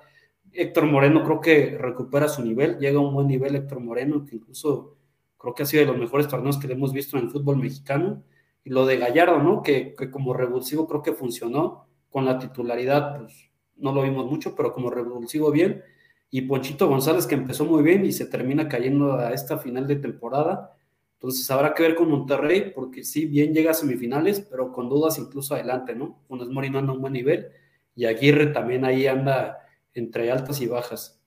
Héctor 0.53 0.87
Moreno 0.87 1.25
creo 1.25 1.41
que 1.41 1.79
recupera 1.79 2.29
su 2.29 2.43
nivel, 2.43 2.79
llega 2.79 2.99
a 2.99 3.03
un 3.03 3.15
buen 3.15 3.27
nivel 3.27 3.57
Héctor 3.57 3.81
Moreno, 3.81 4.25
que 4.25 4.37
incluso 4.37 4.97
creo 5.37 5.55
que 5.55 5.63
ha 5.63 5.67
sido 5.67 5.83
de 5.83 5.93
los 5.93 5.99
mejores 5.99 6.29
torneos 6.29 6.59
que 6.59 6.71
hemos 6.71 6.93
visto 6.93 7.17
en 7.17 7.25
el 7.25 7.31
fútbol 7.31 7.57
mexicano. 7.59 8.23
Y 8.65 8.71
lo 8.71 8.87
de 8.87 8.99
Gallardo, 8.99 9.39
¿no? 9.39 9.63
Que, 9.63 9.95
que 9.97 10.11
como 10.11 10.35
revulsivo 10.35 10.87
creo 10.87 11.03
que 11.03 11.13
funcionó, 11.13 11.87
con 12.11 12.25
la 12.25 12.39
titularidad, 12.39 13.19
pues 13.19 13.51
no 13.77 13.93
lo 13.93 14.03
vimos 14.03 14.27
mucho, 14.27 14.55
pero 14.55 14.73
como 14.73 14.91
revulsivo 14.91 15.51
bien. 15.51 15.83
Y 16.31 16.43
Ponchito 16.43 16.89
González, 16.89 17.27
que 17.27 17.35
empezó 17.35 17.65
muy 17.65 17.83
bien 17.83 18.05
y 18.05 18.13
se 18.13 18.27
termina 18.27 18.69
cayendo 18.69 19.15
a 19.15 19.33
esta 19.33 19.59
final 19.59 19.87
de 19.87 19.97
temporada 19.97 20.75
entonces 21.19 21.51
habrá 21.51 21.75
que 21.75 21.83
ver 21.83 21.97
con 21.97 22.11
Monterrey, 22.11 22.71
porque 22.73 23.03
sí, 23.03 23.27
bien 23.27 23.53
llega 23.53 23.73
a 23.73 23.75
semifinales, 23.75 24.41
pero 24.41 24.73
con 24.73 24.89
dudas 24.89 25.19
incluso 25.19 25.55
adelante, 25.55 25.97
¿no? 25.97 26.23
Funes 26.29 26.47
Mori 26.49 26.71
no 26.71 26.79
anda 26.79 26.93
a 26.93 26.95
un 26.95 27.01
buen 27.01 27.13
nivel 27.13 27.49
y 27.97 28.05
Aguirre 28.05 28.47
también 28.49 28.85
ahí 28.85 29.09
anda 29.09 29.59
entre 29.99 30.31
altas 30.31 30.61
y 30.61 30.67
bajas. 30.67 31.21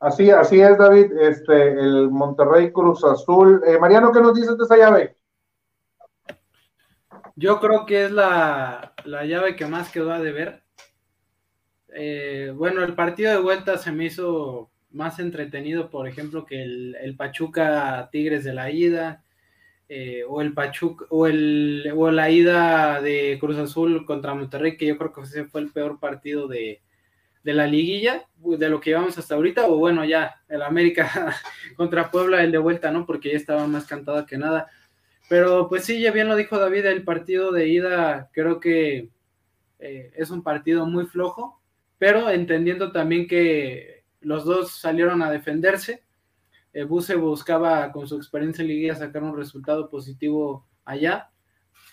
Así, 0.00 0.30
así 0.30 0.60
es, 0.60 0.78
David. 0.78 1.12
Este, 1.20 1.72
el 1.72 2.10
Monterrey 2.10 2.72
Cruz 2.72 3.04
Azul. 3.04 3.62
Eh, 3.66 3.78
Mariano, 3.78 4.10
¿qué 4.12 4.20
nos 4.20 4.34
dices 4.34 4.56
de 4.56 4.64
esa 4.64 4.76
llave? 4.76 5.16
Yo 7.36 7.60
creo 7.60 7.86
que 7.86 8.04
es 8.04 8.10
la, 8.10 8.94
llave 9.04 9.56
que 9.56 9.66
más 9.66 9.90
quedó 9.90 10.12
a 10.12 10.20
deber. 10.20 10.62
Eh, 11.88 12.52
bueno, 12.54 12.82
el 12.82 12.94
partido 12.94 13.30
de 13.30 13.40
vuelta 13.40 13.78
se 13.78 13.92
me 13.92 14.06
hizo 14.06 14.70
más 14.90 15.18
entretenido, 15.18 15.90
por 15.90 16.08
ejemplo, 16.08 16.44
que 16.44 16.62
el, 16.62 17.14
Pachuca 17.16 18.08
Tigres 18.10 18.44
de 18.44 18.54
la 18.54 18.70
ida, 18.70 19.24
eh, 19.92 20.22
o 20.28 20.40
el 20.40 20.54
Pachuca, 20.54 21.04
o, 21.08 21.26
el, 21.26 21.92
o 21.96 22.12
la 22.12 22.30
ida 22.30 23.00
de 23.00 23.38
Cruz 23.40 23.58
Azul 23.58 24.06
contra 24.06 24.34
Monterrey, 24.34 24.76
que 24.76 24.86
yo 24.86 24.96
creo 24.96 25.12
que 25.12 25.22
ese 25.22 25.46
fue 25.46 25.62
el 25.62 25.72
peor 25.72 25.98
partido 25.98 26.46
de, 26.46 26.80
la 27.42 27.66
liguilla, 27.66 28.24
de 28.36 28.68
lo 28.68 28.80
que 28.80 28.90
llevamos 28.90 29.18
hasta 29.18 29.34
ahorita, 29.34 29.66
o 29.66 29.78
bueno, 29.78 30.04
ya, 30.04 30.36
el 30.48 30.62
América 30.62 31.34
contra 31.76 32.08
Puebla, 32.12 32.44
el 32.44 32.52
de 32.52 32.58
vuelta, 32.58 32.92
¿no? 32.92 33.04
Porque 33.04 33.32
ya 33.32 33.36
estaba 33.36 33.66
más 33.66 33.84
cantada 33.84 34.26
que 34.26 34.38
nada. 34.38 34.68
Pero 35.28 35.68
pues 35.68 35.86
sí, 35.86 36.00
ya 36.00 36.12
bien 36.12 36.28
lo 36.28 36.36
dijo 36.36 36.56
David, 36.56 36.86
el 36.86 37.02
partido 37.02 37.50
de 37.50 37.66
ida 37.66 38.30
creo 38.32 38.60
que 38.60 39.10
eh, 39.80 40.12
es 40.14 40.30
un 40.30 40.44
partido 40.44 40.86
muy 40.86 41.06
flojo, 41.06 41.60
pero 41.98 42.30
entendiendo 42.30 42.92
también 42.92 43.26
que 43.26 44.04
los 44.20 44.44
dos 44.44 44.70
salieron 44.70 45.20
a 45.20 45.32
defenderse. 45.32 46.04
Eh, 46.72 46.84
Buse 46.84 47.16
buscaba 47.16 47.90
con 47.92 48.06
su 48.06 48.16
experiencia 48.16 48.62
en 48.62 48.68
liguilla 48.68 48.94
sacar 48.94 49.22
un 49.22 49.36
resultado 49.36 49.88
positivo 49.88 50.66
allá, 50.84 51.30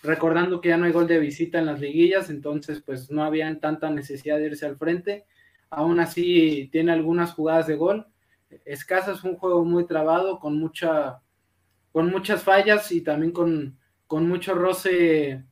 recordando 0.02 0.60
que 0.60 0.68
ya 0.68 0.76
no 0.76 0.86
hay 0.86 0.92
gol 0.92 1.06
de 1.06 1.18
visita 1.18 1.58
en 1.58 1.66
las 1.66 1.80
liguillas, 1.80 2.30
entonces 2.30 2.80
pues 2.80 3.10
no 3.10 3.24
había 3.24 3.58
tanta 3.60 3.90
necesidad 3.90 4.38
de 4.38 4.46
irse 4.46 4.66
al 4.66 4.76
frente. 4.76 5.26
Aún 5.70 6.00
así 6.00 6.68
tiene 6.72 6.92
algunas 6.92 7.34
jugadas 7.34 7.66
de 7.66 7.76
gol. 7.76 8.06
Escasas, 8.64 9.24
un 9.24 9.36
juego 9.36 9.64
muy 9.64 9.86
trabado, 9.86 10.38
con 10.38 10.58
mucha, 10.58 11.20
con 11.92 12.10
muchas 12.10 12.42
fallas 12.42 12.90
y 12.92 13.02
también 13.02 13.32
con, 13.32 13.78
con 14.06 14.28
mucho 14.28 14.54
roce, 14.54 15.44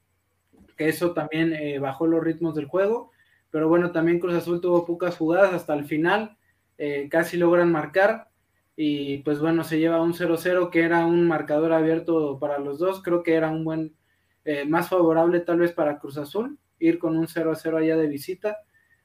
que 0.77 0.89
eso 0.89 1.13
también 1.13 1.53
eh, 1.53 1.79
bajó 1.79 2.07
los 2.07 2.23
ritmos 2.23 2.55
del 2.55 2.67
juego. 2.67 3.11
Pero 3.51 3.69
bueno, 3.69 3.93
también 3.93 4.21
Cruz 4.21 4.35
Azul 4.35 4.61
tuvo 4.61 4.87
pocas 4.87 5.17
jugadas 5.17 5.53
hasta 5.53 5.75
el 5.75 5.85
final 5.85 6.37
eh, 6.79 7.09
casi 7.11 7.37
logran 7.37 7.73
marcar 7.73 8.29
y 8.77 9.19
pues 9.19 9.41
bueno, 9.41 9.65
se 9.65 9.79
lleva 9.79 10.03
un 10.03 10.13
0-0 10.13 10.71
que 10.71 10.83
era 10.83 11.07
un 11.07 11.27
marcador 11.27 11.73
abierto 11.73 12.39
para 12.39 12.59
los 12.59 12.79
dos, 12.79 13.03
creo 13.03 13.23
que 13.23 13.35
era 13.35 13.49
un 13.49 13.65
buen, 13.65 13.97
eh, 14.45 14.67
más 14.67 14.91
favorable 14.91 15.41
tal 15.41 15.61
vez 15.61 15.73
para 15.73 15.99
Cruz 15.99 16.19
Azul, 16.19 16.59
ir 16.79 16.99
con 16.99 17.17
un 17.17 17.27
0-0 17.27 17.79
allá 17.79 17.97
de 17.97 18.07
visita, 18.07 18.59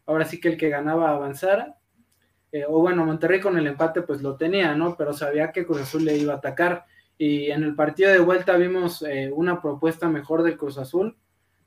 ahora 0.05 0.25
sí 0.25 0.41
que 0.41 0.49
el 0.49 0.57
que 0.57 0.69
ganaba 0.69 1.11
avanzara, 1.11 1.77
eh, 2.51 2.65
o 2.67 2.79
bueno, 2.81 3.05
Monterrey 3.05 3.39
con 3.39 3.57
el 3.57 3.65
empate 3.65 4.01
pues 4.01 4.21
lo 4.21 4.35
tenía, 4.35 4.75
¿no? 4.75 4.97
Pero 4.97 5.13
sabía 5.13 5.53
que 5.53 5.65
Cruz 5.65 5.79
Azul 5.79 6.03
le 6.03 6.17
iba 6.17 6.33
a 6.33 6.37
atacar. 6.37 6.83
Y 7.17 7.49
en 7.49 7.63
el 7.63 7.75
partido 7.75 8.11
de 8.11 8.19
vuelta 8.19 8.57
vimos 8.57 9.05
una 9.31 9.61
propuesta 9.61 10.09
mejor 10.09 10.43
del 10.43 10.57
Cruz 10.57 10.77
Azul, 10.77 11.17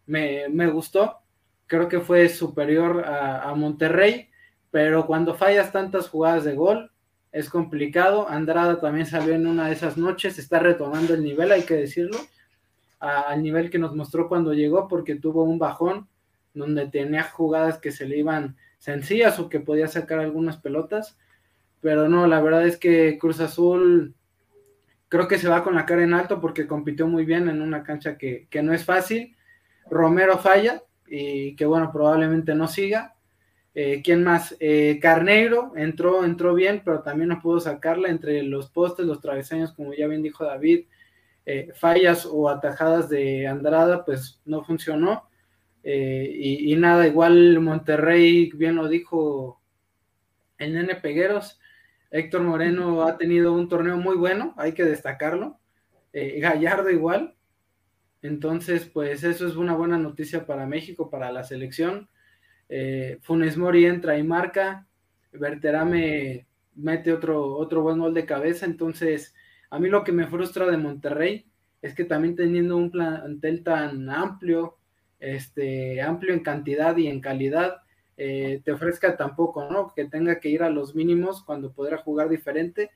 me, 0.05 0.67
gustó, 0.67 1.21
creo 1.67 1.89
que 1.89 2.01
fue 2.01 2.29
superior 2.29 3.05
a 3.07 3.55
Monterrey, 3.55 4.31
pero 4.71 5.07
cuando 5.07 5.35
fallas 5.35 5.71
tantas 5.73 6.09
jugadas 6.09 6.45
de 6.45 6.55
gol, 6.55 6.91
es 7.35 7.51
complicado. 7.51 8.29
Andrada 8.29 8.81
también 8.81 9.07
salió 9.07 9.35
en 9.35 9.49
una 9.49 9.67
de 9.67 9.73
esas 9.73 9.97
noches, 9.97 10.39
está 10.39 10.61
retomando 10.61 11.15
el 11.15 11.25
nivel, 11.25 11.51
hay 11.51 11.63
que 11.63 11.75
decirlo, 11.75 12.17
al 13.01 13.43
nivel 13.43 13.71
que 13.71 13.79
nos 13.79 13.95
mostró 13.95 14.29
cuando 14.29 14.55
llegó, 14.55 14.87
porque 14.87 15.17
tuvo 15.17 15.43
un 15.43 15.59
bajón 15.59 16.09
donde 16.55 16.87
tenía 16.87 17.25
jugadas 17.25 17.79
que 17.79 17.91
se 17.91 18.07
le 18.07 18.19
iban 18.19 18.57
sencillas 18.79 19.41
o 19.41 19.49
que 19.49 19.59
podía 19.59 19.89
sacar 19.89 20.21
algunas 20.21 20.59
pelotas, 20.59 21.19
pero 21.81 22.09
no, 22.09 22.29
la 22.29 22.41
verdad 22.41 22.69
es 22.69 22.77
que 22.77 23.19
Cruz 23.19 23.41
Azul 23.41 24.15
creo 25.09 25.27
que 25.27 25.39
se 25.39 25.49
va 25.49 25.65
con 25.65 25.75
la 25.75 25.87
cara 25.87 26.05
en 26.05 26.15
alto 26.15 26.41
porque 26.41 26.69
compitió 26.69 27.09
muy 27.09 27.25
bien 27.25 27.49
en 27.49 27.61
una 27.61 27.83
cancha 27.83 28.17
que, 28.17 28.47
que 28.49 28.63
no 28.63 28.73
es 28.73 28.85
fácil. 28.85 29.37
Romero 29.91 30.39
falla 30.39 30.85
y 31.09 31.57
que 31.57 31.67
bueno, 31.67 31.91
probablemente 31.93 32.55
no 32.55 32.69
siga, 32.69 33.14
eh, 33.75 34.03
¿Quién 34.05 34.23
más? 34.23 34.57
Eh, 34.61 35.01
Carneiro 35.03 35.73
entró, 35.77 36.25
entró 36.25 36.55
bien, 36.55 36.83
pero 36.85 37.03
también 37.03 37.31
no 37.31 37.41
pudo 37.41 37.59
sacarla 37.59 38.09
entre 38.09 38.43
los 38.45 38.71
postes, 38.71 39.05
los 39.05 39.21
travesaños, 39.21 39.73
como 39.73 39.93
ya 39.95 40.07
bien 40.07 40.23
dijo 40.23 40.45
David, 40.45 40.87
eh, 41.45 41.73
fallas 41.75 42.25
o 42.31 42.49
atajadas 42.49 43.09
de 43.09 43.49
Andrada, 43.49 44.05
pues 44.05 44.41
no 44.45 44.65
funcionó. 44.65 45.29
Y, 45.87 46.73
y, 46.73 46.77
nada, 46.77 47.07
igual 47.07 47.61
Monterrey, 47.61 48.51
bien 48.55 48.77
lo 48.77 48.89
dijo 48.89 49.61
el 50.57 50.73
nene 50.73 50.95
Pegueros, 50.95 51.61
Héctor 52.11 52.43
Moreno 52.43 53.03
ha 53.03 53.19
tenido 53.19 53.53
un 53.53 53.69
torneo 53.69 53.99
muy 53.99 54.17
bueno, 54.17 54.55
hay 54.57 54.73
que 54.73 54.85
destacarlo. 54.85 55.59
Gallardo 56.13 56.91
igual. 56.91 57.35
Entonces, 58.23 58.87
pues 58.87 59.25
eso 59.25 59.47
es 59.47 59.57
una 59.57 59.75
buena 59.75 59.99
noticia 59.99 60.47
para 60.47 60.65
México, 60.65 61.11
para 61.11 61.31
la 61.33 61.45
selección 61.45 62.09
eh, 62.69 63.19
Funes 63.23 63.57
Mori 63.57 63.87
entra 63.87 64.19
y 64.19 64.23
marca, 64.23 64.87
Berterame 65.33 66.47
mete 66.75 67.13
otro, 67.13 67.57
otro 67.57 67.83
buen 67.83 67.99
gol 67.99 68.15
de 68.15 68.27
cabeza, 68.27 68.67
entonces 68.67 69.35
a 69.71 69.79
mí 69.79 69.89
lo 69.89 70.05
que 70.05 70.13
me 70.13 70.27
frustra 70.27 70.67
de 70.67 70.77
Monterrey 70.77 71.47
es 71.83 71.95
que 71.95 72.05
también 72.05 72.37
teniendo 72.37 72.77
un 72.77 72.91
plantel 72.91 73.63
tan 73.63 74.09
amplio, 74.09 74.79
este, 75.21 76.01
amplio 76.01 76.33
en 76.33 76.41
cantidad 76.41 76.97
y 76.97 77.09
en 77.09 77.21
calidad, 77.21 77.83
eh, 78.17 78.63
te 78.65 78.73
ofrezca 78.73 79.17
tampoco, 79.17 79.69
¿no? 79.71 79.93
Que 79.95 80.05
tenga 80.05 80.39
que 80.39 80.49
ir 80.49 80.63
a 80.63 80.71
los 80.71 80.95
mínimos 80.95 81.43
cuando 81.43 81.73
podrá 81.73 81.99
jugar 81.99 82.29
diferente, 82.29 82.91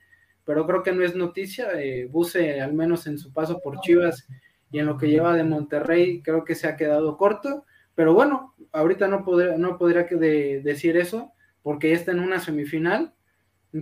pero 0.44 0.66
creo 0.66 0.82
que 0.82 0.92
no 0.92 1.04
es 1.04 1.14
noticia, 1.14 1.68
eh, 1.74 2.06
Buse 2.06 2.60
al 2.60 2.72
menos 2.72 3.06
en 3.06 3.18
su 3.18 3.32
paso 3.32 3.60
por 3.60 3.80
Chivas 3.80 4.26
y 4.70 4.78
en 4.78 4.86
lo 4.86 4.96
que 4.96 5.08
lleva 5.08 5.34
de 5.34 5.44
Monterrey, 5.44 6.22
creo 6.22 6.44
que 6.44 6.54
se 6.54 6.68
ha 6.68 6.76
quedado 6.76 7.16
corto, 7.16 7.66
pero 7.98 8.14
bueno, 8.14 8.54
ahorita 8.70 9.08
no, 9.08 9.24
podría, 9.24 9.58
no 9.58 9.76
podría 9.76 10.04
decir 10.04 10.96
eso 10.96 11.32
porque 11.62 11.92
está 11.92 12.12
en 12.12 12.20
una 12.20 12.38
semifinal. 12.38 13.12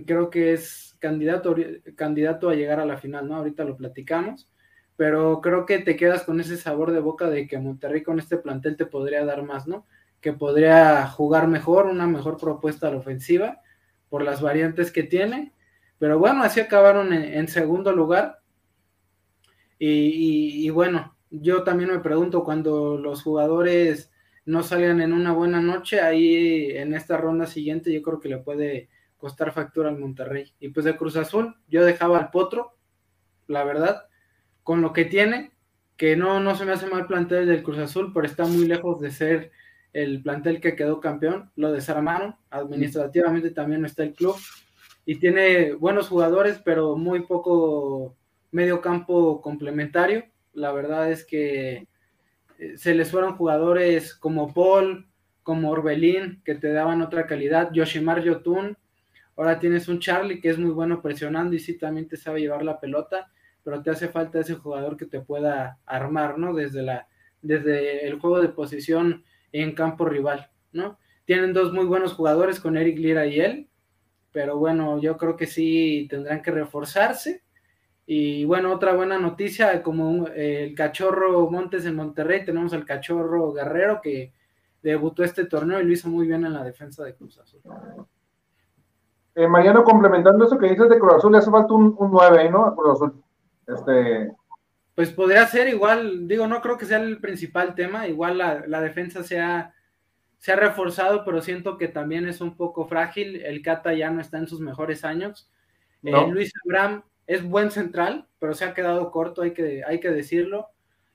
Creo 0.07 0.31
que 0.31 0.53
es 0.53 0.97
candidato, 0.97 1.55
candidato 1.95 2.49
a 2.49 2.55
llegar 2.55 2.79
a 2.79 2.87
la 2.87 2.97
final, 2.97 3.27
¿no? 3.27 3.35
Ahorita 3.35 3.63
lo 3.63 3.77
platicamos. 3.77 4.49
Pero 4.95 5.39
creo 5.41 5.67
que 5.67 5.77
te 5.77 5.95
quedas 5.95 6.23
con 6.23 6.39
ese 6.39 6.57
sabor 6.57 6.93
de 6.93 6.99
boca 6.99 7.29
de 7.29 7.45
que 7.45 7.59
Monterrey 7.59 8.01
con 8.01 8.17
este 8.17 8.37
plantel 8.37 8.75
te 8.75 8.87
podría 8.87 9.23
dar 9.23 9.43
más, 9.43 9.67
¿no? 9.67 9.85
Que 10.19 10.33
podría 10.33 11.05
jugar 11.05 11.47
mejor, 11.47 11.85
una 11.85 12.07
mejor 12.07 12.37
propuesta 12.37 12.87
a 12.87 12.91
la 12.93 12.97
ofensiva 12.97 13.61
por 14.09 14.23
las 14.23 14.41
variantes 14.41 14.91
que 14.91 15.03
tiene. 15.03 15.53
Pero 15.99 16.17
bueno, 16.17 16.41
así 16.41 16.59
acabaron 16.59 17.13
en, 17.13 17.47
segundo 17.47 17.91
lugar. 17.91 18.39
y, 19.77 20.67
bueno, 20.71 21.16
yo 21.29 21.63
también 21.63 21.91
me 21.91 21.99
pregunto 21.99 22.43
cuando 22.43 22.97
los 22.97 23.23
jugadores 23.23 24.11
no 24.45 24.63
salgan 24.63 25.01
en 25.01 25.13
una 25.13 25.33
buena 25.33 25.61
noche, 25.61 25.99
ahí 25.99 26.71
en 26.71 26.93
esta 26.93 27.17
ronda 27.17 27.45
siguiente 27.45 27.93
yo 27.93 28.01
creo 28.01 28.19
que 28.19 28.29
le 28.29 28.37
puede 28.37 28.89
costar 29.17 29.51
factura 29.51 29.89
al 29.89 29.99
Monterrey. 29.99 30.53
Y 30.59 30.69
pues 30.69 30.85
de 30.85 30.95
Cruz 30.95 31.17
Azul, 31.17 31.55
yo 31.67 31.83
dejaba 31.83 32.17
al 32.17 32.29
Potro, 32.29 32.77
la 33.47 33.63
verdad, 33.63 34.07
con 34.63 34.81
lo 34.81 34.93
que 34.93 35.05
tiene, 35.05 35.51
que 35.97 36.15
no, 36.15 36.39
no 36.39 36.55
se 36.55 36.65
me 36.65 36.71
hace 36.71 36.87
mal 36.87 37.07
plantel 37.07 37.47
del 37.47 37.63
Cruz 37.63 37.79
Azul, 37.79 38.11
pero 38.13 38.25
está 38.25 38.45
muy 38.45 38.67
lejos 38.67 39.01
de 39.01 39.11
ser 39.11 39.51
el 39.93 40.21
plantel 40.21 40.61
que 40.61 40.75
quedó 40.75 40.99
campeón, 41.01 41.51
lo 41.55 41.71
desarmaron, 41.71 42.35
administrativamente 42.49 43.49
también 43.51 43.81
no 43.81 43.87
está 43.87 44.03
el 44.03 44.13
club, 44.13 44.35
y 45.05 45.15
tiene 45.15 45.73
buenos 45.73 46.07
jugadores, 46.07 46.61
pero 46.63 46.95
muy 46.95 47.21
poco 47.21 48.15
medio 48.51 48.79
campo 48.79 49.41
complementario, 49.41 50.25
la 50.57 50.71
verdad 50.71 51.11
es 51.11 51.23
que 51.23 51.87
eh, 52.57 52.77
se 52.77 52.95
les 52.95 53.11
fueron 53.11 53.35
jugadores 53.35 54.15
como 54.15 54.53
Paul, 54.53 55.07
como 55.43 55.69
Orbelín, 55.69 56.41
que 56.43 56.55
te 56.55 56.73
daban 56.73 57.01
otra 57.01 57.27
calidad, 57.27 57.71
Yoshimar 57.71 58.23
Yotun, 58.23 58.75
ahora 59.35 59.59
tienes 59.59 59.87
un 59.87 59.99
Charlie 59.99 60.41
que 60.41 60.49
es 60.49 60.57
muy 60.57 60.71
bueno 60.71 61.01
presionando 61.01 61.55
y 61.55 61.59
sí 61.59 61.77
también 61.77 62.07
te 62.07 62.17
sabe 62.17 62.41
llevar 62.41 62.63
la 62.63 62.79
pelota, 62.79 63.31
pero 63.63 63.83
te 63.83 63.91
hace 63.91 64.07
falta 64.07 64.39
ese 64.39 64.55
jugador 64.55 64.97
que 64.97 65.05
te 65.05 65.21
pueda 65.21 65.77
armar, 65.85 66.39
¿no? 66.39 66.55
Desde, 66.55 66.81
la, 66.81 67.07
desde 67.43 68.07
el 68.07 68.19
juego 68.19 68.41
de 68.41 68.49
posición 68.49 69.23
en 69.51 69.75
campo 69.75 70.05
rival, 70.05 70.49
¿no? 70.71 70.97
Tienen 71.25 71.53
dos 71.53 71.71
muy 71.71 71.85
buenos 71.85 72.13
jugadores 72.13 72.59
con 72.59 72.77
Eric 72.77 72.97
Lira 72.97 73.27
y 73.27 73.39
él, 73.39 73.69
pero 74.31 74.57
bueno, 74.57 74.99
yo 74.99 75.17
creo 75.17 75.37
que 75.37 75.45
sí 75.45 76.07
tendrán 76.09 76.41
que 76.41 76.49
reforzarse. 76.49 77.43
Y 78.09 78.45
bueno, 78.45 78.73
otra 78.73 78.93
buena 78.93 79.19
noticia, 79.19 79.83
como 79.83 80.27
el 80.27 80.73
cachorro 80.73 81.51
Montes 81.51 81.85
en 81.85 81.97
Monterrey, 81.97 82.45
tenemos 82.45 82.71
al 82.71 82.85
cachorro 82.85 83.51
Guerrero 83.51 83.99
que 84.01 84.31
debutó 84.81 85.25
este 85.25 85.43
torneo 85.43 85.81
y 85.81 85.83
lo 85.83 85.91
hizo 85.91 86.07
muy 86.07 86.25
bien 86.25 86.45
en 86.45 86.53
la 86.53 86.63
defensa 86.63 87.03
de 87.03 87.15
Cruz 87.15 87.37
Azul. 87.37 87.59
Eh, 89.35 89.45
Mariano, 89.45 89.83
complementando 89.83 90.45
eso 90.45 90.57
que 90.57 90.69
dices 90.69 90.87
de 90.87 90.97
Cruz 90.97 91.15
Azul, 91.15 91.33
le 91.33 91.39
hace 91.39 91.51
falta 91.51 91.73
un, 91.73 91.93
un 91.99 92.09
9, 92.09 92.49
¿no? 92.49 92.73
Cruz 92.77 92.93
Azul. 92.93 93.23
Este... 93.67 94.31
Pues 94.95 95.11
podría 95.11 95.45
ser 95.45 95.67
igual, 95.67 96.29
digo, 96.29 96.47
no 96.47 96.61
creo 96.61 96.77
que 96.77 96.85
sea 96.85 96.99
el 96.99 97.19
principal 97.19 97.75
tema, 97.75 98.07
igual 98.07 98.37
la, 98.37 98.63
la 98.67 98.79
defensa 98.79 99.21
se 99.21 99.41
ha, 99.41 99.73
se 100.37 100.53
ha 100.53 100.55
reforzado, 100.55 101.25
pero 101.25 101.41
siento 101.41 101.77
que 101.77 101.89
también 101.89 102.25
es 102.25 102.39
un 102.39 102.55
poco 102.55 102.87
frágil, 102.87 103.43
el 103.43 103.61
Cata 103.61 103.93
ya 103.93 104.09
no 104.11 104.21
está 104.21 104.37
en 104.37 104.47
sus 104.47 104.61
mejores 104.61 105.03
años. 105.03 105.51
Eh, 106.03 106.27
Luis 106.31 106.53
Abraham 106.65 107.03
es 107.27 107.43
buen 107.43 107.71
central, 107.71 108.25
pero 108.39 108.53
se 108.53 108.65
ha 108.65 108.73
quedado 108.73 109.11
corto, 109.11 109.41
hay 109.41 109.53
que, 109.53 109.83
hay 109.85 109.99
que 109.99 110.09
decirlo. 110.09 110.69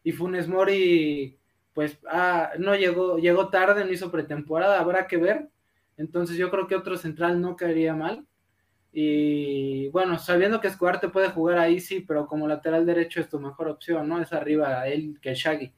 Y 0.05 0.13
Funes 0.13 0.47
Mori, 0.47 1.39
pues 1.73 1.99
ah, 2.09 2.53
no 2.59 2.77
llegó, 2.77 3.19
llegó 3.19 3.49
tarde, 3.49 3.85
no 3.85 3.91
hizo 3.91 4.11
pretemporada, 4.11 4.79
habrá 4.79 5.07
que 5.07 5.17
ver. 5.17 5.49
Entonces 5.97 6.37
yo 6.37 6.51
creo 6.51 6.67
que 6.67 6.77
otro 6.77 6.97
central 6.97 7.41
no 7.41 7.57
caería 7.57 7.95
mal. 7.95 8.27
Y 8.93 9.89
bueno, 9.89 10.19
sabiendo 10.19 10.61
que 10.61 10.69
Escobar 10.69 11.01
te 11.01 11.09
puede 11.09 11.31
jugar 11.31 11.59
ahí, 11.59 11.81
sí, 11.81 12.01
pero 12.07 12.27
como 12.27 12.47
lateral 12.47 12.85
derecho 12.85 13.21
es 13.21 13.29
tu 13.29 13.41
mejor 13.41 13.69
opción, 13.69 14.07
¿no? 14.07 14.21
Es 14.21 14.33
arriba 14.35 14.87
él 14.87 15.19
que 15.23 15.35
Shaggy. 15.35 15.73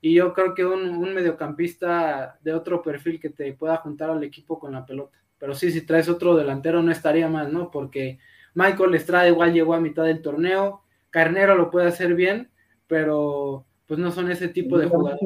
Y 0.00 0.14
yo 0.14 0.32
creo 0.32 0.54
que 0.54 0.64
un, 0.64 0.96
un, 0.96 1.14
mediocampista 1.14 2.38
de 2.42 2.54
otro 2.54 2.82
perfil 2.82 3.20
que 3.20 3.30
te 3.30 3.52
pueda 3.54 3.76
juntar 3.78 4.10
al 4.10 4.22
equipo 4.22 4.58
con 4.60 4.72
la 4.72 4.86
pelota. 4.86 5.18
Pero 5.38 5.54
sí, 5.54 5.72
si 5.72 5.82
traes 5.82 6.08
otro 6.08 6.36
delantero 6.36 6.82
no 6.82 6.92
estaría 6.92 7.28
mal, 7.28 7.52
¿no? 7.52 7.70
Porque 7.70 8.18
Michael 8.54 8.94
Estrada 8.94 9.28
igual 9.28 9.52
llegó 9.52 9.74
a 9.74 9.80
mitad 9.80 10.04
del 10.04 10.22
torneo, 10.22 10.82
Carnero 11.10 11.54
lo 11.54 11.70
puede 11.70 11.88
hacer 11.88 12.14
bien, 12.14 12.50
pero 12.86 13.64
pues 13.86 13.98
no 14.00 14.10
son 14.10 14.30
ese 14.30 14.48
tipo 14.48 14.78
de 14.78 14.88
jugadores. 14.88 15.20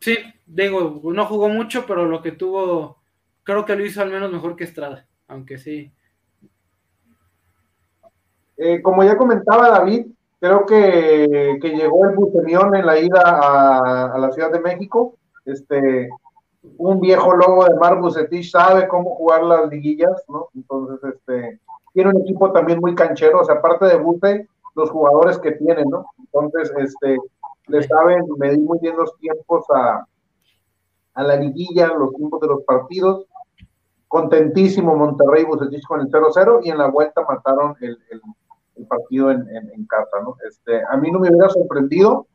Sí, 0.00 0.18
digo, 0.46 1.00
no 1.04 1.26
jugó 1.26 1.48
mucho, 1.48 1.84
pero 1.86 2.06
lo 2.06 2.22
que 2.22 2.32
tuvo 2.32 3.02
creo 3.44 3.64
que 3.64 3.76
lo 3.76 3.84
hizo 3.84 4.02
al 4.02 4.10
menos 4.10 4.30
mejor 4.32 4.56
que 4.56 4.64
Estrada, 4.64 5.06
aunque 5.28 5.58
sí. 5.58 5.92
Eh, 8.56 8.80
como 8.82 9.02
ya 9.02 9.16
comentaba 9.16 9.70
David, 9.70 10.06
creo 10.40 10.66
que, 10.66 11.58
que 11.60 11.68
llegó 11.70 12.06
el 12.06 12.16
Bucemión 12.16 12.74
en 12.76 12.86
la 12.86 12.98
ida 12.98 13.22
a, 13.22 14.12
a, 14.14 14.18
la 14.18 14.30
Ciudad 14.32 14.52
de 14.52 14.60
México. 14.60 15.16
Este, 15.44 16.08
un 16.78 17.00
viejo 17.00 17.34
lobo 17.34 17.64
de 17.64 17.74
Mar 17.74 18.00
Bucetich 18.00 18.50
sabe 18.50 18.88
cómo 18.88 19.14
jugar 19.16 19.42
las 19.42 19.68
liguillas, 19.68 20.22
¿no? 20.28 20.48
Entonces, 20.54 21.14
este, 21.14 21.60
tiene 21.92 22.10
un 22.10 22.22
equipo 22.22 22.52
también 22.52 22.80
muy 22.80 22.94
canchero, 22.94 23.40
o 23.40 23.44
sea, 23.44 23.56
aparte 23.56 23.86
de 23.86 23.96
Buce, 23.96 24.48
los 24.74 24.90
jugadores 24.90 25.38
que 25.38 25.52
tienen, 25.52 25.88
¿no? 25.90 26.06
Entonces, 26.18 26.72
este, 26.78 27.18
le 27.66 27.82
saben 27.82 28.24
medir 28.38 28.60
muy 28.60 28.78
bien 28.78 28.96
los 28.96 29.16
tiempos 29.18 29.64
a, 29.74 30.06
a 31.14 31.22
la 31.22 31.36
liguilla, 31.36 31.88
los 31.88 32.14
tiempos 32.14 32.40
de 32.40 32.46
los 32.46 32.62
partidos 32.64 33.26
contentísimo 34.12 34.94
Monterrey 34.94 35.42
Bucetich 35.44 35.86
con 35.86 36.02
el 36.02 36.10
0-0 36.10 36.60
y 36.64 36.68
en 36.68 36.76
la 36.76 36.88
vuelta 36.88 37.24
mataron 37.26 37.74
el, 37.80 37.98
el, 38.10 38.20
el 38.76 38.86
partido 38.86 39.30
en, 39.30 39.48
en, 39.48 39.70
en, 39.70 39.86
casa, 39.86 40.20
¿no? 40.22 40.36
Este, 40.46 40.82
a 40.84 40.98
mí 40.98 41.10
no 41.10 41.18
me 41.18 41.30
hubiera 41.30 41.48
sorprendido 41.48 42.26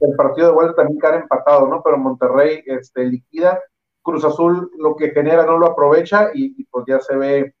el 0.00 0.16
partido 0.16 0.48
de 0.48 0.54
vuelta 0.54 0.74
también 0.76 1.00
quedar 1.00 1.14
empatado, 1.14 1.66
¿no? 1.66 1.82
Pero 1.82 1.98
Monterrey 1.98 2.62
este, 2.66 3.04
liquida, 3.04 3.60
Cruz 4.02 4.24
Azul 4.24 4.70
lo 4.78 4.96
que 4.96 5.10
genera 5.10 5.44
no 5.44 5.58
lo 5.58 5.66
aprovecha 5.66 6.30
y, 6.32 6.64
pues 6.64 6.84
ya 6.86 7.00
se 7.00 7.16
ve, 7.16 7.54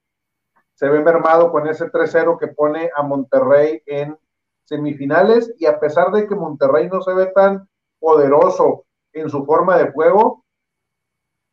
se 0.74 0.88
ve 0.88 1.00
mermado 1.00 1.50
con 1.50 1.66
ese 1.68 1.90
3-0 1.90 2.38
que 2.38 2.48
pone 2.48 2.90
a 2.94 3.02
Monterrey 3.02 3.82
en 3.86 4.16
semifinales 4.64 5.54
y 5.58 5.66
a 5.66 5.80
pesar 5.80 6.10
de 6.12 6.26
que 6.26 6.34
Monterrey 6.34 6.88
no 6.88 7.00
se 7.02 7.14
ve 7.14 7.26
tan 7.34 7.68
poderoso 7.98 8.84
en 9.12 9.28
su 9.28 9.44
forma 9.44 9.78
de 9.78 9.90
juego, 9.92 10.44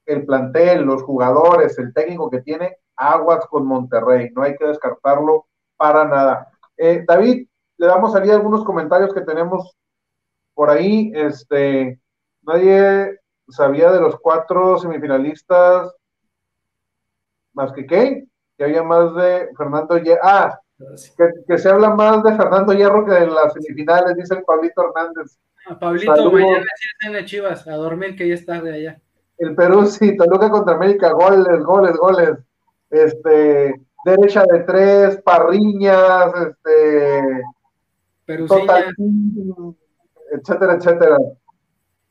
el 0.06 0.26
plantel, 0.26 0.84
los 0.84 1.04
jugadores, 1.04 1.78
el 1.80 1.94
técnico 1.94 2.30
que 2.30 2.42
tiene, 2.42 2.78
aguas 2.96 3.46
con 3.48 3.66
Monterrey, 3.66 4.30
no 4.36 4.44
hay 4.44 4.56
que 4.56 4.68
descartarlo 4.68 5.48
para 5.76 6.06
nada. 6.06 6.48
Eh, 6.78 7.04
David, 7.08 7.48
le 7.78 7.88
damos 7.88 8.14
salida 8.14 8.36
algunos 8.36 8.64
comentarios 8.64 9.14
que 9.14 9.22
tenemos 9.22 9.76
por 10.56 10.72
ahí. 10.72 11.12
Este, 11.14 11.99
nadie 12.41 13.20
sabía 13.49 13.91
de 13.91 14.01
los 14.01 14.20
cuatro 14.20 14.80
semifinalistas 14.80 15.93
más 17.53 17.72
que 17.72 17.86
qué, 17.86 18.26
que 18.58 18.64
había 18.64 18.82
más 18.82 19.14
de 19.16 19.49
Fernando 19.56 19.97
Hierro. 19.99 20.22
Ah, 20.24 20.60
que, 20.78 21.30
que, 21.47 21.58
se 21.60 21.70
habla 21.70 21.91
más 21.91 22.24
de 22.24 22.36
Fernando 22.36 22.74
Hierro 22.74 23.06
que 23.06 23.12
de 23.12 23.28
las 23.28 23.53
semifinales, 23.53 24.18
dice 24.18 24.34
el 24.34 24.43
Pablito 24.43 24.82
Hernández. 24.82 25.38
A 25.68 25.78
Pablito, 25.78 26.32
mañana 26.32 26.66
sí 26.76 27.08
en 27.08 27.26
Chivas, 27.26 27.68
a 27.68 27.76
dormir 27.76 28.16
que 28.16 28.28
ya 28.28 28.34
está 28.34 28.62
de 28.62 28.74
allá 28.74 29.01
el 29.38 29.56
Perú 29.56 29.86
sí, 29.86 30.16
Toluca 30.16 30.49
contra 30.49 30.76
América, 30.76 31.12
goles, 31.12 31.64
goles, 31.64 31.97
goles. 31.97 32.38
Este, 32.89 33.82
derecha 34.06 34.43
de 34.45 34.60
tres, 34.60 35.22
parriñas, 35.24 36.32
este, 36.47 37.41
total, 38.47 38.95
etcétera, 40.36 40.74
etcétera. 40.76 41.18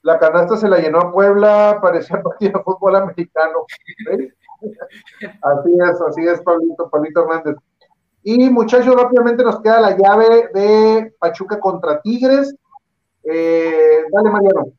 La 0.03 0.19
canasta 0.19 0.57
se 0.57 0.69
la 0.69 0.79
llenó 0.79 0.99
a 0.99 1.13
Puebla, 1.13 1.79
parecía 1.81 2.23
partido 2.23 2.59
de 2.59 2.65
fútbol 2.65 2.97
americano. 2.97 3.65
así 5.43 5.79
es, 5.91 6.01
así 6.01 6.27
es, 6.27 6.41
Pablito, 6.43 6.91
Pablito 6.91 7.23
Hernández. 7.23 7.57
Y 8.23 8.49
muchachos, 8.51 8.95
rápidamente 8.95 9.45
nos 9.45 9.61
queda 9.61 9.81
la 9.81 9.97
llave 9.97 10.49
de 10.55 11.15
Pachuca 11.19 11.61
contra 11.61 12.01
Tigres. 12.01 12.55
Eh, 13.25 14.05
dale, 14.11 14.31
Mariano 14.31 14.73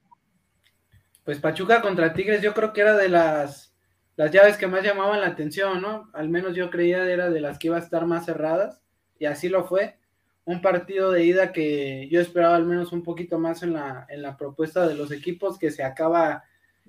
pues 1.25 1.39
Pachuca 1.39 1.81
contra 1.81 2.13
Tigres 2.13 2.41
yo 2.41 2.53
creo 2.53 2.71
que 2.71 2.81
era 2.81 2.95
de 2.95 3.09
las, 3.09 3.75
las 4.15 4.31
llaves 4.31 4.57
que 4.57 4.67
más 4.67 4.83
llamaban 4.83 5.19
la 5.19 5.27
atención, 5.27 5.81
¿no? 5.81 6.09
Al 6.13 6.29
menos 6.29 6.55
yo 6.55 6.69
creía 6.69 7.03
era 7.11 7.29
de 7.29 7.41
las 7.41 7.57
que 7.57 7.67
iba 7.67 7.77
a 7.77 7.81
estar 7.81 8.05
más 8.05 8.25
cerradas 8.25 8.81
y 9.19 9.25
así 9.25 9.49
lo 9.49 9.65
fue. 9.65 9.97
Un 10.45 10.61
partido 10.61 11.11
de 11.11 11.25
ida 11.25 11.51
que 11.51 12.07
yo 12.09 12.21
esperaba 12.21 12.55
al 12.55 12.65
menos 12.65 12.91
un 12.91 13.03
poquito 13.03 13.39
más 13.39 13.63
en 13.63 13.73
la, 13.73 14.05
en 14.09 14.21
la 14.21 14.37
propuesta 14.37 14.87
de 14.87 14.95
los 14.95 15.11
equipos 15.11 15.57
que 15.57 15.71
se 15.71 15.83
acaba 15.83 16.43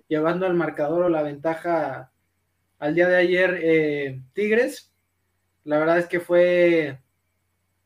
llevando 0.09 0.47
al 0.47 0.55
marcador 0.55 1.05
o 1.05 1.09
la 1.09 1.23
ventaja 1.23 2.13
al 2.79 2.95
día 2.95 3.09
de 3.09 3.17
ayer 3.17 3.59
eh, 3.63 4.21
Tigres. 4.35 4.93
La 5.65 5.79
verdad 5.79 5.99
es 5.99 6.07
que 6.07 6.21
fue 6.21 7.01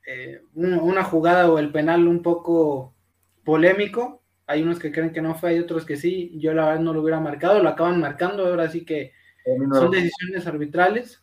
eh, 0.07 0.43
una 0.55 1.05
jugada 1.05 1.51
o 1.51 1.59
el 1.59 1.71
penal 1.71 2.07
un 2.09 2.23
poco 2.23 2.95
polémico, 3.45 4.21
hay 4.51 4.62
unos 4.62 4.81
que 4.81 4.91
creen 4.91 5.12
que 5.12 5.23
no 5.23 5.37
fue, 5.37 5.51
hay 5.51 5.61
otros 5.61 5.85
que 5.85 5.97
sí. 5.97 6.33
Yo 6.35 6.53
la 6.53 6.66
verdad 6.66 6.81
no 6.81 6.93
lo 6.93 7.03
hubiera 7.03 7.21
marcado, 7.21 7.62
lo 7.62 7.68
acaban 7.68 8.01
marcando, 8.01 8.45
ahora 8.45 8.68
sí 8.68 8.85
que 8.85 9.12
son 9.45 9.93
decisiones 9.93 10.45
arbitrales. 10.47 11.23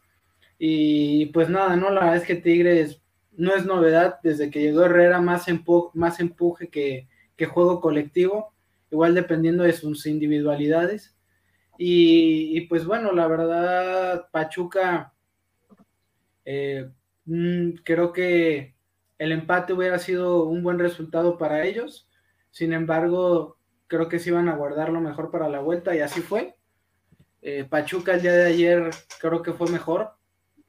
Y 0.58 1.26
pues 1.28 1.50
nada, 1.50 1.76
no, 1.76 1.90
la 1.90 2.02
verdad 2.02 2.16
es 2.16 2.24
que 2.24 2.36
Tigres 2.36 3.02
no 3.38 3.56
es 3.56 3.66
novedad, 3.66 4.20
desde 4.24 4.52
que 4.52 4.62
llegó 4.62 4.84
Herrera 4.84 5.22
más, 5.22 5.48
empu 5.48 5.92
más 5.94 6.20
empuje 6.20 6.70
que, 6.70 7.08
que, 7.36 7.46
juego 7.46 7.80
colectivo, 7.82 8.54
igual 8.92 9.16
dependiendo 9.16 9.64
de 9.64 9.74
sus 9.74 10.06
individualidades. 10.06 11.16
Y, 11.78 12.58
y 12.58 12.62
pues 12.68 12.86
bueno, 12.86 13.14
la 13.14 13.28
verdad, 13.28 14.28
Pachuca, 14.32 15.14
eh, 16.46 16.90
mm, 17.26 17.72
creo 17.84 18.12
que 18.12 18.76
el 19.20 19.32
empate 19.32 19.74
hubiera 19.74 20.00
sido 20.00 20.46
un 20.46 20.64
buen 20.64 20.80
resultado 20.80 21.38
para 21.38 21.66
ellos 21.66 22.08
sin 22.58 22.74
embargo, 22.74 23.60
creo 23.86 24.10
que 24.10 24.18
se 24.18 24.32
iban 24.32 24.50
a 24.50 24.56
guardar 24.56 24.90
lo 24.90 25.00
mejor 25.00 25.30
para 25.30 25.48
la 25.48 25.60
vuelta 25.60 25.96
y 25.96 26.00
así 26.00 26.22
fue. 26.22 26.56
Eh, 27.44 27.66
Pachuca 27.66 28.16
el 28.16 28.24
día 28.24 28.34
de 28.34 28.46
ayer 28.48 28.90
creo 29.22 29.44
que 29.44 29.54
fue 29.54 29.70
mejor, 29.70 30.14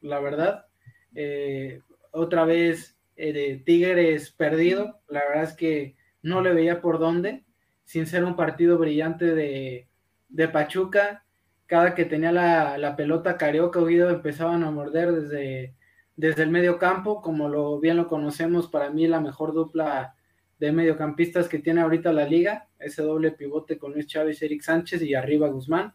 la 0.02 0.20
verdad. 0.20 0.66
Eh, 1.14 1.80
otra 2.12 2.44
vez 2.44 2.98
eh, 3.16 3.62
Tigres 3.64 4.30
perdido, 4.30 5.00
la 5.08 5.20
verdad 5.28 5.44
es 5.44 5.52
que 5.54 5.96
no 6.22 6.40
le 6.40 6.52
veía 6.52 6.80
por 6.80 6.98
dónde, 6.98 7.44
sin 7.84 8.06
ser 8.06 8.24
un 8.24 8.36
partido 8.36 8.78
brillante 8.78 9.34
de, 9.34 9.88
de 10.28 10.48
Pachuca. 10.48 11.24
Cada 11.66 11.94
que 11.94 12.04
tenía 12.04 12.32
la, 12.32 12.78
la 12.78 12.96
pelota 12.96 13.36
Carioca 13.36 13.78
Oído 13.78 14.10
empezaban 14.10 14.62
a 14.64 14.70
morder 14.70 15.12
desde, 15.12 15.74
desde 16.16 16.42
el 16.42 16.50
medio 16.50 16.78
campo, 16.78 17.20
como 17.20 17.48
lo 17.48 17.78
bien 17.80 17.96
lo 17.96 18.08
conocemos, 18.08 18.68
para 18.68 18.90
mí 18.90 19.06
la 19.06 19.20
mejor 19.20 19.52
dupla 19.52 20.14
de 20.58 20.72
mediocampistas 20.72 21.48
que 21.48 21.60
tiene 21.60 21.80
ahorita 21.80 22.12
la 22.12 22.24
liga, 22.24 22.68
ese 22.78 23.02
doble 23.02 23.30
pivote 23.30 23.78
con 23.78 23.92
Luis 23.92 24.06
Chávez, 24.06 24.42
Eric 24.42 24.62
Sánchez 24.62 25.02
y 25.02 25.14
arriba 25.14 25.48
Guzmán. 25.48 25.92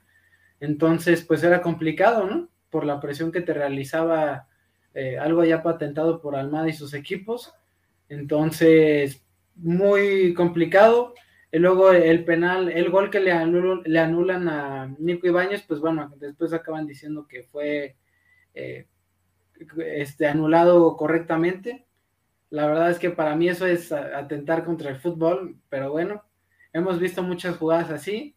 Entonces, 0.59 1.23
pues 1.25 1.43
era 1.43 1.61
complicado, 1.61 2.25
¿no? 2.25 2.49
Por 2.69 2.85
la 2.85 3.01
presión 3.01 3.31
que 3.31 3.41
te 3.41 3.53
realizaba 3.53 4.47
eh, 4.93 5.17
algo 5.17 5.43
ya 5.43 5.63
patentado 5.63 6.21
por 6.21 6.35
Almada 6.35 6.69
y 6.69 6.73
sus 6.73 6.93
equipos. 6.93 7.53
Entonces, 8.09 9.23
muy 9.55 10.33
complicado. 10.33 11.13
Y 11.51 11.59
luego 11.59 11.91
el 11.91 12.25
penal, 12.25 12.69
el 12.69 12.89
gol 12.89 13.09
que 13.11 13.19
le, 13.19 13.31
le 13.85 13.99
anulan 13.99 14.49
a 14.49 14.87
Nico 14.97 15.27
Ibáñez, 15.27 15.63
pues 15.67 15.79
bueno, 15.79 16.11
después 16.17 16.51
acaban 16.51 16.87
diciendo 16.87 17.27
que 17.27 17.43
fue 17.43 17.95
eh, 18.55 18.87
este, 19.77 20.27
anulado 20.27 20.95
correctamente. 20.97 21.85
La 22.49 22.67
verdad 22.67 22.89
es 22.91 22.99
que 22.99 23.09
para 23.09 23.35
mí 23.35 23.49
eso 23.49 23.65
es 23.65 23.91
atentar 23.91 24.63
contra 24.63 24.89
el 24.89 24.97
fútbol, 24.97 25.57
pero 25.69 25.91
bueno, 25.91 26.23
hemos 26.71 26.99
visto 26.99 27.23
muchas 27.23 27.57
jugadas 27.57 27.89
así, 27.89 28.35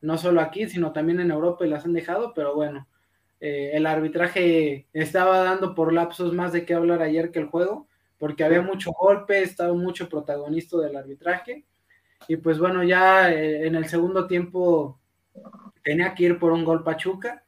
no 0.00 0.18
solo 0.18 0.40
aquí, 0.40 0.68
sino 0.68 0.92
también 0.92 1.20
en 1.20 1.30
Europa 1.30 1.64
y 1.64 1.70
las 1.70 1.84
han 1.84 1.92
dejado, 1.92 2.34
pero 2.34 2.54
bueno, 2.54 2.88
eh, 3.46 3.76
el 3.76 3.84
arbitraje 3.84 4.86
estaba 4.94 5.40
dando 5.40 5.74
por 5.74 5.92
lapsos 5.92 6.32
más 6.32 6.54
de 6.54 6.64
qué 6.64 6.72
hablar 6.72 7.02
ayer 7.02 7.30
que 7.30 7.40
el 7.40 7.48
juego, 7.48 7.86
porque 8.16 8.42
había 8.42 8.62
mucho 8.62 8.90
golpe, 8.92 9.42
estaba 9.42 9.74
mucho 9.74 10.08
protagonista 10.08 10.78
del 10.78 10.96
arbitraje 10.96 11.66
y 12.26 12.36
pues 12.36 12.58
bueno, 12.58 12.82
ya 12.84 13.30
eh, 13.30 13.66
en 13.66 13.74
el 13.74 13.84
segundo 13.84 14.26
tiempo 14.26 14.98
tenía 15.82 16.14
que 16.14 16.24
ir 16.24 16.38
por 16.38 16.52
un 16.52 16.64
gol 16.64 16.82
Pachuca. 16.82 17.44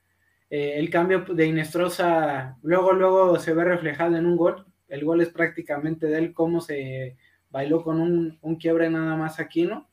Eh, 0.51 0.75
el 0.77 0.91
cambio 0.91 1.21
de 1.21 1.47
Inestrosa 1.47 2.59
luego, 2.63 2.93
luego 2.93 3.39
se 3.39 3.55
ve 3.55 3.65
reflejado 3.65 4.17
en 4.17 4.27
un 4.27 4.37
gol. 4.37 4.67
El 4.89 5.03
gol 5.03 5.23
es 5.23 5.31
prácticamente 5.31 6.09
de 6.09 6.19
él, 6.19 6.35
cómo 6.35 6.61
se 6.61 7.17
bailó 7.49 7.83
con 7.83 8.03
un, 8.03 8.39
un 8.43 8.57
quiebre 8.57 8.91
nada 8.91 9.17
más 9.17 9.41
aquí, 9.41 9.65
¿no? 9.65 9.89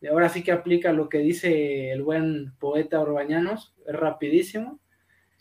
Y 0.00 0.06
ahora 0.06 0.28
sí 0.28 0.44
que 0.44 0.52
aplica 0.52 0.92
lo 0.92 1.08
que 1.08 1.18
dice 1.18 1.90
el 1.90 2.04
buen 2.04 2.52
poeta 2.60 3.00
Orbañanos, 3.00 3.74
es 3.84 3.96
rapidísimo. 3.96 4.78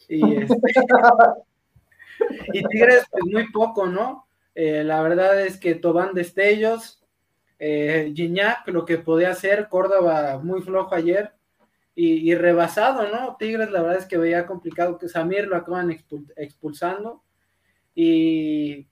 Y, 0.08 0.36
este, 0.38 0.56
y 2.54 2.64
Tigres, 2.64 3.06
pues 3.10 3.24
muy 3.26 3.52
poco, 3.52 3.88
¿no? 3.88 4.28
Eh, 4.56 4.84
la 4.84 5.02
verdad 5.02 5.42
es 5.42 5.58
que 5.58 5.76
Tobán 5.76 6.14
Destellos, 6.14 7.04
eh, 7.60 8.12
Gignac, 8.16 8.68
lo 8.68 8.86
que 8.86 8.98
podía 8.98 9.30
hacer, 9.30 9.68
Córdoba 9.70 10.40
muy 10.44 10.62
flojo 10.62 10.96
ayer 10.96 11.32
y, 11.94 12.34
rebasado, 12.34 13.08
¿no? 13.12 13.36
Tigres, 13.38 13.70
la 13.70 13.82
verdad 13.82 14.00
es 14.00 14.06
que 14.06 14.18
veía 14.18 14.48
complicado 14.48 14.98
que 14.98 15.08
Samir 15.08 15.46
lo 15.46 15.56
acaban 15.56 15.96
expulsando 16.36 17.22
y 17.94 18.88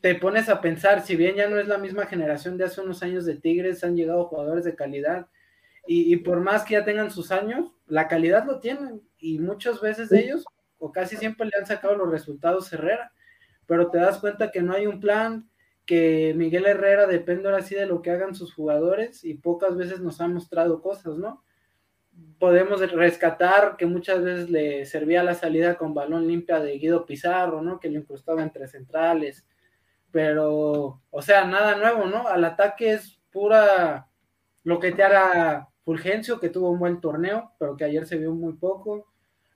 te 0.00 0.14
pones 0.14 0.48
a 0.48 0.60
pensar, 0.60 1.04
si 1.04 1.16
bien 1.16 1.34
ya 1.34 1.48
no 1.48 1.58
es 1.58 1.68
la 1.68 1.78
misma 1.78 2.06
generación 2.06 2.56
de 2.56 2.64
hace 2.64 2.80
unos 2.80 3.02
años 3.02 3.26
de 3.26 3.36
Tigres, 3.36 3.84
han 3.84 3.96
llegado 3.96 4.26
jugadores 4.26 4.64
de 4.64 4.74
calidad 4.74 5.26
y, 5.86 6.16
por 6.16 6.40
más 6.40 6.64
que 6.64 6.74
ya 6.74 6.84
tengan 6.84 7.10
sus 7.10 7.30
años, 7.30 7.70
la 7.86 8.08
calidad 8.08 8.46
lo 8.46 8.58
tienen 8.58 9.02
y 9.18 9.38
muchas 9.38 9.80
veces 9.82 10.08
de 10.08 10.20
ellos, 10.20 10.44
casi 10.92 11.16
siempre 11.16 11.46
le 11.46 11.52
han 11.58 11.66
sacado 11.66 11.96
los 11.96 12.10
resultados 12.10 12.72
Herrera, 12.72 13.12
pero 13.66 13.90
te 13.90 13.98
das 13.98 14.18
cuenta 14.18 14.50
que 14.50 14.62
no 14.62 14.72
hay 14.74 14.86
un 14.86 15.00
plan, 15.00 15.48
que 15.86 16.32
Miguel 16.36 16.66
Herrera 16.66 17.06
depende 17.06 17.48
ahora 17.48 17.62
sí 17.62 17.74
de 17.74 17.86
lo 17.86 18.02
que 18.02 18.10
hagan 18.10 18.34
sus 18.34 18.54
jugadores 18.54 19.24
y 19.24 19.34
pocas 19.34 19.76
veces 19.76 20.00
nos 20.00 20.20
ha 20.20 20.28
mostrado 20.28 20.80
cosas, 20.80 21.16
¿no? 21.18 21.42
Podemos 22.38 22.80
rescatar 22.92 23.76
que 23.76 23.86
muchas 23.86 24.22
veces 24.22 24.50
le 24.50 24.86
servía 24.86 25.22
la 25.22 25.34
salida 25.34 25.76
con 25.76 25.94
balón 25.94 26.26
limpia 26.26 26.60
de 26.60 26.78
Guido 26.78 27.04
Pizarro, 27.06 27.60
¿no? 27.60 27.80
Que 27.80 27.90
le 27.90 27.98
incrustaba 27.98 28.42
entre 28.42 28.68
centrales, 28.68 29.46
pero, 30.10 31.02
o 31.10 31.22
sea, 31.22 31.44
nada 31.44 31.76
nuevo, 31.76 32.06
¿no? 32.06 32.28
Al 32.28 32.44
ataque 32.44 32.92
es 32.92 33.20
pura 33.30 34.08
lo 34.62 34.78
que 34.78 34.92
te 34.92 35.02
hará 35.02 35.68
Fulgencio, 35.84 36.40
que 36.40 36.48
tuvo 36.48 36.70
un 36.70 36.78
buen 36.78 37.00
torneo, 37.00 37.52
pero 37.58 37.76
que 37.76 37.84
ayer 37.84 38.06
se 38.06 38.16
vio 38.16 38.32
muy 38.32 38.54
poco. 38.54 39.12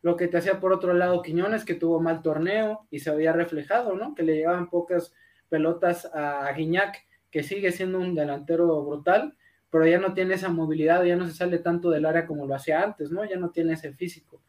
Lo 0.08 0.16
que 0.16 0.26
te 0.26 0.38
hacía 0.38 0.58
por 0.58 0.72
otro 0.72 0.94
lado 0.94 1.20
Quiñones, 1.20 1.66
que 1.66 1.74
tuvo 1.74 2.00
mal 2.00 2.22
torneo 2.22 2.86
y 2.90 3.00
se 3.00 3.10
había 3.10 3.34
reflejado, 3.34 3.94
¿no? 3.94 4.14
Que 4.14 4.22
le 4.22 4.36
llegaban 4.36 4.70
pocas 4.70 5.12
pelotas 5.50 6.06
a 6.14 6.50
Guiñac, 6.56 6.96
que 7.30 7.42
sigue 7.42 7.72
siendo 7.72 7.98
un 7.98 8.14
delantero 8.14 8.82
brutal, 8.86 9.36
pero 9.68 9.86
ya 9.86 9.98
no 9.98 10.14
tiene 10.14 10.32
esa 10.32 10.48
movilidad, 10.48 11.04
ya 11.04 11.14
no 11.14 11.26
se 11.26 11.34
sale 11.34 11.58
tanto 11.58 11.90
del 11.90 12.06
área 12.06 12.26
como 12.26 12.46
lo 12.46 12.54
hacía 12.54 12.82
antes, 12.82 13.10
¿no? 13.10 13.22
Ya 13.26 13.36
no 13.36 13.50
tiene 13.50 13.74
ese 13.74 13.92
físico. 13.92 14.40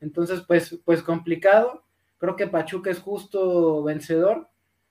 Entonces, 0.00 0.40
pues, 0.40 0.80
pues 0.84 1.00
complicado. 1.00 1.84
Creo 2.18 2.34
que 2.34 2.48
Pachuca 2.48 2.90
es 2.90 2.98
justo 2.98 3.84
vencedor 3.84 4.48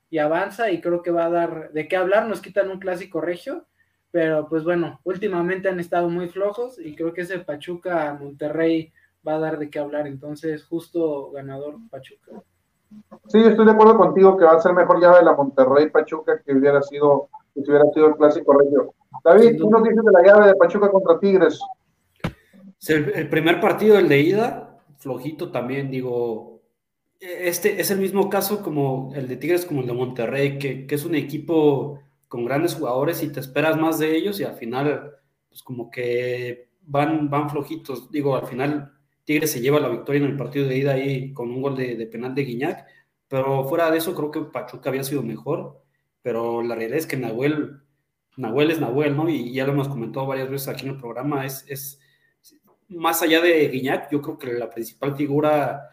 y 0.09 0.19
avanza 0.19 0.71
y 0.71 0.79
creo 0.79 1.01
que 1.01 1.11
va 1.11 1.25
a 1.25 1.31
dar 1.31 1.73
de 1.73 1.89
qué 1.89 1.97
hablar. 1.97 2.29
Nos 2.29 2.39
quitan 2.39 2.69
un 2.69 2.79
clásico 2.79 3.19
regio, 3.19 3.65
pero 4.09 4.47
pues 4.47 4.63
bueno, 4.63 5.01
últimamente 5.03 5.67
han 5.67 5.81
estado 5.81 6.07
muy 6.07 6.29
flojos 6.29 6.79
y 6.79 6.95
creo 6.95 7.11
que 7.13 7.23
ese 7.23 7.39
Pachuca 7.39 8.17
Monterrey 8.17 8.93
va 9.27 9.35
a 9.35 9.39
dar 9.39 9.59
de 9.59 9.69
qué 9.69 9.79
hablar. 9.79 10.07
Entonces, 10.07 10.65
justo 10.65 11.31
ganador 11.31 11.75
Pachuca. 11.89 12.43
Sí, 13.27 13.39
estoy 13.39 13.65
de 13.65 13.71
acuerdo 13.71 13.97
contigo 13.97 14.37
que 14.37 14.45
va 14.45 14.53
a 14.53 14.61
ser 14.61 14.73
mejor 14.73 15.01
llave 15.01 15.19
de 15.19 15.25
la 15.25 15.33
Monterrey 15.33 15.89
Pachuca 15.89 16.41
que 16.45 16.53
hubiera 16.53 16.81
sido, 16.81 17.29
que 17.53 17.61
hubiera 17.61 17.85
sido 17.93 18.07
el 18.07 18.15
clásico 18.15 18.53
regio. 18.53 18.93
David, 19.23 19.57
¿tú 19.57 19.69
nos 19.69 19.83
dices 19.83 20.03
de 20.03 20.11
la 20.11 20.23
llave 20.23 20.47
de 20.47 20.55
Pachuca 20.55 20.91
contra 20.91 21.19
Tigres? 21.19 21.59
El, 22.87 23.29
primer 23.29 23.61
partido, 23.61 23.97
el 23.97 24.09
de 24.09 24.19
ida, 24.19 24.77
flojito 24.97 25.51
también, 25.51 25.89
digo, 25.89 26.61
este 27.19 27.79
es 27.79 27.89
el 27.91 27.99
mismo 27.99 28.29
caso 28.29 28.61
como 28.61 29.11
el 29.15 29.29
de 29.29 29.37
Tigres, 29.37 29.65
como 29.65 29.81
el 29.81 29.87
de 29.87 29.93
Monterrey, 29.93 30.59
que, 30.59 30.85
que, 30.85 30.95
es 30.95 31.05
un 31.05 31.15
equipo 31.15 31.99
con 32.27 32.43
grandes 32.43 32.75
jugadores 32.75 33.23
y 33.23 33.31
te 33.31 33.39
esperas 33.39 33.77
más 33.79 33.99
de 33.99 34.17
ellos 34.17 34.39
y 34.41 34.43
al 34.43 34.55
final, 34.55 35.13
pues 35.47 35.63
como 35.63 35.89
que 35.89 36.67
van, 36.81 37.29
van 37.29 37.49
flojitos. 37.49 38.11
Digo, 38.11 38.35
al 38.35 38.47
final 38.47 38.91
Tigres 39.23 39.51
se 39.51 39.61
lleva 39.61 39.79
la 39.79 39.89
victoria 39.89 40.21
en 40.23 40.31
el 40.31 40.37
partido 40.37 40.67
de 40.67 40.77
ida 40.77 40.93
ahí 40.93 41.33
con 41.33 41.49
un 41.49 41.61
gol 41.61 41.75
de, 41.75 42.05
penal 42.07 42.35
de 42.35 42.43
Guiñac, 42.43 42.85
pero 43.27 43.63
fuera 43.65 43.89
de 43.89 43.97
eso 43.97 44.13
creo 44.15 44.31
que 44.31 44.41
Pachuca 44.41 44.89
había 44.89 45.03
sido 45.03 45.23
mejor, 45.23 45.81
pero 46.21 46.61
la 46.61 46.75
realidad 46.75 46.99
es 46.99 47.07
que 47.07 47.17
Nahuel, 47.17 47.81
Nahuel 48.37 48.71
es 48.71 48.79
Nahuel, 48.79 49.15
¿no? 49.15 49.29
Y 49.29 49.53
ya 49.53 49.65
lo 49.65 49.73
hemos 49.73 49.87
comentado 49.87 50.27
varias 50.27 50.49
veces 50.49 50.67
aquí 50.67 50.85
en 50.85 50.93
el 50.93 50.99
programa, 50.99 51.45
es, 51.45 51.65
es 51.69 51.99
más 52.89 53.21
allá 53.21 53.41
de 53.41 53.69
Guiñac, 53.69 54.11
yo 54.11 54.21
creo 54.21 54.37
que 54.37 54.53
la 54.53 54.69
principal 54.69 55.15
figura 55.15 55.89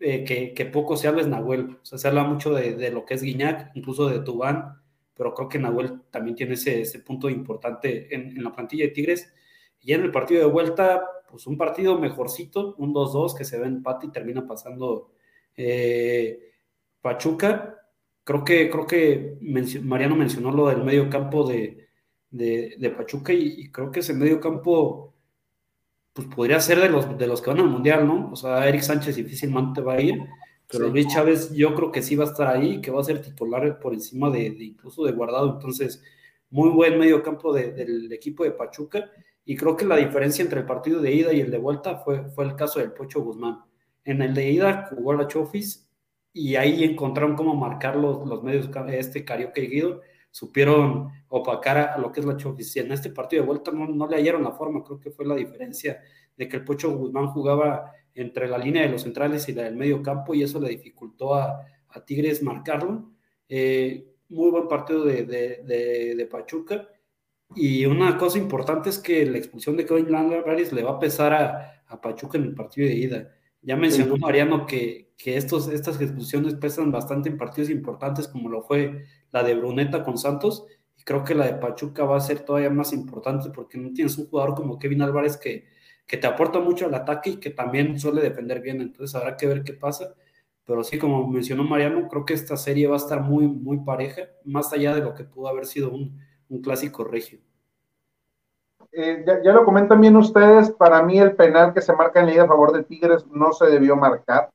eh, 0.00 0.24
que, 0.54 0.66
poco 0.66 0.96
se 0.96 1.06
habla 1.06 1.22
es 1.22 1.28
Nahuel, 1.28 1.78
o 1.80 1.84
sea, 1.84 1.98
se 1.98 2.08
habla 2.08 2.24
mucho 2.24 2.52
de, 2.52 2.90
lo 2.90 3.04
que 3.04 3.14
es 3.14 3.22
Guiñac, 3.22 3.70
incluso 3.74 4.08
de 4.08 4.20
Tubán, 4.20 4.82
pero 5.14 5.34
creo 5.34 5.48
que 5.48 5.58
Nahuel 5.60 6.02
también 6.10 6.34
tiene 6.34 6.54
ese, 6.54 6.98
punto 7.00 7.30
importante 7.30 8.12
en, 8.12 8.36
en 8.36 8.42
la 8.42 8.52
plantilla 8.52 8.86
de 8.86 8.90
Tigres. 8.90 9.32
Y 9.80 9.92
en 9.92 10.02
el 10.02 10.10
partido 10.10 10.40
de 10.40 10.52
vuelta, 10.52 11.02
pues 11.32 11.46
un 11.46 11.56
partido 11.56 11.98
mejorcito, 11.98 12.74
un 12.76 12.92
2-2 12.92 13.34
que 13.34 13.46
se 13.46 13.58
ve 13.58 13.66
empate 13.66 14.06
y 14.06 14.10
termina 14.10 14.46
pasando 14.46 15.12
eh, 15.56 16.52
Pachuca. 17.00 17.78
Creo 18.22 18.44
que, 18.44 18.68
creo 18.68 18.86
que 18.86 19.38
Mariano 19.82 20.14
mencionó 20.14 20.52
lo 20.52 20.68
del 20.68 20.84
medio 20.84 21.08
campo 21.08 21.48
de, 21.48 21.88
Pachuca 22.94 23.32
y, 23.32 23.70
creo 23.70 23.90
que 23.90 24.00
ese 24.00 24.12
medio 24.12 24.40
campo 24.40 25.14
pues 26.12 26.28
podría 26.28 26.60
ser 26.60 26.78
de 26.80 26.90
los, 26.90 27.16
de 27.16 27.26
los 27.26 27.40
que 27.40 27.48
van 27.48 27.60
al 27.60 27.70
Mundial, 27.70 28.06
¿no? 28.06 28.30
O 28.30 28.36
sea, 28.36 28.68
Eric 28.68 28.82
Sánchez 28.82 29.16
difícilmente 29.16 29.80
va 29.80 29.94
a 29.94 30.00
ir, 30.02 30.18
pero 30.68 30.88
Luis 30.88 31.08
Chávez 31.08 31.50
yo 31.54 31.74
creo 31.74 31.90
que 31.90 32.02
sí 32.02 32.14
va 32.14 32.24
a 32.24 32.28
estar 32.28 32.48
ahí, 32.48 32.82
que 32.82 32.90
va 32.90 33.00
a 33.00 33.04
ser 33.04 33.22
titular 33.22 33.80
por 33.80 33.94
encima 33.94 34.28
de, 34.28 34.48
incluso 34.60 35.02
de 35.04 35.12
Guardado. 35.12 35.54
Entonces, 35.54 36.02
muy 36.50 36.68
buen 36.68 36.98
medio 36.98 37.22
campo 37.22 37.54
del 37.54 38.12
equipo 38.12 38.44
de 38.44 38.50
Pachuca 38.50 39.10
y 39.44 39.56
creo 39.56 39.76
que 39.76 39.84
la 39.84 39.96
diferencia 39.96 40.42
entre 40.42 40.60
el 40.60 40.66
partido 40.66 41.00
de 41.00 41.12
ida 41.12 41.32
y 41.32 41.40
el 41.40 41.50
de 41.50 41.58
vuelta 41.58 41.96
fue, 41.96 42.30
fue 42.30 42.44
el 42.44 42.54
caso 42.54 42.78
del 42.78 42.92
Pocho 42.92 43.22
Guzmán. 43.22 43.60
En 44.04 44.22
el 44.22 44.34
de 44.34 44.50
ida 44.50 44.88
jugó 44.90 45.12
la 45.14 45.26
Chofis 45.26 45.88
y 46.32 46.56
ahí 46.56 46.84
encontraron 46.84 47.34
cómo 47.34 47.54
marcar 47.54 47.96
los, 47.96 48.26
los 48.26 48.42
medios, 48.42 48.70
este 48.88 49.24
Carioca 49.24 49.60
y 49.60 49.66
Guido, 49.68 50.00
supieron 50.30 51.10
opacar 51.28 51.76
a, 51.76 51.98
lo 51.98 52.12
que 52.12 52.20
es 52.20 52.26
la 52.26 52.36
Chofis. 52.36 52.76
Y 52.76 52.80
en 52.80 52.92
este 52.92 53.10
partido 53.10 53.42
de 53.42 53.48
vuelta 53.48 53.72
no, 53.72 53.86
no, 53.86 54.06
le 54.06 54.16
hallaron 54.16 54.44
la 54.44 54.52
forma, 54.52 54.84
creo 54.84 55.00
que 55.00 55.10
fue 55.10 55.26
la 55.26 55.34
diferencia 55.34 56.00
de 56.36 56.48
que 56.48 56.58
el 56.58 56.64
Pocho 56.64 56.96
Guzmán 56.96 57.28
jugaba 57.28 57.92
entre 58.14 58.46
la 58.46 58.58
línea 58.58 58.82
de 58.82 58.90
los 58.90 59.02
centrales 59.02 59.48
y 59.48 59.54
la 59.54 59.64
del 59.64 59.76
medio 59.76 60.02
campo 60.02 60.34
y 60.34 60.42
eso 60.42 60.60
le 60.60 60.68
dificultó 60.68 61.34
a, 61.34 61.66
a 61.88 62.04
Tigres 62.04 62.42
marcarlo. 62.42 63.10
Eh, 63.48 64.08
muy 64.28 64.50
buen 64.50 64.68
partido 64.68 65.04
de, 65.04 65.24
de, 65.24 66.14
de 66.14 66.26
Pachuca 66.26 66.88
y 67.54 67.86
una 67.86 68.16
cosa 68.18 68.38
importante 68.38 68.90
es 68.90 68.98
que 68.98 69.26
la 69.26 69.38
expulsión 69.38 69.76
de 69.76 69.86
Kevin 69.86 70.14
Álvarez 70.14 70.72
le 70.72 70.82
va 70.82 70.92
a 70.92 70.98
pesar 70.98 71.32
a, 71.32 71.82
a, 71.86 72.00
Pachuca 72.00 72.38
en 72.38 72.44
el 72.44 72.54
partido 72.54 72.88
de 72.88 72.94
ida. 72.94 73.32
Ya 73.62 73.76
mencionó 73.76 74.16
Mariano 74.16 74.66
que, 74.66 75.12
que 75.16 75.36
estos, 75.36 75.68
estas 75.68 76.00
expulsiones 76.00 76.54
pesan 76.54 76.90
bastante 76.90 77.28
en 77.28 77.36
partidos 77.36 77.70
importantes, 77.70 78.28
como 78.28 78.48
lo 78.48 78.62
fue 78.62 79.04
la 79.30 79.42
de 79.42 79.54
Bruneta 79.54 80.02
con 80.02 80.18
Santos, 80.18 80.66
y 80.96 81.02
creo 81.04 81.24
que 81.24 81.34
la 81.34 81.46
de 81.46 81.54
Pachuca 81.54 82.04
va 82.04 82.16
a 82.16 82.20
ser 82.20 82.40
todavía 82.40 82.70
más 82.70 82.92
importante 82.92 83.50
porque 83.50 83.78
no 83.78 83.92
tienes 83.92 84.18
un 84.18 84.26
jugador 84.26 84.54
como 84.54 84.78
Kevin 84.78 85.02
Álvarez 85.02 85.36
que, 85.36 85.66
que 86.06 86.16
te 86.16 86.26
aporta 86.26 86.60
mucho 86.60 86.86
al 86.86 86.94
ataque 86.94 87.30
y 87.30 87.36
que 87.36 87.50
también 87.50 87.98
suele 87.98 88.20
defender 88.20 88.60
bien, 88.60 88.80
entonces 88.80 89.14
habrá 89.14 89.36
que 89.36 89.46
ver 89.46 89.62
qué 89.62 89.74
pasa. 89.74 90.14
Pero 90.64 90.84
sí, 90.84 90.98
como 90.98 91.26
mencionó 91.28 91.64
Mariano, 91.64 92.08
creo 92.08 92.24
que 92.24 92.34
esta 92.34 92.56
serie 92.56 92.86
va 92.86 92.94
a 92.94 92.98
estar 92.98 93.20
muy, 93.20 93.46
muy 93.48 93.78
pareja, 93.78 94.22
más 94.44 94.72
allá 94.72 94.94
de 94.94 95.02
lo 95.02 95.14
que 95.14 95.24
pudo 95.24 95.48
haber 95.48 95.66
sido 95.66 95.90
un, 95.90 96.20
un 96.52 96.60
clásico 96.60 97.02
regio. 97.04 97.40
Eh, 98.92 99.24
ya, 99.42 99.52
lo 99.52 99.64
comentan 99.64 100.00
bien 100.02 100.16
ustedes, 100.16 100.70
para 100.72 101.02
mí 101.02 101.18
el 101.18 101.34
penal 101.34 101.72
que 101.72 101.80
se 101.80 101.94
marca 101.94 102.20
en 102.20 102.26
la 102.26 102.34
ida 102.34 102.42
a 102.42 102.48
favor 102.48 102.72
de 102.72 102.84
Tigres 102.84 103.26
no 103.28 103.52
se 103.52 103.66
debió 103.66 103.96
marcar. 103.96 104.50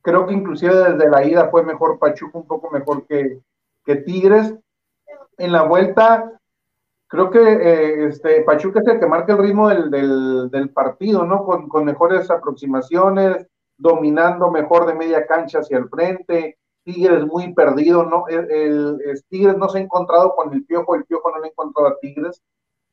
Creo 0.00 0.26
que 0.26 0.32
inclusive 0.32 0.74
desde 0.74 1.10
la 1.10 1.22
ida 1.26 1.50
fue 1.50 1.62
mejor 1.62 1.98
Pachuca, 1.98 2.38
un 2.38 2.46
poco 2.46 2.70
mejor 2.70 3.06
que, 3.06 3.40
que 3.84 3.96
Tigres. 3.96 4.54
En 5.36 5.52
la 5.52 5.64
vuelta, 5.64 6.32
creo 7.08 7.30
que 7.30 7.40
eh, 7.40 8.06
este, 8.06 8.40
Pachuca 8.40 8.80
es 8.80 8.86
el 8.86 8.98
que 8.98 9.06
marca 9.06 9.34
el 9.34 9.38
ritmo 9.38 9.68
del, 9.68 9.90
del, 10.50 10.70
partido, 10.70 11.26
¿no? 11.26 11.44
Con, 11.44 11.68
con, 11.68 11.84
mejores 11.84 12.30
aproximaciones, 12.30 13.46
dominando 13.76 14.50
mejor 14.50 14.86
de 14.86 14.94
media 14.94 15.26
cancha 15.26 15.58
hacia 15.58 15.76
el 15.76 15.90
frente. 15.90 16.56
Tigres 16.88 17.26
muy 17.26 17.52
perdido, 17.52 18.02
¿no? 18.04 18.26
El, 18.28 18.98
Tigres 19.28 19.58
no 19.58 19.68
se 19.68 19.76
ha 19.76 19.82
encontrado 19.82 20.34
con 20.34 20.54
el 20.54 20.64
Piojo, 20.64 20.94
el 20.94 21.04
Piojo 21.04 21.30
no 21.30 21.38
le 21.38 21.48
ha 21.48 21.50
encontrado 21.50 21.88
a 21.88 21.98
Tigres. 21.98 22.42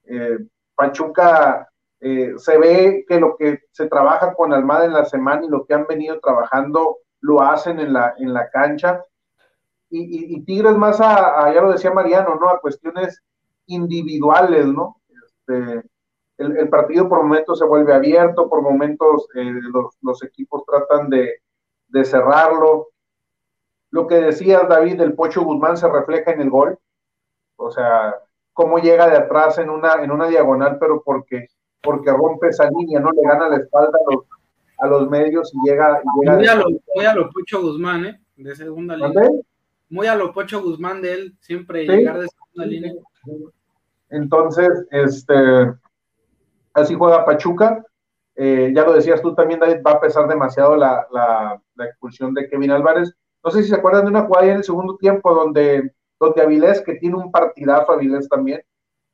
Eh, 0.03 0.39
Pachuca 0.75 1.69
eh, 2.01 2.33
se 2.35 2.57
ve 2.57 3.05
que 3.07 3.21
lo 3.21 3.37
que 3.37 3.61
se 3.71 3.87
trabaja 3.87 4.33
con 4.33 4.51
Almada 4.51 4.83
en 4.83 4.91
la 4.91 5.05
semana 5.05 5.45
y 5.45 5.49
lo 5.49 5.65
que 5.65 5.73
han 5.73 5.87
venido 5.87 6.19
trabajando 6.19 6.97
lo 7.21 7.41
hacen 7.41 7.79
en 7.79 7.93
la, 7.93 8.13
en 8.17 8.33
la 8.33 8.49
cancha. 8.49 9.01
Y, 9.89 10.41
Tigres 10.41 10.75
más 10.75 10.99
a, 10.99 11.53
ya 11.53 11.61
lo 11.61 11.71
decía 11.71 11.91
Mariano, 11.91 12.35
¿no? 12.35 12.49
A 12.49 12.59
cuestiones 12.59 13.23
individuales, 13.67 14.65
¿no? 14.65 14.97
Este, 15.07 15.87
el, 16.37 16.67
partido 16.67 17.07
por 17.07 17.23
momentos 17.23 17.59
se 17.59 17.65
vuelve 17.65 17.93
abierto, 17.93 18.49
por 18.49 18.61
momentos 18.61 19.25
eh, 19.35 19.53
los, 20.01 20.21
equipos 20.21 20.65
tratan 20.65 21.09
de, 21.09 21.39
cerrarlo. 22.03 22.89
Lo 23.95 24.07
que 24.07 24.15
decía 24.15 24.63
David, 24.67 24.99
el 24.99 25.13
Pocho 25.13 25.41
Guzmán 25.45 25.77
se 25.77 25.87
refleja 25.87 26.31
en 26.31 26.41
el 26.41 26.49
gol. 26.49 26.77
O 27.55 27.71
sea, 27.71 28.13
cómo 28.51 28.77
llega 28.77 29.07
de 29.07 29.15
atrás 29.15 29.57
en 29.57 29.69
una, 29.69 30.03
en 30.03 30.11
una 30.11 30.27
diagonal, 30.27 30.75
pero 30.81 31.01
porque, 31.01 31.47
porque 31.81 32.11
rompe 32.11 32.49
esa 32.49 32.69
línea, 32.69 32.99
¿no? 32.99 33.11
Le 33.11 33.21
gana 33.21 33.47
la 33.47 33.55
espalda 33.55 33.97
a 33.97 34.13
los, 34.13 34.25
a 34.79 34.87
los 34.87 35.09
medios 35.09 35.49
y 35.53 35.69
llega. 35.69 36.01
Y 36.03 36.29
muy, 36.29 36.45
a 36.45 36.55
lo, 36.55 36.65
muy, 36.93 37.05
a 37.05 37.15
lo, 37.15 37.29
Pocho 37.29 37.61
Guzmán, 37.61 38.05
¿eh? 38.05 38.19
De 38.35 38.53
segunda 38.53 38.97
línea. 38.97 39.29
Muy 39.87 40.07
a 40.07 40.15
lo 40.15 40.33
Pocho 40.33 40.61
Guzmán 40.61 41.01
de 41.01 41.13
él, 41.13 41.37
siempre 41.39 41.87
llegar 41.87 42.19
de 42.19 42.27
segunda 42.27 42.65
línea. 42.65 42.93
Entonces, 44.09 44.85
este, 44.91 45.71
así 46.73 46.95
juega 46.95 47.23
Pachuca. 47.23 47.81
Eh, 48.35 48.73
ya 48.75 48.83
lo 48.83 48.91
decías 48.91 49.21
tú 49.21 49.33
también, 49.33 49.61
David, 49.61 49.81
va 49.87 49.91
a 49.91 50.01
pesar 50.01 50.27
demasiado 50.27 50.75
la, 50.75 51.07
la, 51.13 51.85
expulsión 51.85 52.33
de 52.33 52.49
Kevin 52.49 52.71
Álvarez. 52.71 53.15
No 53.45 53.51
sé 53.51 53.63
si 53.63 53.69
se 53.69 53.75
acuerdan 53.75 54.05
de 54.05 54.09
una 54.09 54.23
jugada 54.23 54.47
en 54.47 54.57
el 54.57 54.63
segundo 54.63 54.97
tiempo 54.97 55.33
donde, 55.33 55.93
donde 56.19 56.41
Avilés, 56.41 56.81
que 56.81 56.95
tiene 56.95 57.15
un 57.15 57.31
partidazo, 57.31 57.91
Avilés 57.93 58.27
también, 58.27 58.61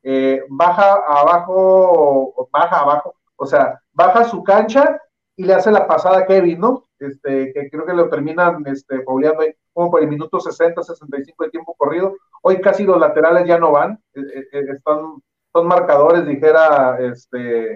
eh, 0.04 0.42
baja 0.50 1.04
abajo, 1.06 2.50
baja 2.52 2.80
abajo, 2.80 3.14
o 3.36 3.46
sea, 3.46 3.80
baja 3.94 4.24
su 4.24 4.44
cancha 4.44 5.00
y 5.36 5.44
le 5.44 5.54
hace 5.54 5.72
la 5.72 5.88
pasada 5.88 6.20
a 6.20 6.26
Kevin, 6.26 6.60
¿no? 6.60 6.88
Este, 7.00 7.52
que 7.54 7.70
creo 7.70 7.86
que 7.86 7.94
lo 7.94 8.10
terminan 8.10 8.64
este, 8.68 9.00
pauleando 9.02 9.42
ahí 9.42 9.54
como 9.74 9.92
por 9.92 10.02
el 10.02 10.10
minuto 10.10 10.40
60, 10.40 10.84
65 10.84 11.44
de 11.44 11.50
tiempo 11.50 11.76
corrido. 11.78 12.16
Hoy 12.42 12.62
casi 12.62 12.84
los 12.84 13.00
laterales 13.00 13.48
ya 13.48 13.58
no 13.58 13.72
van, 13.72 14.00
eh, 14.14 14.22
eh, 14.22 14.44
eh, 14.52 14.66
están, 14.76 15.22
son 15.54 15.68
marcadores, 15.68 16.26
dijera 16.26 16.98
este 17.00 17.76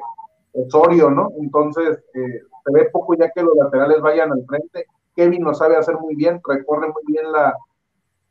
Osorio, 0.53 1.09
¿no? 1.09 1.31
Entonces, 1.39 1.99
se 2.13 2.73
ve 2.73 2.89
poco 2.91 3.15
ya 3.15 3.29
que 3.31 3.43
los 3.43 3.55
laterales 3.57 3.99
vayan 4.01 4.31
al 4.31 4.45
frente. 4.45 4.85
Kevin 5.16 5.43
lo 5.43 5.53
sabe 5.53 5.78
hacer 5.78 5.97
muy 5.97 6.16
bien, 6.16 6.41
recorre 6.45 6.88
muy 6.88 7.03
bien 7.05 7.32
la, 7.32 7.55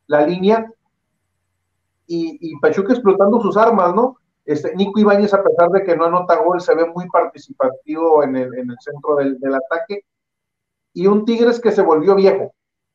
la 0.07 0.25
línea. 0.25 0.71
Y, 2.07 2.37
y 2.39 2.59
Pachuca 2.59 2.93
explotando 2.93 3.41
sus 3.41 3.57
armas, 3.57 3.95
¿no? 3.95 4.17
Este, 4.45 4.75
Nico 4.75 4.99
Ibáñez, 4.99 5.33
a 5.33 5.43
pesar 5.43 5.69
de 5.71 5.83
que 5.83 5.95
no 5.95 6.05
anota 6.05 6.43
gol, 6.43 6.61
se 6.61 6.75
ve 6.75 6.85
muy 6.85 7.07
participativo 7.09 8.23
en 8.23 8.35
el, 8.35 8.53
en 8.55 8.69
el 8.69 8.77
centro 8.79 9.15
del, 9.15 9.39
del, 9.39 9.55
ataque. 9.55 10.05
Y 10.93 11.07
un 11.07 11.25
Tigres 11.25 11.59
que 11.59 11.71
se 11.71 11.81
volvió 11.81 12.13
viejo, 12.13 12.53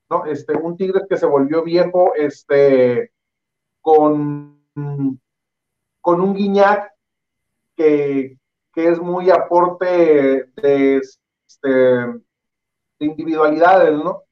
¿no? 0.08 0.24
Este, 0.26 0.56
un 0.56 0.76
Tigres 0.76 1.04
que 1.08 1.16
se 1.16 1.26
volvió 1.26 1.64
viejo, 1.64 2.12
este, 2.14 3.10
con, 3.80 4.64
con 6.00 6.20
un 6.20 6.34
Guiñac 6.34 6.92
que, 7.74 8.38
que 8.72 8.88
es 8.88 9.00
muy 9.00 9.30
aporte 9.30 10.50
de, 10.54 11.02
este, 11.46 12.06
de 13.00 13.06
individualidades, 13.06 13.92
¿no? 13.92 14.22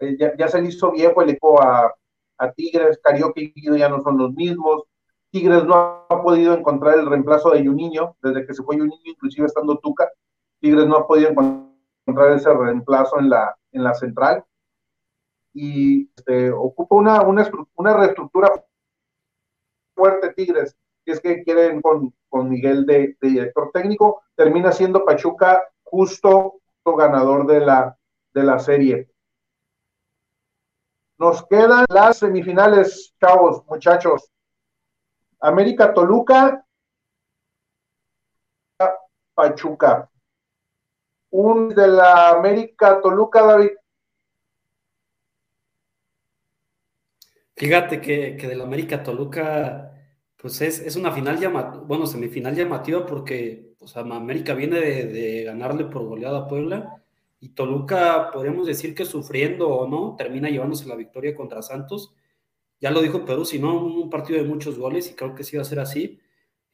Eh, 0.00 0.16
ya, 0.18 0.48
se 0.48 0.60
le 0.60 0.68
hizo 0.68 0.90
viejo 0.90 1.22
el 1.22 1.30
eco 1.30 1.62
a, 1.62 1.94
Tigres, 2.54 2.98
Carioca 3.02 3.40
y 3.40 3.50
Guido 3.52 3.76
ya 3.76 3.88
no 3.88 4.02
son 4.02 4.18
los 4.18 4.32
mismos, 4.34 4.82
Tigres 5.30 5.64
no 5.64 6.04
ha 6.08 6.22
podido 6.22 6.54
encontrar 6.54 6.98
el 6.98 7.06
reemplazo 7.06 7.50
de 7.50 7.64
Juninho, 7.64 8.16
desde 8.22 8.46
que 8.46 8.52
se 8.52 8.62
fue 8.62 8.76
Juninho, 8.76 9.00
inclusive 9.04 9.46
estando 9.46 9.78
Tuca, 9.78 10.10
Tigres 10.60 10.86
no 10.86 10.96
ha 10.96 11.06
podido 11.06 11.30
encontrar 11.30 12.32
ese 12.32 12.52
reemplazo 12.52 13.18
en 13.18 13.30
la, 13.30 13.56
en 13.72 13.84
la 13.84 13.94
central. 13.94 14.44
Y 15.54 16.10
este, 16.14 16.50
ocupa 16.50 16.96
una, 16.96 17.22
una, 17.22 17.50
una, 17.76 17.96
reestructura 17.96 18.50
fuerte 19.94 20.34
Tigres, 20.34 20.76
si 21.04 21.12
es 21.12 21.20
que 21.20 21.42
quieren 21.42 21.80
con, 21.80 22.12
con 22.28 22.50
Miguel 22.50 22.84
de, 22.84 23.16
de, 23.18 23.28
director 23.28 23.70
técnico, 23.72 24.22
termina 24.34 24.72
siendo 24.72 25.06
Pachuca 25.06 25.62
justo 25.84 26.60
ganador 26.94 27.46
de 27.46 27.60
la, 27.60 27.98
de 28.36 28.44
la 28.44 28.58
serie. 28.58 29.10
Nos 31.18 31.46
quedan 31.46 31.86
las 31.88 32.18
semifinales, 32.18 33.14
chavos, 33.18 33.64
muchachos. 33.66 34.30
América 35.40 35.94
Toluca, 35.94 36.62
Pachuca. 39.34 40.10
Un 41.30 41.70
de 41.70 41.88
la 41.88 42.30
América 42.30 43.00
Toluca, 43.00 43.42
David. 43.42 43.70
Fíjate 47.54 48.02
que, 48.02 48.36
que 48.36 48.48
de 48.48 48.54
la 48.54 48.64
América 48.64 49.02
Toluca, 49.02 49.94
pues 50.36 50.60
es, 50.60 50.80
es 50.80 50.96
una 50.96 51.10
final 51.10 51.40
llamativa, 51.40 51.82
bueno, 51.84 52.06
semifinal 52.06 52.54
llamativa 52.54 53.06
porque 53.06 53.74
sea, 53.86 54.02
América 54.02 54.52
viene 54.52 54.78
de, 54.78 55.06
de, 55.06 55.44
ganarle 55.44 55.86
por 55.86 56.04
goleada 56.04 56.40
a 56.40 56.48
Puebla 56.48 57.05
y 57.40 57.50
Toluca, 57.50 58.30
podríamos 58.32 58.66
decir 58.66 58.94
que 58.94 59.04
sufriendo 59.04 59.68
o 59.68 59.88
no, 59.88 60.16
termina 60.16 60.48
llevándose 60.48 60.88
la 60.88 60.96
victoria 60.96 61.34
contra 61.34 61.62
Santos 61.62 62.14
ya 62.80 62.90
lo 62.90 63.00
dijo 63.00 63.24
Perú, 63.24 63.44
si 63.44 63.58
no, 63.58 63.84
un 63.84 64.10
partido 64.10 64.42
de 64.42 64.48
muchos 64.48 64.78
goles 64.78 65.10
y 65.10 65.14
creo 65.14 65.34
que 65.34 65.44
sí 65.44 65.56
va 65.56 65.62
a 65.62 65.66
ser 65.66 65.80
así. 65.80 66.20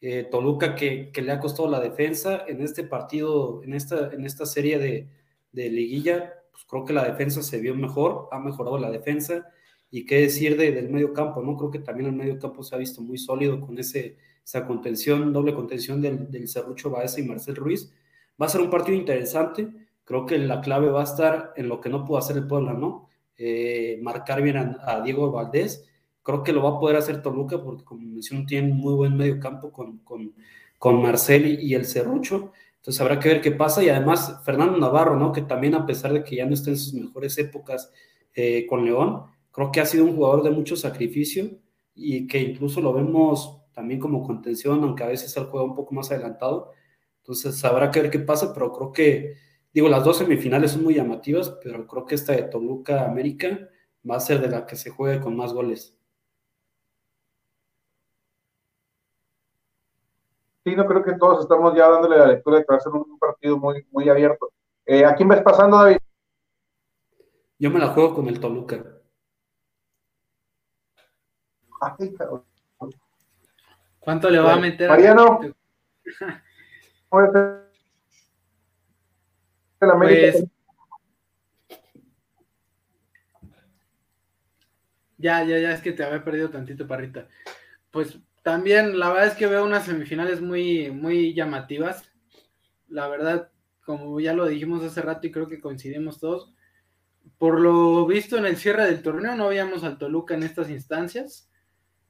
Eh, 0.00 0.24
Toluca 0.30 0.74
que, 0.74 1.10
que, 1.12 1.22
le 1.22 1.32
ha 1.32 1.38
costado 1.40 1.70
la 1.70 1.80
defensa 1.80 2.44
en 2.48 2.60
este 2.60 2.82
partido, 2.82 3.62
en 3.62 3.74
esta, 3.74 4.12
en 4.12 4.26
esta 4.26 4.46
serie 4.46 4.78
de, 4.78 5.08
de, 5.52 5.70
liguilla, 5.70 6.42
pues 6.50 6.64
creo 6.64 6.84
que 6.84 6.92
la 6.92 7.04
defensa 7.04 7.40
se 7.42 7.60
vio 7.60 7.74
mejor, 7.76 8.28
ha 8.32 8.40
mejorado 8.40 8.78
la 8.78 8.90
defensa 8.90 9.48
y 9.92 10.04
qué 10.04 10.22
decir 10.22 10.56
de, 10.56 10.72
del 10.72 10.90
medio 10.90 11.12
campo, 11.12 11.40
¿no? 11.40 11.56
Creo 11.56 11.70
que 11.70 11.78
también 11.78 12.08
el 12.08 12.16
medio 12.16 12.38
campo 12.40 12.64
se 12.64 12.74
ha 12.74 12.78
visto 12.78 13.00
muy 13.00 13.16
sólido 13.16 13.60
con 13.60 13.78
ese, 13.78 14.16
esa 14.44 14.66
contención, 14.66 15.32
doble 15.32 15.54
contención 15.54 16.00
del, 16.00 16.30
del 16.30 16.48
Cerrucho 16.48 16.90
Baeza 16.90 17.20
y 17.20 17.24
Marcel 17.24 17.54
Ruiz. 17.54 17.92
Va 18.40 18.46
a 18.46 18.48
ser 18.48 18.60
un 18.60 18.70
partido 18.70 18.98
interesante, 18.98 19.68
creo 20.04 20.26
que 20.26 20.38
la 20.38 20.60
clave 20.60 20.90
va 20.90 21.00
a 21.00 21.04
estar 21.04 21.52
en 21.56 21.68
lo 21.68 21.80
que 21.80 21.88
no 21.88 22.04
pudo 22.04 22.18
hacer 22.18 22.36
el 22.36 22.46
Puebla, 22.46 22.72
¿no? 22.74 23.08
Eh, 23.36 23.98
marcar 24.02 24.42
bien 24.42 24.56
a, 24.56 24.76
a 24.86 25.00
Diego 25.00 25.30
Valdés 25.32 25.88
Creo 26.22 26.42
que 26.44 26.52
lo 26.52 26.62
va 26.62 26.70
a 26.70 26.78
poder 26.78 26.96
hacer 26.96 27.20
Toluca 27.20 27.62
porque, 27.62 27.84
como 27.84 28.02
mencionó, 28.02 28.46
tiene 28.46 28.70
un 28.70 28.78
muy 28.78 28.94
buen 28.94 29.16
medio 29.16 29.40
campo 29.40 29.72
con, 29.72 29.98
con, 29.98 30.32
con 30.78 31.02
Marcel 31.02 31.60
y, 31.60 31.74
el 31.74 31.84
Cerrucho. 31.84 32.52
Entonces 32.76 33.00
habrá 33.00 33.18
que 33.18 33.28
ver 33.28 33.40
qué 33.40 33.50
pasa. 33.50 33.82
Y 33.82 33.88
además, 33.88 34.40
Fernando 34.44 34.78
Navarro, 34.78 35.16
¿no? 35.16 35.32
Que 35.32 35.42
también, 35.42 35.74
a 35.74 35.84
pesar 35.84 36.12
de 36.12 36.22
que 36.22 36.36
ya 36.36 36.46
no 36.46 36.54
está 36.54 36.70
en 36.70 36.78
sus 36.78 36.94
mejores 36.94 37.36
épocas 37.38 37.90
eh, 38.34 38.66
con 38.68 38.84
León, 38.84 39.24
creo 39.50 39.72
que 39.72 39.80
ha 39.80 39.86
sido 39.86 40.04
un 40.04 40.14
jugador 40.14 40.44
de 40.44 40.50
mucho 40.50 40.76
sacrificio 40.76 41.50
y 41.94 42.26
que 42.28 42.38
incluso 42.40 42.80
lo 42.80 42.92
vemos 42.92 43.60
también 43.72 43.98
como 43.98 44.22
contención, 44.22 44.82
aunque 44.84 45.02
a 45.02 45.08
veces 45.08 45.36
él 45.36 45.46
juega 45.50 45.66
un 45.66 45.74
poco 45.74 45.94
más 45.94 46.10
adelantado. 46.12 46.70
Entonces 47.18 47.64
habrá 47.64 47.90
que 47.90 48.00
ver 48.00 48.10
qué 48.10 48.20
pasa, 48.20 48.54
pero 48.54 48.72
creo 48.72 48.92
que, 48.92 49.34
digo, 49.72 49.88
las 49.88 50.04
dos 50.04 50.18
semifinales 50.18 50.72
son 50.72 50.84
muy 50.84 50.94
llamativas, 50.94 51.50
pero 51.62 51.86
creo 51.86 52.06
que 52.06 52.14
esta 52.14 52.32
de 52.32 52.42
Toluca 52.42 53.04
América 53.04 53.68
va 54.08 54.16
a 54.16 54.20
ser 54.20 54.40
de 54.40 54.48
la 54.48 54.66
que 54.66 54.76
se 54.76 54.90
juegue 54.90 55.20
con 55.20 55.36
más 55.36 55.52
goles. 55.52 55.96
sí, 60.64 60.76
no 60.76 60.86
creo 60.86 61.02
que 61.02 61.14
todos 61.14 61.42
estamos 61.42 61.74
ya 61.74 61.88
dándole 61.88 62.18
la 62.18 62.26
lectura 62.26 62.58
de 62.58 62.64
que 62.64 62.72
va 62.72 62.76
a 62.76 62.80
ser 62.80 62.92
un 62.92 63.18
partido 63.18 63.58
muy, 63.58 63.86
muy 63.90 64.08
abierto. 64.08 64.52
Eh, 64.86 65.04
¿A 65.04 65.14
quién 65.14 65.28
ves 65.28 65.42
pasando, 65.42 65.76
David? 65.76 65.98
Yo 67.58 67.70
me 67.70 67.78
la 67.78 67.88
juego 67.88 68.14
con 68.14 68.28
el 68.28 68.40
Toluca. 68.40 68.84
Ay, 71.80 72.14
¿Cuánto 73.98 74.30
le 74.30 74.38
va 74.40 74.54
a 74.54 74.56
meter? 74.56 74.88
Mariano. 74.88 75.40
¿Puede 77.08 77.61
América? 79.90 80.38
Pues, 80.38 80.44
ya, 85.18 85.44
ya, 85.44 85.58
ya, 85.58 85.72
es 85.72 85.80
que 85.80 85.92
te 85.92 86.04
había 86.04 86.24
perdido 86.24 86.50
tantito, 86.50 86.86
parrita. 86.86 87.28
Pues 87.90 88.18
también, 88.42 88.98
la 88.98 89.10
verdad 89.10 89.28
es 89.28 89.34
que 89.34 89.46
veo 89.46 89.64
unas 89.64 89.84
semifinales 89.84 90.40
muy, 90.40 90.90
muy 90.90 91.32
llamativas. 91.34 92.10
La 92.88 93.08
verdad, 93.08 93.50
como 93.84 94.20
ya 94.20 94.32
lo 94.32 94.46
dijimos 94.46 94.82
hace 94.82 95.00
rato 95.02 95.26
y 95.26 95.32
creo 95.32 95.46
que 95.46 95.60
coincidimos 95.60 96.18
todos, 96.18 96.52
por 97.38 97.60
lo 97.60 98.06
visto 98.06 98.36
en 98.36 98.46
el 98.46 98.56
cierre 98.56 98.86
del 98.86 99.02
torneo 99.02 99.34
no 99.34 99.48
veíamos 99.48 99.84
al 99.84 99.98
Toluca 99.98 100.34
en 100.34 100.42
estas 100.42 100.70
instancias, 100.70 101.50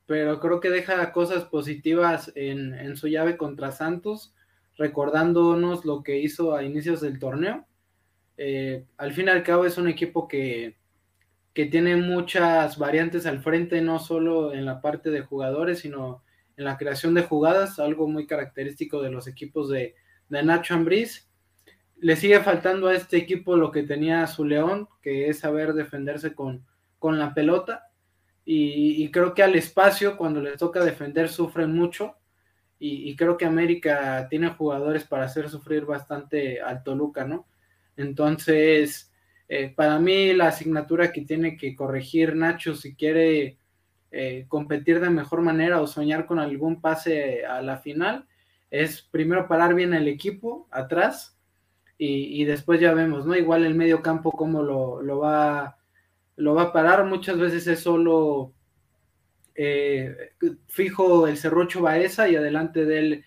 pero 0.07 0.41
creo 0.41 0.61
que 0.61 0.71
deja 0.71 1.13
cosas 1.13 1.45
positivas 1.45 2.33
en, 2.35 2.75
en 2.75 2.97
su 2.97 3.09
llave 3.09 3.37
contra 3.37 3.73
Santos, 3.73 4.35
recordándonos 4.77 5.85
lo 5.85 6.03
que 6.03 6.19
hizo 6.19 6.55
a 6.55 6.63
inicios 6.63 7.01
del 7.01 7.19
torneo. 7.19 7.67
Eh, 8.37 8.85
al 8.97 9.13
fin 9.13 9.27
y 9.27 9.31
al 9.31 9.43
cabo 9.43 9.67
es 9.67 9.79
un 9.79 9.89
equipo 9.89 10.27
que, 10.29 10.77
que 11.55 11.67
tiene 11.67 11.97
muchas 11.97 12.79
variantes 12.79 13.27
al 13.27 13.43
frente, 13.43 13.81
no 13.83 13.99
solo 13.99 14.53
en 14.53 14.65
la 14.65 14.81
parte 14.81 15.11
de 15.11 15.23
jugadores, 15.23 15.81
sino 15.81 16.23
en 16.57 16.65
la 16.65 16.77
creación 16.77 17.15
de 17.15 17.23
jugadas, 17.23 17.79
algo 17.79 18.09
muy 18.09 18.27
característico 18.27 19.03
de 19.03 19.11
los 19.11 19.27
equipos 19.27 19.69
de, 19.69 19.95
de 20.29 20.43
Nacho 20.43 20.75
Ambriz. 20.75 21.29
Le 21.99 22.17
sigue 22.17 22.41
faltando 22.41 22.89
a 22.89 22.95
este 22.95 23.17
equipo 23.17 23.57
lo 23.57 23.71
que 23.71 23.83
tenía 23.83 24.27
su 24.27 24.45
León, 24.45 24.89
que 25.03 25.29
es 25.29 25.41
saber 25.41 25.73
defenderse 25.75 26.35
con, 26.35 26.67
con 26.99 27.19
la 27.19 27.35
pelota. 27.35 27.89
Y, 28.45 29.09
creo 29.13 29.35
que 29.35 29.43
al 29.43 29.55
espacio, 29.55 30.17
cuando 30.17 30.41
les 30.41 30.57
toca 30.57 30.85
defender, 30.85 31.29
sufren 31.29 31.73
mucho. 31.73 32.17
Y, 32.85 33.15
creo 33.15 33.37
que 33.37 33.45
América 33.45 34.27
tiene 34.29 34.49
jugadores 34.49 35.05
para 35.05 35.27
hacer 35.27 35.49
sufrir 35.49 35.85
bastante 35.85 36.61
al 36.61 36.83
Toluca, 36.83 37.25
¿no? 37.25 37.47
Entonces, 37.97 39.13
eh, 39.49 39.73
para 39.77 40.01
mí 40.01 40.33
la 40.33 40.49
asignatura 40.49 41.13
que 41.13 41.21
tiene 41.21 41.57
que 41.57 41.77
corregir 41.77 42.35
Nacho 42.35 42.75
si 42.75 42.97
quiere 42.97 43.57
eh, 44.11 44.47
competir 44.49 44.99
de 44.99 45.11
mejor 45.11 45.43
manera 45.43 45.81
o 45.81 45.87
soñar 45.87 46.27
con 46.27 46.41
algún 46.41 46.81
pase 46.81 47.47
a 47.47 47.63
la 47.63 47.79
final 47.79 48.27
es 48.69 49.01
primero 49.03 49.47
parar 49.47 49.75
bien 49.75 49.95
el 49.95 50.09
equipo 50.09 50.67
atrás 50.73 51.39
y, 51.99 52.45
después 52.47 52.81
ya 52.81 52.93
vemos, 52.95 53.27
¿no? 53.27 53.37
Igual 53.37 53.65
el 53.65 53.77
medio 53.77 54.03
campo 54.03 54.33
cómo 54.33 54.61
lo, 54.61 55.19
va, 55.21 55.79
lo 56.35 56.55
va 56.57 56.63
a 56.63 56.73
parar, 56.73 57.05
muchas 57.05 57.39
veces 57.39 57.65
es 57.69 57.79
solo 57.79 58.55
eh, 59.55 60.33
fijo 60.69 61.27
el 61.27 61.37
Cerrocho 61.37 61.83
Baeza 61.83 62.29
y 62.29 62.37
adelante 62.37 62.85
de 62.85 62.99
él 62.99 63.25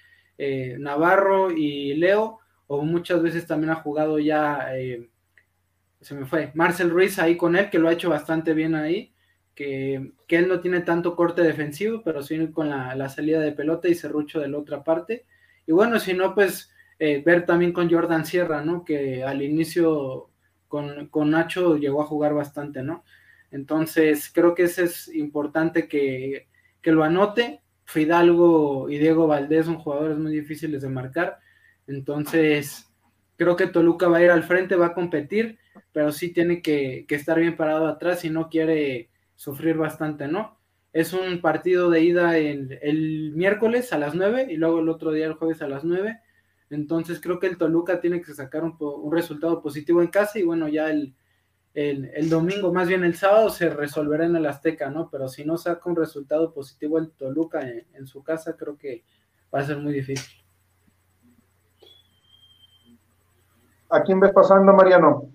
Navarro 0.80 1.51
y 1.51 1.93
Leo, 1.93 2.39
o 2.67 2.84
muchas 2.84 3.21
veces 3.21 3.45
también 3.45 3.71
ha 3.71 3.76
jugado 3.76 4.19
ya, 4.19 4.76
eh, 4.76 5.09
se 6.01 6.15
me 6.15 6.26
fue, 6.26 6.51
Marcel 6.53 6.89
Ruiz 6.89 7.19
ahí 7.19 7.38
con 7.38 7.55
él, 7.55 7.69
que 7.69 7.80
lo 7.80 7.89
ha 7.89 7.93
hecho 7.93 8.09
bastante 8.09 8.53
bien 8.53 8.76
ahí, 8.76 9.13
que, 9.53 10.11
él 10.28 10.47
no 10.47 10.59
tiene 10.59 10.82
tanto 10.82 11.15
corte 11.15 11.41
defensivo, 11.41 12.01
pero 12.03 12.21
sí 12.21 12.51
con 12.51 12.69
la, 12.69 13.09
salida 13.09 13.39
de 13.39 13.51
pelota 13.51 13.88
y 13.88 13.95
Cerrucho 13.95 14.39
de 14.39 14.49
la 14.49 14.57
otra 14.57 14.84
parte. 14.84 15.26
Y 15.65 15.71
bueno, 15.71 15.99
si 15.99 16.13
no, 16.13 16.36
pues 16.36 16.71
eh, 16.99 17.21
ver 17.26 17.45
también 17.45 17.71
con 17.71 17.89
Jordan 17.89 18.26
Sierra, 18.26 18.63
¿no? 18.63 18.84
Que 18.84 19.23
al 19.23 19.41
inicio 19.41 20.30
con, 20.67 21.07
con 21.07 21.32
Nacho 21.32 21.78
llegó 21.78 22.01
a 22.01 22.07
jugar 22.07 22.34
bastante, 22.34 22.84
¿no? 22.84 23.03
Entonces, 23.52 24.32
creo 24.34 24.56
que 24.56 24.64
ese 24.64 24.86
es 24.86 25.08
importante 25.14 25.88
que, 25.88 26.48
que 26.82 26.91
lo 26.91 27.04
anote. 27.04 27.62
Fidalgo 27.86 28.89
y 28.89 28.98
Diego 28.98 29.28
Valdés 29.28 29.68
son 29.68 29.78
jugadores 29.78 30.18
muy 30.18 30.32
difíciles 30.32 30.82
de 30.82 30.89
marcar 30.89 31.39
entonces, 31.88 32.91
creo 33.38 33.56
que 33.56 33.68
Toluca 33.68 34.08
va 34.08 34.18
a 34.18 34.24
ir 34.24 34.32
al 34.32 34.43
frente, 34.43 34.76
va 34.76 34.88
a 34.88 34.93
competir, 34.93 35.60
pero 35.91 36.12
sí 36.12 36.32
tiene 36.34 36.62
que, 36.62 37.06
estar 37.10 37.39
bien 37.39 37.56
parado 37.56 37.88
atrás 37.88 38.22
si 38.22 38.30
no 38.30 38.50
quiere 38.50 39.10
sufrir 39.36 39.78
bastante, 39.78 40.28
¿no? 40.28 40.60
Es 40.93 41.14
un 41.14 41.41
partido 41.41 41.89
de 41.89 42.02
ida 42.02 42.38
el 42.38 43.34
miércoles 43.36 43.91
a 43.91 43.98
las 43.98 44.16
9 44.16 44.48
y 44.50 44.56
luego 44.56 44.80
el 44.80 44.89
otro 44.89 45.12
día 45.12 45.26
el 45.26 45.34
jueves 45.34 45.62
a 45.62 45.68
las 45.68 45.84
9. 45.84 46.20
Entonces 46.70 47.20
creo 47.20 47.39
que 47.39 47.48
el 47.48 47.58
Toluca 47.58 48.00
tiene 48.00 48.22
que 48.22 48.34
sacar 48.34 48.64
un, 48.64 48.78
resultado 49.12 49.62
positivo 49.62 50.02
en 50.02 50.08
casa 50.08 50.39
y 50.39 50.43
bueno, 50.43 50.70
ya 50.70 50.89
el, 50.89 51.14
domingo, 52.30 52.73
más 52.73 52.88
bien 52.88 53.03
el 53.03 53.15
sábado, 53.15 53.49
se 53.49 53.69
resolverá 53.69 54.26
en 54.26 54.36
el 54.36 54.45
Azteca, 54.45 54.89
¿no? 54.89 55.09
Pero 55.09 55.28
si 55.28 55.43
no 55.43 55.57
saca 55.57 55.89
un 55.89 55.95
resultado 55.95 56.53
positivo 56.53 56.97
el 56.97 57.11
Toluca 57.11 57.61
en 57.61 58.07
su 58.07 58.23
casa, 58.23 58.55
creo 58.55 58.78
que 58.78 59.03
va 59.53 59.59
a 59.59 59.65
ser 59.65 59.78
muy 59.78 59.93
difícil. 59.93 60.45
¿A 63.89 64.03
quién 64.03 64.19
ves 64.19 64.32
pasando, 64.34 64.73
Mariano? 64.73 65.32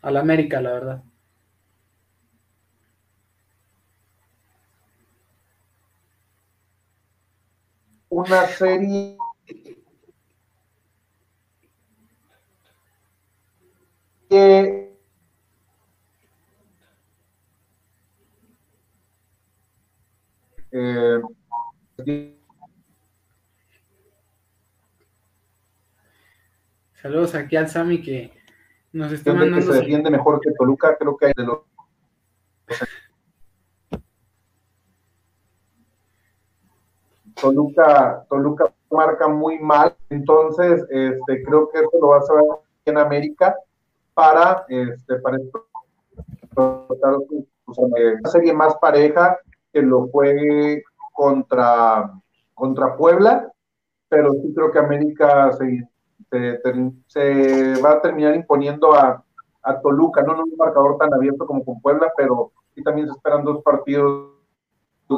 A 0.00 0.10
la 0.10 0.20
América, 0.20 0.60
la 0.60 0.72
verdad. 0.72 1.02
Una 8.08 8.46
serie 8.46 9.16
que 14.28 14.91
eh, 20.72 21.20
Saludos 26.94 27.34
aquí 27.34 27.56
al 27.56 27.68
Sami 27.68 28.00
que 28.00 28.32
nos 28.92 29.12
está 29.12 29.32
mandando. 29.32 29.56
Que 29.56 29.62
se 29.62 29.72
defiende 29.72 30.10
mejor 30.10 30.40
que 30.40 30.52
Toluca, 30.52 30.96
creo 30.96 31.16
que 31.16 31.26
hay 31.26 31.32
de 31.36 31.44
los. 31.44 31.60
Toluca, 37.34 38.24
Toluca 38.28 38.72
marca 38.90 39.26
muy 39.26 39.58
mal, 39.58 39.96
entonces 40.10 40.86
este, 40.90 41.42
creo 41.42 41.68
que 41.70 41.80
esto 41.80 41.98
lo 42.00 42.08
va 42.08 42.18
a 42.18 42.22
saber 42.22 42.44
en 42.84 42.98
América 42.98 43.56
para, 44.14 44.64
este, 44.68 45.16
para 45.16 45.38
esto, 45.38 45.66
una 47.66 48.30
serie 48.30 48.52
más 48.52 48.76
pareja 48.76 49.38
que 49.72 49.82
lo 49.82 50.08
fue 50.08 50.82
contra, 51.12 52.12
contra 52.54 52.96
Puebla, 52.96 53.50
pero 54.08 54.32
sí 54.32 54.52
creo 54.54 54.70
que 54.70 54.78
América 54.78 55.52
se 55.52 55.88
se, 57.06 57.80
va 57.80 57.92
a 57.92 58.00
terminar 58.00 58.34
imponiendo 58.34 58.94
a, 58.94 59.22
Toluca, 59.82 60.22
no 60.22 60.42
un 60.42 60.56
marcador 60.56 60.98
tan 60.98 61.14
abierto 61.14 61.46
como 61.46 61.64
con 61.64 61.80
Puebla, 61.80 62.12
pero 62.16 62.50
sí 62.74 62.82
también 62.82 63.06
se 63.06 63.12
esperan 63.12 63.44
dos 63.44 63.62
partidos 63.62 64.32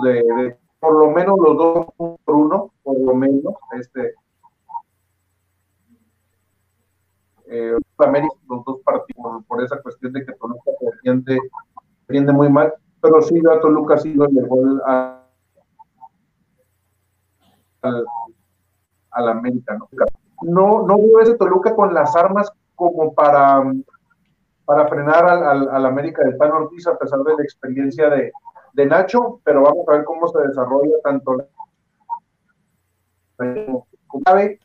de, 0.03 0.57
por 0.81 0.99
lo 0.99 1.11
menos 1.13 1.39
los 1.39 1.57
dos 1.57 1.87
por 1.97 2.35
uno, 2.35 2.73
por 2.83 2.99
lo 3.01 3.15
menos, 3.15 3.55
este 3.79 4.15
eh, 7.47 7.79
los 8.49 8.65
dos 8.67 8.81
partidos 8.85 9.45
por 9.47 9.63
esa 9.63 9.81
cuestión 9.81 10.13
de 10.13 10.27
que 10.27 10.33
Toluca 10.33 10.73
se 10.79 10.87
defiende, 10.87 11.39
defiende 12.07 12.33
muy 12.33 12.51
mal, 12.51 12.75
pero 13.05 13.21
sí 13.21 13.39
a 13.53 13.61
Toluca 13.61 13.99
sí 13.99 14.15
lo 14.15 14.27
llegó 14.29 14.63
a, 14.87 15.23
al 19.11 19.29
América, 19.29 19.77
¿no? 19.77 19.89
no, 20.41 20.87
no 20.87 20.97
veo 20.97 21.21
ese 21.21 21.35
Toluca 21.35 21.75
con 21.75 21.93
las 21.93 22.17
armas 22.17 22.51
como 22.75 23.13
para, 23.13 23.63
para 24.65 24.89
frenar 24.89 25.23
al, 25.27 25.69
al, 25.69 25.85
América 25.85 26.25
del 26.25 26.39
Pan 26.39 26.53
Ortiz 26.53 26.87
a 26.87 26.97
pesar 26.97 27.19
de 27.21 27.35
la 27.37 27.43
experiencia 27.43 28.09
de, 28.09 28.33
Nacho, 28.87 29.39
pero 29.45 29.61
vamos 29.61 29.87
a 29.87 29.93
ver 29.93 30.05
cómo 30.05 30.27
se 30.29 30.39
desarrolla 30.49 30.97
tanto 31.05 31.47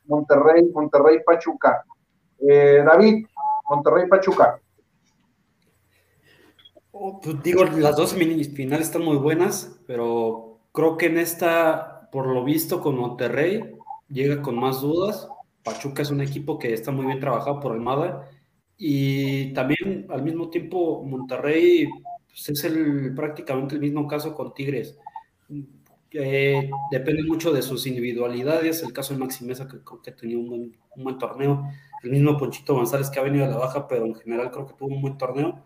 Monterrey, 0.05 0.71
Monterrey, 0.71 1.23
Pachuca. 1.25 1.83
Eh, 2.39 2.83
David, 2.85 3.25
Monterrey, 3.69 4.07
Pachuca. 4.07 4.61
Oh, 6.91 7.19
pues 7.21 7.41
digo, 7.43 7.63
las 7.65 7.95
dos 7.95 8.13
finales 8.13 8.87
están 8.87 9.03
muy 9.03 9.17
buenas, 9.17 9.79
pero 9.85 10.59
creo 10.71 10.97
que 10.97 11.05
en 11.05 11.17
esta, 11.17 12.09
por 12.11 12.27
lo 12.27 12.43
visto, 12.43 12.81
con 12.81 12.97
Monterrey, 12.97 13.75
llega 14.09 14.41
con 14.41 14.57
más 14.59 14.81
dudas. 14.81 15.29
Pachuca 15.63 16.01
es 16.01 16.09
un 16.09 16.21
equipo 16.21 16.57
que 16.57 16.73
está 16.73 16.91
muy 16.91 17.05
bien 17.05 17.19
trabajado 17.19 17.59
por 17.59 17.73
Almada 17.73 18.29
y 18.77 19.53
también 19.53 20.07
al 20.09 20.23
mismo 20.23 20.49
tiempo 20.49 21.03
Monterrey 21.03 21.89
pues, 22.27 22.49
es 22.49 22.63
el, 22.63 23.13
prácticamente 23.13 23.75
el 23.75 23.81
mismo 23.81 24.07
caso 24.07 24.33
con 24.33 24.53
Tigres. 24.53 24.97
Eh, 26.11 26.69
depende 26.91 27.23
mucho 27.23 27.51
de 27.51 27.61
sus 27.61 27.85
individualidades, 27.85 28.81
el 28.81 28.93
caso 28.93 29.13
de 29.13 29.19
Maximeza 29.19 29.67
que 29.67 29.83
creo 29.83 30.01
que 30.01 30.11
tenía 30.11 30.37
un 30.37 30.75
buen, 30.95 31.17
torneo, 31.19 31.69
el 32.03 32.11
mismo 32.11 32.37
Ponchito 32.37 32.73
González 32.73 33.09
que 33.09 33.19
ha 33.19 33.23
venido 33.23 33.45
a 33.45 33.49
la 33.49 33.57
baja, 33.57 33.87
pero 33.87 34.05
en 34.05 34.15
general 34.15 34.49
creo 34.49 34.65
que 34.65 34.73
tuvo 34.73 34.95
un 34.95 35.01
buen 35.01 35.17
torneo. 35.17 35.63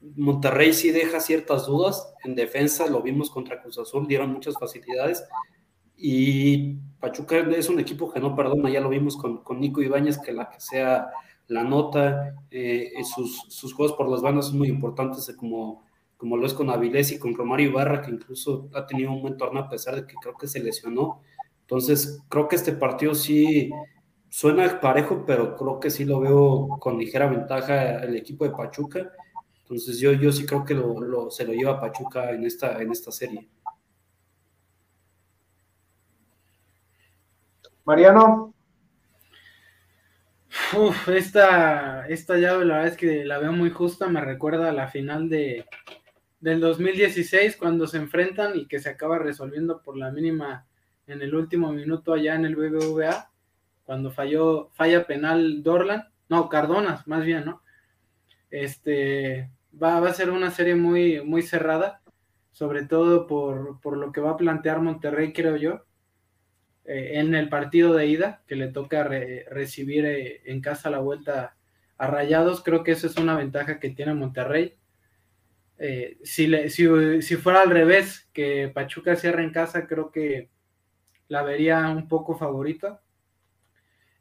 Monterrey 0.00 0.72
sí 0.72 0.90
deja 0.90 1.20
ciertas 1.20 1.66
dudas 1.66 2.14
en 2.24 2.34
defensa, 2.34 2.86
lo 2.86 3.02
vimos 3.02 3.30
contra 3.30 3.60
Cruz 3.60 3.78
Azul, 3.78 4.06
dieron 4.06 4.32
muchas 4.32 4.54
facilidades, 4.58 5.24
y 5.96 6.74
Pachuca 7.00 7.38
es 7.38 7.68
un 7.68 7.80
equipo 7.80 8.12
que 8.12 8.20
no 8.20 8.36
perdona, 8.36 8.70
ya 8.70 8.80
lo 8.80 8.88
vimos 8.88 9.16
con, 9.16 9.42
con 9.42 9.60
Nico 9.60 9.82
Ibáñez, 9.82 10.18
que 10.18 10.32
la 10.32 10.48
que 10.50 10.60
sea 10.60 11.08
la 11.48 11.64
nota, 11.64 12.34
eh, 12.50 12.92
sus, 13.04 13.44
sus, 13.48 13.72
juegos 13.72 13.96
por 13.96 14.08
las 14.08 14.20
bandas 14.20 14.48
son 14.48 14.58
muy 14.58 14.68
importantes, 14.68 15.28
eh, 15.28 15.36
como, 15.36 15.84
como 16.16 16.36
lo 16.36 16.46
es 16.46 16.54
con 16.54 16.70
Avilés 16.70 17.12
y 17.12 17.18
con 17.18 17.34
Romario 17.34 17.70
Ibarra, 17.70 18.02
que 18.02 18.10
incluso 18.10 18.68
ha 18.74 18.86
tenido 18.86 19.12
un 19.12 19.22
buen 19.22 19.36
torneo 19.36 19.62
a 19.62 19.68
pesar 19.68 19.94
de 19.94 20.06
que 20.06 20.14
creo 20.20 20.36
que 20.36 20.48
se 20.48 20.60
lesionó. 20.60 21.22
Entonces, 21.62 22.20
creo 22.28 22.48
que 22.48 22.56
este 22.56 22.72
partido 22.72 23.14
sí, 23.14 23.70
suena 24.28 24.80
parejo, 24.80 25.24
pero 25.26 25.56
creo 25.56 25.80
que 25.80 25.90
sí 25.90 26.04
lo 26.04 26.20
veo 26.20 26.68
con 26.80 26.98
ligera 26.98 27.26
ventaja 27.26 28.02
el 28.04 28.16
equipo 28.16 28.44
de 28.44 28.50
Pachuca. 28.50 29.12
Entonces 29.68 29.98
yo, 29.98 30.12
yo 30.12 30.30
sí 30.30 30.46
creo 30.46 30.64
que 30.64 30.74
lo, 30.74 31.28
se 31.28 31.44
lo 31.44 31.52
lleva 31.52 31.80
Pachuca 31.80 32.30
en 32.30 32.44
esta, 32.44 32.80
en 32.80 32.92
esta 32.92 33.10
serie. 33.10 33.48
Mariano. 37.84 38.54
Uf, 40.72 41.08
esta, 41.08 42.06
esta 42.06 42.36
llave 42.38 42.64
la 42.64 42.74
verdad 42.74 42.92
es 42.92 42.96
que 42.96 43.24
la 43.24 43.38
veo 43.38 43.50
muy 43.50 43.70
justa, 43.70 44.06
me 44.06 44.20
recuerda 44.20 44.68
a 44.68 44.72
la 44.72 44.86
final 44.86 45.28
de, 45.28 45.64
del 46.38 46.60
2016 46.60 47.56
cuando 47.56 47.88
se 47.88 47.96
enfrentan 47.96 48.56
y 48.56 48.66
que 48.68 48.78
se 48.78 48.88
acaba 48.88 49.18
resolviendo 49.18 49.82
por 49.82 49.96
la 49.96 50.12
mínima 50.12 50.64
en 51.08 51.22
el 51.22 51.34
último 51.34 51.72
minuto 51.72 52.12
allá 52.12 52.36
en 52.36 52.44
el 52.44 52.54
BBVA, 52.54 53.32
cuando 53.84 54.12
falló, 54.12 54.70
falla 54.74 55.08
penal 55.08 55.64
Dorlan, 55.64 56.08
no, 56.28 56.48
Cardonas, 56.48 57.04
más 57.08 57.24
bien, 57.24 57.44
¿no? 57.44 57.62
Este, 58.48 59.50
va, 59.82 59.98
a 59.98 60.14
ser 60.14 60.30
una 60.30 60.50
serie 60.50 60.74
muy, 60.74 61.22
muy 61.22 61.42
cerrada, 61.42 62.02
sobre 62.52 62.84
todo 62.84 63.26
por, 63.26 63.80
por 63.80 63.96
lo 63.96 64.12
que 64.12 64.20
va 64.20 64.32
a 64.32 64.36
plantear 64.36 64.80
Monterrey, 64.80 65.32
creo 65.32 65.56
yo, 65.56 65.84
eh, 66.84 67.18
en 67.18 67.34
el 67.34 67.48
partido 67.48 67.94
de 67.94 68.06
ida, 68.06 68.42
que 68.46 68.54
le 68.54 68.68
toca 68.68 69.04
recibir 69.04 70.06
eh, 70.06 70.42
en 70.44 70.60
casa 70.60 70.88
la 70.88 71.00
vuelta 71.00 71.56
a 71.98 72.06
Rayados, 72.06 72.62
creo 72.62 72.84
que 72.84 72.92
esa 72.92 73.08
es 73.08 73.16
una 73.16 73.36
ventaja 73.36 73.80
que 73.80 73.90
tiene 73.90 74.14
Monterrey. 74.14 74.76
Eh, 75.78 76.18
si, 76.22 76.46
le, 76.46 76.70
si, 76.70 76.86
si, 77.22 77.36
fuera 77.36 77.62
al 77.62 77.70
revés, 77.70 78.28
que 78.32 78.70
Pachuca 78.72 79.16
cierra 79.16 79.42
en 79.42 79.50
casa, 79.50 79.86
creo 79.86 80.10
que 80.12 80.50
la 81.28 81.42
vería 81.42 81.88
un 81.90 82.08
poco 82.08 82.36
favorita. 82.36 83.02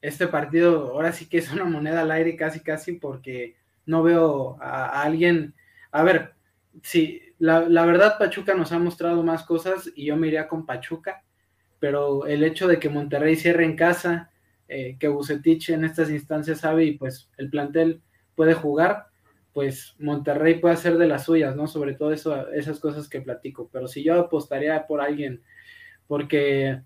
Este 0.01 0.27
partido 0.27 0.91
ahora 0.91 1.11
sí 1.11 1.27
que 1.29 1.37
es 1.37 1.51
una 1.51 1.65
moneda 1.65 2.01
al 2.01 2.11
aire 2.11 2.35
casi 2.35 2.61
casi 2.61 2.93
porque 2.93 3.57
no 3.85 4.03
veo 4.03 4.57
a, 4.61 5.01
alguien, 5.01 5.53
a 5.91 6.03
ver, 6.03 6.33
sí, 6.81 7.21
la, 7.39 7.61
la, 7.61 7.85
verdad 7.85 8.17
Pachuca 8.17 8.53
nos 8.53 8.71
ha 8.71 8.79
mostrado 8.79 9.23
más 9.23 9.43
cosas 9.43 9.91
y 9.95 10.05
yo 10.05 10.15
me 10.15 10.27
iría 10.27 10.47
con 10.47 10.65
Pachuca, 10.65 11.23
pero 11.79 12.25
el 12.25 12.43
hecho 12.43 12.67
de 12.67 12.79
que 12.79 12.89
Monterrey 12.89 13.35
cierre 13.35 13.65
en 13.65 13.75
casa, 13.75 14.31
eh, 14.67 14.97
que 14.99 15.07
Bucetich 15.07 15.69
en 15.69 15.85
estas 15.85 16.09
instancias 16.09 16.61
sabe 16.61 16.85
y 16.85 16.97
pues 16.97 17.29
el 17.37 17.49
plantel 17.49 18.01
puede 18.35 18.53
jugar, 18.53 19.07
pues 19.53 19.95
Monterrey 19.99 20.55
puede 20.55 20.73
hacer 20.73 20.97
de 20.97 21.07
las 21.07 21.25
suyas, 21.25 21.55
¿no? 21.55 21.67
Sobre 21.67 21.93
todo 21.93 22.11
eso, 22.11 22.49
esas 22.51 22.79
cosas 22.79 23.07
que 23.07 23.21
platico, 23.21 23.69
pero 23.71 23.87
si 23.87 24.03
yo 24.03 24.19
apostaría 24.19 24.85
por 24.87 25.01
alguien, 25.01 25.43
porque 26.07 26.81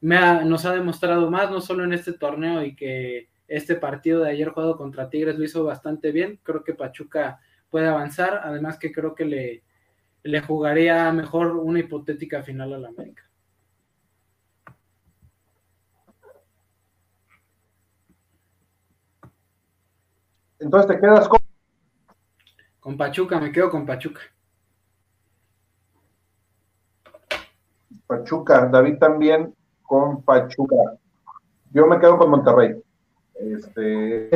nos 0.00 0.64
ha 0.64 0.72
demostrado 0.72 1.30
más, 1.30 1.50
no 1.50 1.60
solo 1.60 1.84
en 1.84 1.92
este 1.92 2.12
torneo 2.12 2.62
y 2.62 2.76
que 2.76 3.28
este 3.48 3.76
partido 3.76 4.22
de 4.22 4.30
ayer 4.30 4.48
jugado 4.50 4.76
contra 4.76 5.10
Tigres 5.10 5.38
lo 5.38 5.44
hizo 5.44 5.64
bastante 5.64 6.12
bien, 6.12 6.40
creo 6.42 6.64
que 6.64 6.74
Pachuca 6.74 7.40
puede 7.70 7.88
avanzar, 7.88 8.40
además 8.44 8.78
que 8.78 8.92
creo 8.92 9.14
que 9.14 9.24
le, 9.24 9.62
le 10.22 10.40
jugaría 10.40 11.12
mejor 11.12 11.56
una 11.56 11.80
hipotética 11.80 12.42
final 12.42 12.72
a 12.72 12.78
la 12.78 12.88
América. 12.88 13.22
Entonces 20.58 20.90
te 20.90 21.00
quedas 21.00 21.28
con... 21.28 21.40
Con 22.80 22.96
Pachuca, 22.96 23.38
me 23.40 23.52
quedo 23.52 23.70
con 23.70 23.84
Pachuca. 23.84 24.20
Pachuca, 28.06 28.66
David 28.66 28.98
también 28.98 29.54
con 29.82 30.22
Pachuca. 30.22 30.76
Yo 31.70 31.86
me 31.86 31.98
quedo 31.98 32.18
con 32.18 32.30
Monterrey. 32.30 32.83
Este, 33.34 34.28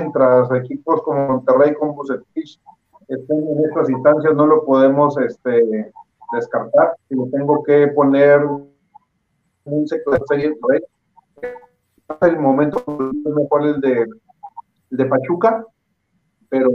equipos 0.57 1.03
como 1.03 1.28
Monterrey, 1.28 1.74
con 1.74 1.94
Bucetich 1.94 2.61
en 3.09 3.64
estas 3.64 3.88
instancias, 3.88 4.34
no 4.34 4.46
lo 4.46 4.64
podemos 4.64 5.16
este, 5.18 5.92
descartar. 6.32 6.94
Si 7.09 7.14
lo 7.14 7.26
tengo 7.28 7.62
que 7.62 7.88
poner 7.88 8.40
un 9.64 9.88
sector 9.88 10.20
de 10.28 10.84
el 12.22 12.38
momento 12.38 12.82
mejor 13.24 13.66
el 13.66 13.80
de, 13.80 14.03
el 14.03 14.96
de 14.96 15.05
Pachuca, 15.07 15.64
pero 16.49 16.70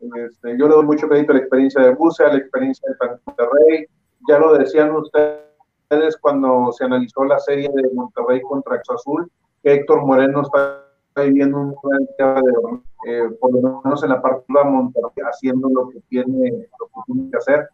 este, 0.00 0.58
yo 0.58 0.68
le 0.68 0.74
doy 0.74 0.84
mucho 0.84 1.08
crédito 1.08 1.32
a 1.32 1.36
la 1.36 1.40
experiencia 1.40 1.82
de 1.82 1.94
Buce, 1.94 2.24
a 2.24 2.28
la 2.28 2.38
experiencia 2.38 2.88
de 2.88 3.08
Monterrey. 3.24 3.86
Ya 4.28 4.38
lo 4.38 4.58
decían 4.58 4.94
ustedes 4.94 6.16
cuando 6.20 6.72
se 6.72 6.84
analizó 6.84 7.24
la 7.24 7.38
serie 7.38 7.68
de 7.72 7.88
Monterrey 7.94 8.40
contra 8.42 8.80
Azul, 8.94 9.30
que 9.62 9.74
Héctor 9.74 10.04
Moreno 10.04 10.42
está 10.42 10.87
viviendo 11.22 11.58
un 11.58 11.74
de, 11.74 12.80
eh, 13.06 13.28
por 13.40 13.52
lo 13.52 13.80
menos 13.82 14.02
en 14.02 14.10
la 14.10 14.20
partida 14.20 14.64
Monterrey, 14.64 15.24
haciendo 15.30 15.68
lo 15.68 15.88
que 15.88 16.00
tiene, 16.08 16.68
lo 16.78 16.86
que, 16.86 17.12
tiene 17.12 17.30
que 17.30 17.36
hacer. 17.36 17.68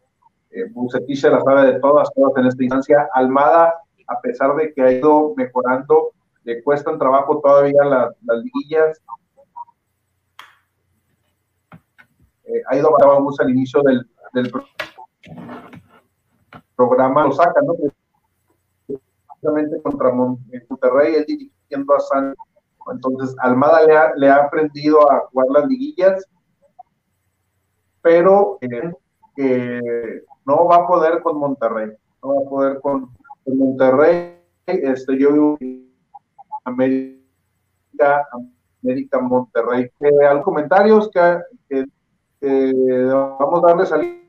Eh, 0.50 0.70
la 1.30 1.40
sabe 1.40 1.72
de 1.72 1.80
todas, 1.80 2.12
todas 2.14 2.36
en 2.36 2.46
esta 2.46 2.62
instancia. 2.62 3.08
Almada, 3.12 3.74
a 4.06 4.20
pesar 4.20 4.54
de 4.56 4.72
que 4.72 4.82
ha 4.82 4.92
ido 4.92 5.34
mejorando, 5.36 6.12
le 6.44 6.62
cuestan 6.62 6.98
trabajo 6.98 7.40
todavía 7.40 7.84
las, 7.84 8.14
las 8.24 8.38
liguillas. 8.38 9.02
Eh, 12.44 12.62
ha 12.68 12.76
ido 12.76 12.88
a 12.88 13.42
al 13.42 13.50
inicio 13.50 13.82
del, 13.82 14.06
del 14.34 14.52
programa, 16.76 17.24
lo 17.24 17.32
saca, 17.32 17.60
¿no? 17.62 17.74
contra 19.82 20.12
Monterrey, 20.12 21.16
él 21.16 21.24
dirigiendo 21.26 21.94
a 21.94 22.00
San. 22.00 22.34
Entonces, 22.92 23.34
Almada 23.40 23.84
le 23.86 23.96
ha, 23.96 24.12
le 24.16 24.28
ha 24.28 24.36
aprendido 24.36 25.10
a 25.10 25.26
jugar 25.28 25.48
las 25.50 25.66
liguillas, 25.66 26.24
pero 28.02 28.58
eh, 29.36 30.22
no 30.44 30.66
va 30.66 30.76
a 30.76 30.86
poder 30.86 31.22
con 31.22 31.38
Monterrey, 31.38 31.90
no 32.22 32.34
va 32.34 32.40
a 32.40 32.48
poder 32.48 32.80
con, 32.80 33.10
Monterrey. 33.46 34.38
Este, 34.66 35.18
yo 35.18 35.32
vivo 35.32 35.56
en 35.60 35.90
América, 36.64 38.26
América, 38.82 39.18
Monterrey. 39.20 39.90
Eh, 40.00 40.26
¿Hay 40.26 40.42
comentarios 40.42 41.10
que, 41.10 41.40
que, 41.68 41.84
que 42.40 42.72
vamos 43.04 43.62
a 43.62 43.66
darle 43.68 43.86
salida? 43.86 44.23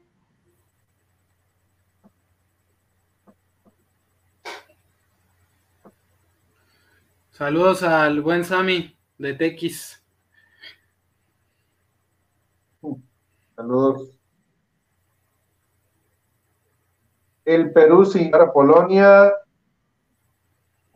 Saludos 7.35 7.83
al 7.83 8.21
buen 8.21 8.45
Sammy 8.45 8.97
de 9.17 9.33
TX. 9.33 10.01
Saludos. 13.57 14.17
El 17.43 17.73
Perú 17.73 18.05
sin 18.05 18.33
a 18.33 18.53
Polonia 18.53 19.33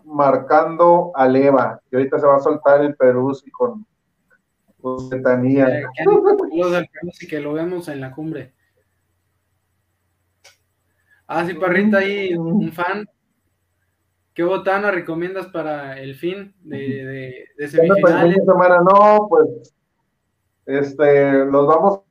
marcando 0.05 1.11
a 1.13 1.27
Leva. 1.27 1.81
Y 1.91 1.97
ahorita 1.97 2.17
se 2.17 2.25
va 2.25 2.37
a 2.37 2.39
soltar 2.39 2.85
el 2.85 2.95
Perú 2.95 3.37
con, 3.51 3.85
con 4.79 5.09
Zetanía. 5.09 5.81
Eh, 5.81 5.85
que 7.27 7.41
lo 7.41 7.51
vemos 7.51 7.89
en 7.89 7.99
la 7.99 8.13
cumbre. 8.13 8.53
Ah, 11.27 11.45
sí, 11.45 11.53
Parrita 11.55 11.97
ahí, 11.97 12.33
un 12.33 12.71
fan 12.71 13.05
¿Qué 14.33 14.43
botana 14.43 14.91
recomiendas 14.91 15.47
para 15.47 15.99
el 15.99 16.15
fin 16.15 16.53
de, 16.61 17.45
de, 17.57 17.67
semifinales? 17.67 18.45
semana 18.45 18.79
no, 18.79 19.27
pues 19.27 19.73
este, 20.65 21.45
los 21.45 21.67
vamos 21.67 22.01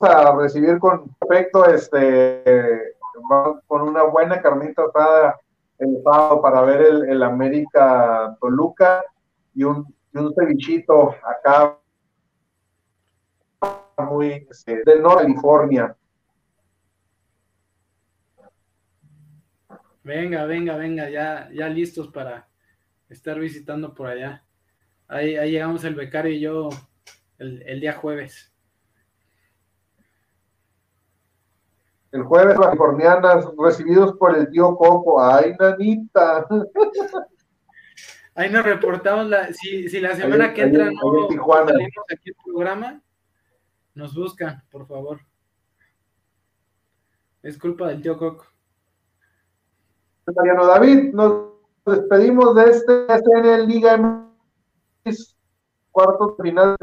a 0.00 0.36
recibir 0.36 0.78
con 0.78 1.08
perfecto, 1.16 1.66
este, 1.66 2.94
con 3.66 3.82
una 3.82 4.04
buena 4.04 4.40
carnita 4.40 4.84
asada 4.84 5.38
el 5.78 6.02
sábado 6.02 6.40
para 6.40 6.62
ver 6.62 6.80
el, 7.08 7.22
América 7.22 8.36
Toluca 8.40 9.04
y 9.54 9.64
un, 9.64 9.94
un 10.14 10.34
cevichito 10.34 11.14
acá 11.22 11.78
muy 14.08 14.46
este, 14.48 14.82
de 14.84 15.00
Norte 15.00 15.24
California. 15.24 15.96
Venga, 20.02 20.44
venga, 20.44 20.76
venga, 20.76 21.10
ya, 21.10 21.48
ya 21.52 21.68
listos 21.68 22.08
para 22.08 22.48
estar 23.08 23.38
visitando 23.38 23.94
por 23.94 24.06
allá. 24.06 24.44
Ahí, 25.06 25.36
ahí 25.36 25.50
llegamos 25.52 25.84
el 25.84 25.94
becario 25.94 26.32
y 26.32 26.40
yo 26.40 26.68
el, 27.38 27.80
día 27.80 27.94
jueves. 27.94 28.52
El 32.12 32.22
jueves, 32.22 32.58
californianas, 32.58 33.46
recibidos 33.58 34.16
por 34.16 34.36
el 34.36 34.48
tío 34.50 34.76
Coco. 34.76 35.22
¡Ay, 35.22 35.54
nanita! 35.58 36.46
Ahí 38.34 38.50
nos 38.50 38.64
reportamos, 38.64 39.26
la, 39.26 39.52
si, 39.52 39.88
si 39.88 39.98
la 39.98 40.14
semana 40.14 40.54
que 40.54 40.62
entra 40.62 40.92
no 40.92 41.28
salimos 41.66 42.04
aquí 42.08 42.30
el 42.30 42.36
programa, 42.44 43.02
nos 43.94 44.14
buscan, 44.14 44.62
por 44.70 44.86
favor. 44.86 45.20
Es 47.42 47.58
culpa 47.58 47.88
del 47.88 48.00
tío 48.00 48.16
Coco. 48.16 48.46
Mariano 50.34 50.66
David, 50.66 51.12
nos 51.14 51.48
despedimos 51.86 52.54
de 52.54 52.64
este 52.64 53.06
SN 53.06 53.66
Liga 53.66 53.96
MX 53.96 55.36
cuarto 55.90 56.36
final. 56.40 56.76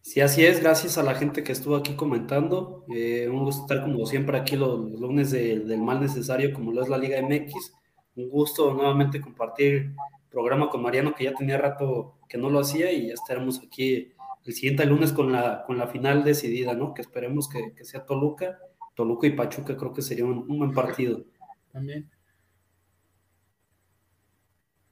Sí, 0.00 0.20
así 0.20 0.44
es, 0.44 0.62
gracias 0.62 0.98
a 0.98 1.02
la 1.02 1.14
gente 1.14 1.42
que 1.42 1.52
estuvo 1.52 1.76
aquí 1.76 1.94
comentando. 1.94 2.84
Eh, 2.88 3.28
un 3.28 3.44
gusto 3.44 3.62
estar 3.62 3.82
como 3.82 4.06
siempre 4.06 4.38
aquí 4.38 4.56
los, 4.56 4.78
lunes 4.92 5.30
del 5.30 5.78
mal 5.82 6.00
necesario, 6.00 6.54
como 6.54 6.72
lo 6.72 6.82
es 6.82 6.88
la 6.88 6.98
Liga 6.98 7.20
MX. 7.20 7.74
Un 8.16 8.28
gusto 8.30 8.72
nuevamente 8.72 9.20
compartir 9.20 9.94
programa 10.30 10.70
con 10.70 10.82
Mariano, 10.82 11.14
que 11.14 11.24
ya 11.24 11.34
tenía 11.34 11.58
rato 11.58 12.18
que 12.28 12.38
no 12.38 12.50
lo 12.50 12.60
hacía, 12.60 12.92
y 12.92 13.08
ya 13.08 13.14
estaremos 13.14 13.60
aquí 13.60 14.12
el 14.44 14.54
siguiente 14.54 14.86
lunes 14.86 15.12
con 15.12 15.32
la, 15.32 15.64
con 15.64 15.76
la 15.76 15.88
final 15.88 16.24
decidida, 16.24 16.74
¿no? 16.74 16.94
Que 16.94 17.02
esperemos 17.02 17.48
que 17.48 17.84
sea 17.84 18.06
Toluca. 18.06 18.58
Toluca 18.96 19.28
y 19.28 19.30
Pachuca 19.30 19.76
creo 19.76 19.92
que 19.92 20.02
sería 20.02 20.24
un, 20.24 20.38
un 20.38 20.58
buen 20.58 20.72
partido. 20.72 21.22
También. 21.70 22.10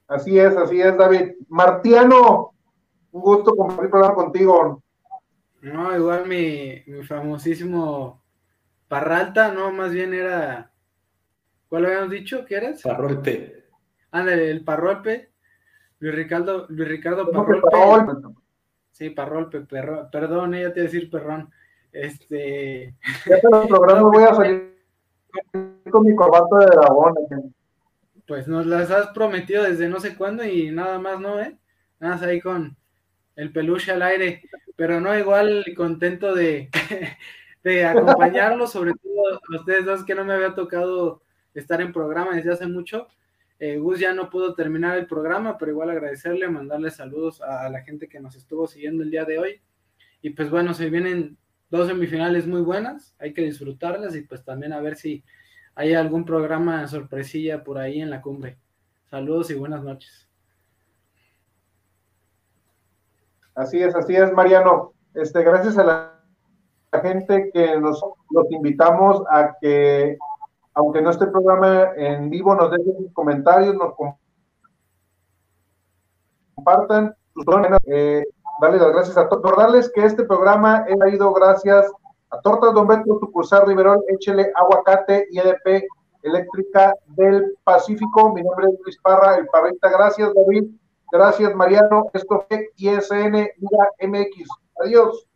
Así 0.07 0.39
es, 0.39 0.57
así 0.57 0.81
es, 0.81 0.97
David. 0.97 1.33
Martiano, 1.49 2.53
un 3.11 3.21
gusto 3.23 3.57
compartir 3.57 3.91
programa 3.91 4.15
contigo. 4.15 4.83
No, 5.63 5.97
igual 5.97 6.29
mi, 6.29 6.83
mi 6.87 7.03
famosísimo 7.03 8.23
Parralta, 8.87 9.51
no, 9.51 9.73
más 9.73 9.93
bien 9.93 10.13
era. 10.13 10.71
¿Cuál 11.69 11.87
habíamos 11.87 12.11
dicho 12.11 12.45
que 12.45 12.57
eres? 12.57 12.83
Parrolpe. 12.83 13.65
Ándale, 14.11 14.51
el 14.51 14.63
Parrolpe. 14.63 15.33
Luis 15.99 16.15
Ricardo, 16.15 16.67
Luis 16.69 16.89
Ricardo 16.89 17.31
Parrolpe. 17.31 18.29
Sí, 18.91 19.11
Parrolpe, 19.11 19.63
perro, 19.63 20.09
perdón, 20.13 20.55
ella 20.55 20.73
te 20.73 20.81
iba 20.81 20.89
a 20.89 20.93
decir 20.93 21.11
perrón. 21.11 21.51
Este. 21.95 22.93
Ya 23.25 23.37
en 23.37 23.55
el 23.55 23.69
programa 23.69 24.03
voy 24.13 24.25
a 24.25 24.35
salir 24.35 24.75
con 25.91 26.05
mi 26.05 26.15
corbata 26.15 26.59
de 26.59 26.67
dragón. 26.67 27.15
Pues 28.27 28.49
nos 28.49 28.67
las 28.67 28.91
has 28.91 29.09
prometido 29.09 29.63
desde 29.63 29.89
no 29.89 30.01
sé 30.01 30.17
cuándo 30.17 30.45
y 30.45 30.71
nada 30.71 30.99
más, 30.99 31.21
¿no? 31.21 31.41
¿Eh? 31.41 31.57
Nada 32.01 32.15
más 32.17 32.23
ahí 32.23 32.41
con 32.41 32.77
el 33.37 33.53
peluche 33.53 33.93
al 33.93 34.03
aire, 34.03 34.43
pero 34.77 35.01
no 35.01 35.17
igual 35.17 35.65
contento 35.77 36.35
de, 36.35 36.69
de 37.63 37.85
acompañarlos, 37.85 38.73
sobre 38.73 38.93
todo 38.95 39.35
a 39.35 39.57
ustedes 39.57 39.85
dos 39.85 40.05
que 40.05 40.15
no 40.15 40.25
me 40.25 40.35
había 40.35 40.55
tocado 40.55 41.23
estar 41.55 41.81
en 41.81 41.93
programa 41.93 42.35
desde 42.35 42.53
hace 42.53 42.67
mucho. 42.67 43.07
Eh, 43.61 43.77
Gus 43.77 44.01
ya 44.01 44.13
no 44.15 44.31
pudo 44.31 44.55
terminar 44.55 44.99
el 44.99 45.07
programa, 45.07 45.59
pero 45.59 45.71
igual 45.71 45.91
agradecerle, 45.91 46.49
mandarle 46.49 46.91
saludos 46.91 47.41
a, 47.41 47.67
a 47.67 47.71
la 47.71 47.83
gente 47.83 48.09
que 48.09 48.19
nos 48.19 48.35
estuvo 48.35 48.67
siguiendo 48.67 49.05
el 49.05 49.13
día 49.13 49.25
de 49.25 49.39
hoy. 49.39 49.61
Y 50.23 50.31
pues 50.31 50.51
bueno, 50.51 50.75
se 50.75 50.91
vienen 50.91 51.37
dos 51.71 51.89
semifinales 51.89 52.47
muy 52.47 52.61
buenas, 52.63 53.15
hay 53.19 53.33
que 53.33 53.43
disfrutarlas 53.43 54.15
y 54.17 54.23
pues 54.23 54.45
también 54.45 54.73
a 54.73 54.81
ver 54.81 54.97
si 54.97 55.25
hay 55.75 55.95
algún 55.95 56.25
programa 56.25 56.87
sorpresilla 56.87 57.65
por 57.65 57.79
ahí 57.79 58.01
en 58.01 58.11
la 58.11 58.23
cumbre. 58.23 58.59
Saludos 59.11 59.51
y 59.51 59.55
buenas 59.55 59.83
noches. 59.83 60.29
Así 63.55 63.81
es, 63.81 63.95
así 63.95 64.17
es, 64.17 64.33
Mariano. 64.33 64.93
Este, 65.15 65.43
gracias 65.43 65.79
a 65.79 65.85
la, 65.85 66.11
gente 67.03 67.51
que 67.53 67.79
nos 67.81 68.01
los 68.31 68.51
invitamos 68.53 69.23
a 69.29 69.57
que, 69.61 70.17
aunque 70.75 71.03
no 71.03 71.11
esté 71.11 71.25
el 71.25 71.33
programa 71.33 71.89
en 71.97 72.31
vivo, 72.31 72.55
nos 72.55 72.71
dejen 72.71 72.97
sus 72.97 73.13
comentarios, 73.13 73.75
nos 73.75 73.95
compartan 76.55 77.13
sus 77.35 77.45
eh, 77.87 78.25
darles 78.61 78.81
las 78.81 78.93
gracias 78.93 79.17
a. 79.17 79.25
Recordarles 79.25 79.91
que 79.95 80.05
este 80.05 80.25
programa 80.25 80.85
ha 81.01 81.09
ido 81.09 81.33
gracias 81.33 81.91
a 82.31 82.41
Tortas 82.41 82.75
Don 82.75 82.87
Beto, 82.87 83.19
sucursal 83.21 83.67
Riverol, 83.67 84.03
Échele 84.09 84.51
Aguacate 84.55 85.27
y 85.31 85.39
EDP 85.39 85.85
Eléctrica 86.23 86.95
del 87.17 87.57
Pacífico. 87.65 88.35
Mi 88.35 88.43
nombre 88.43 88.67
es 88.73 88.81
Luis 88.85 88.99
Parra, 89.03 89.37
el 89.37 89.47
Parrita. 89.49 89.91
Gracias, 89.91 90.33
David. 90.35 90.65
Gracias, 91.13 91.55
Mariano. 91.55 92.11
Esto 92.13 92.45
fue 92.49 92.71
ISN 92.77 93.33
Liga 93.33 93.89
MX. 94.01 94.49
Adiós. 94.81 95.27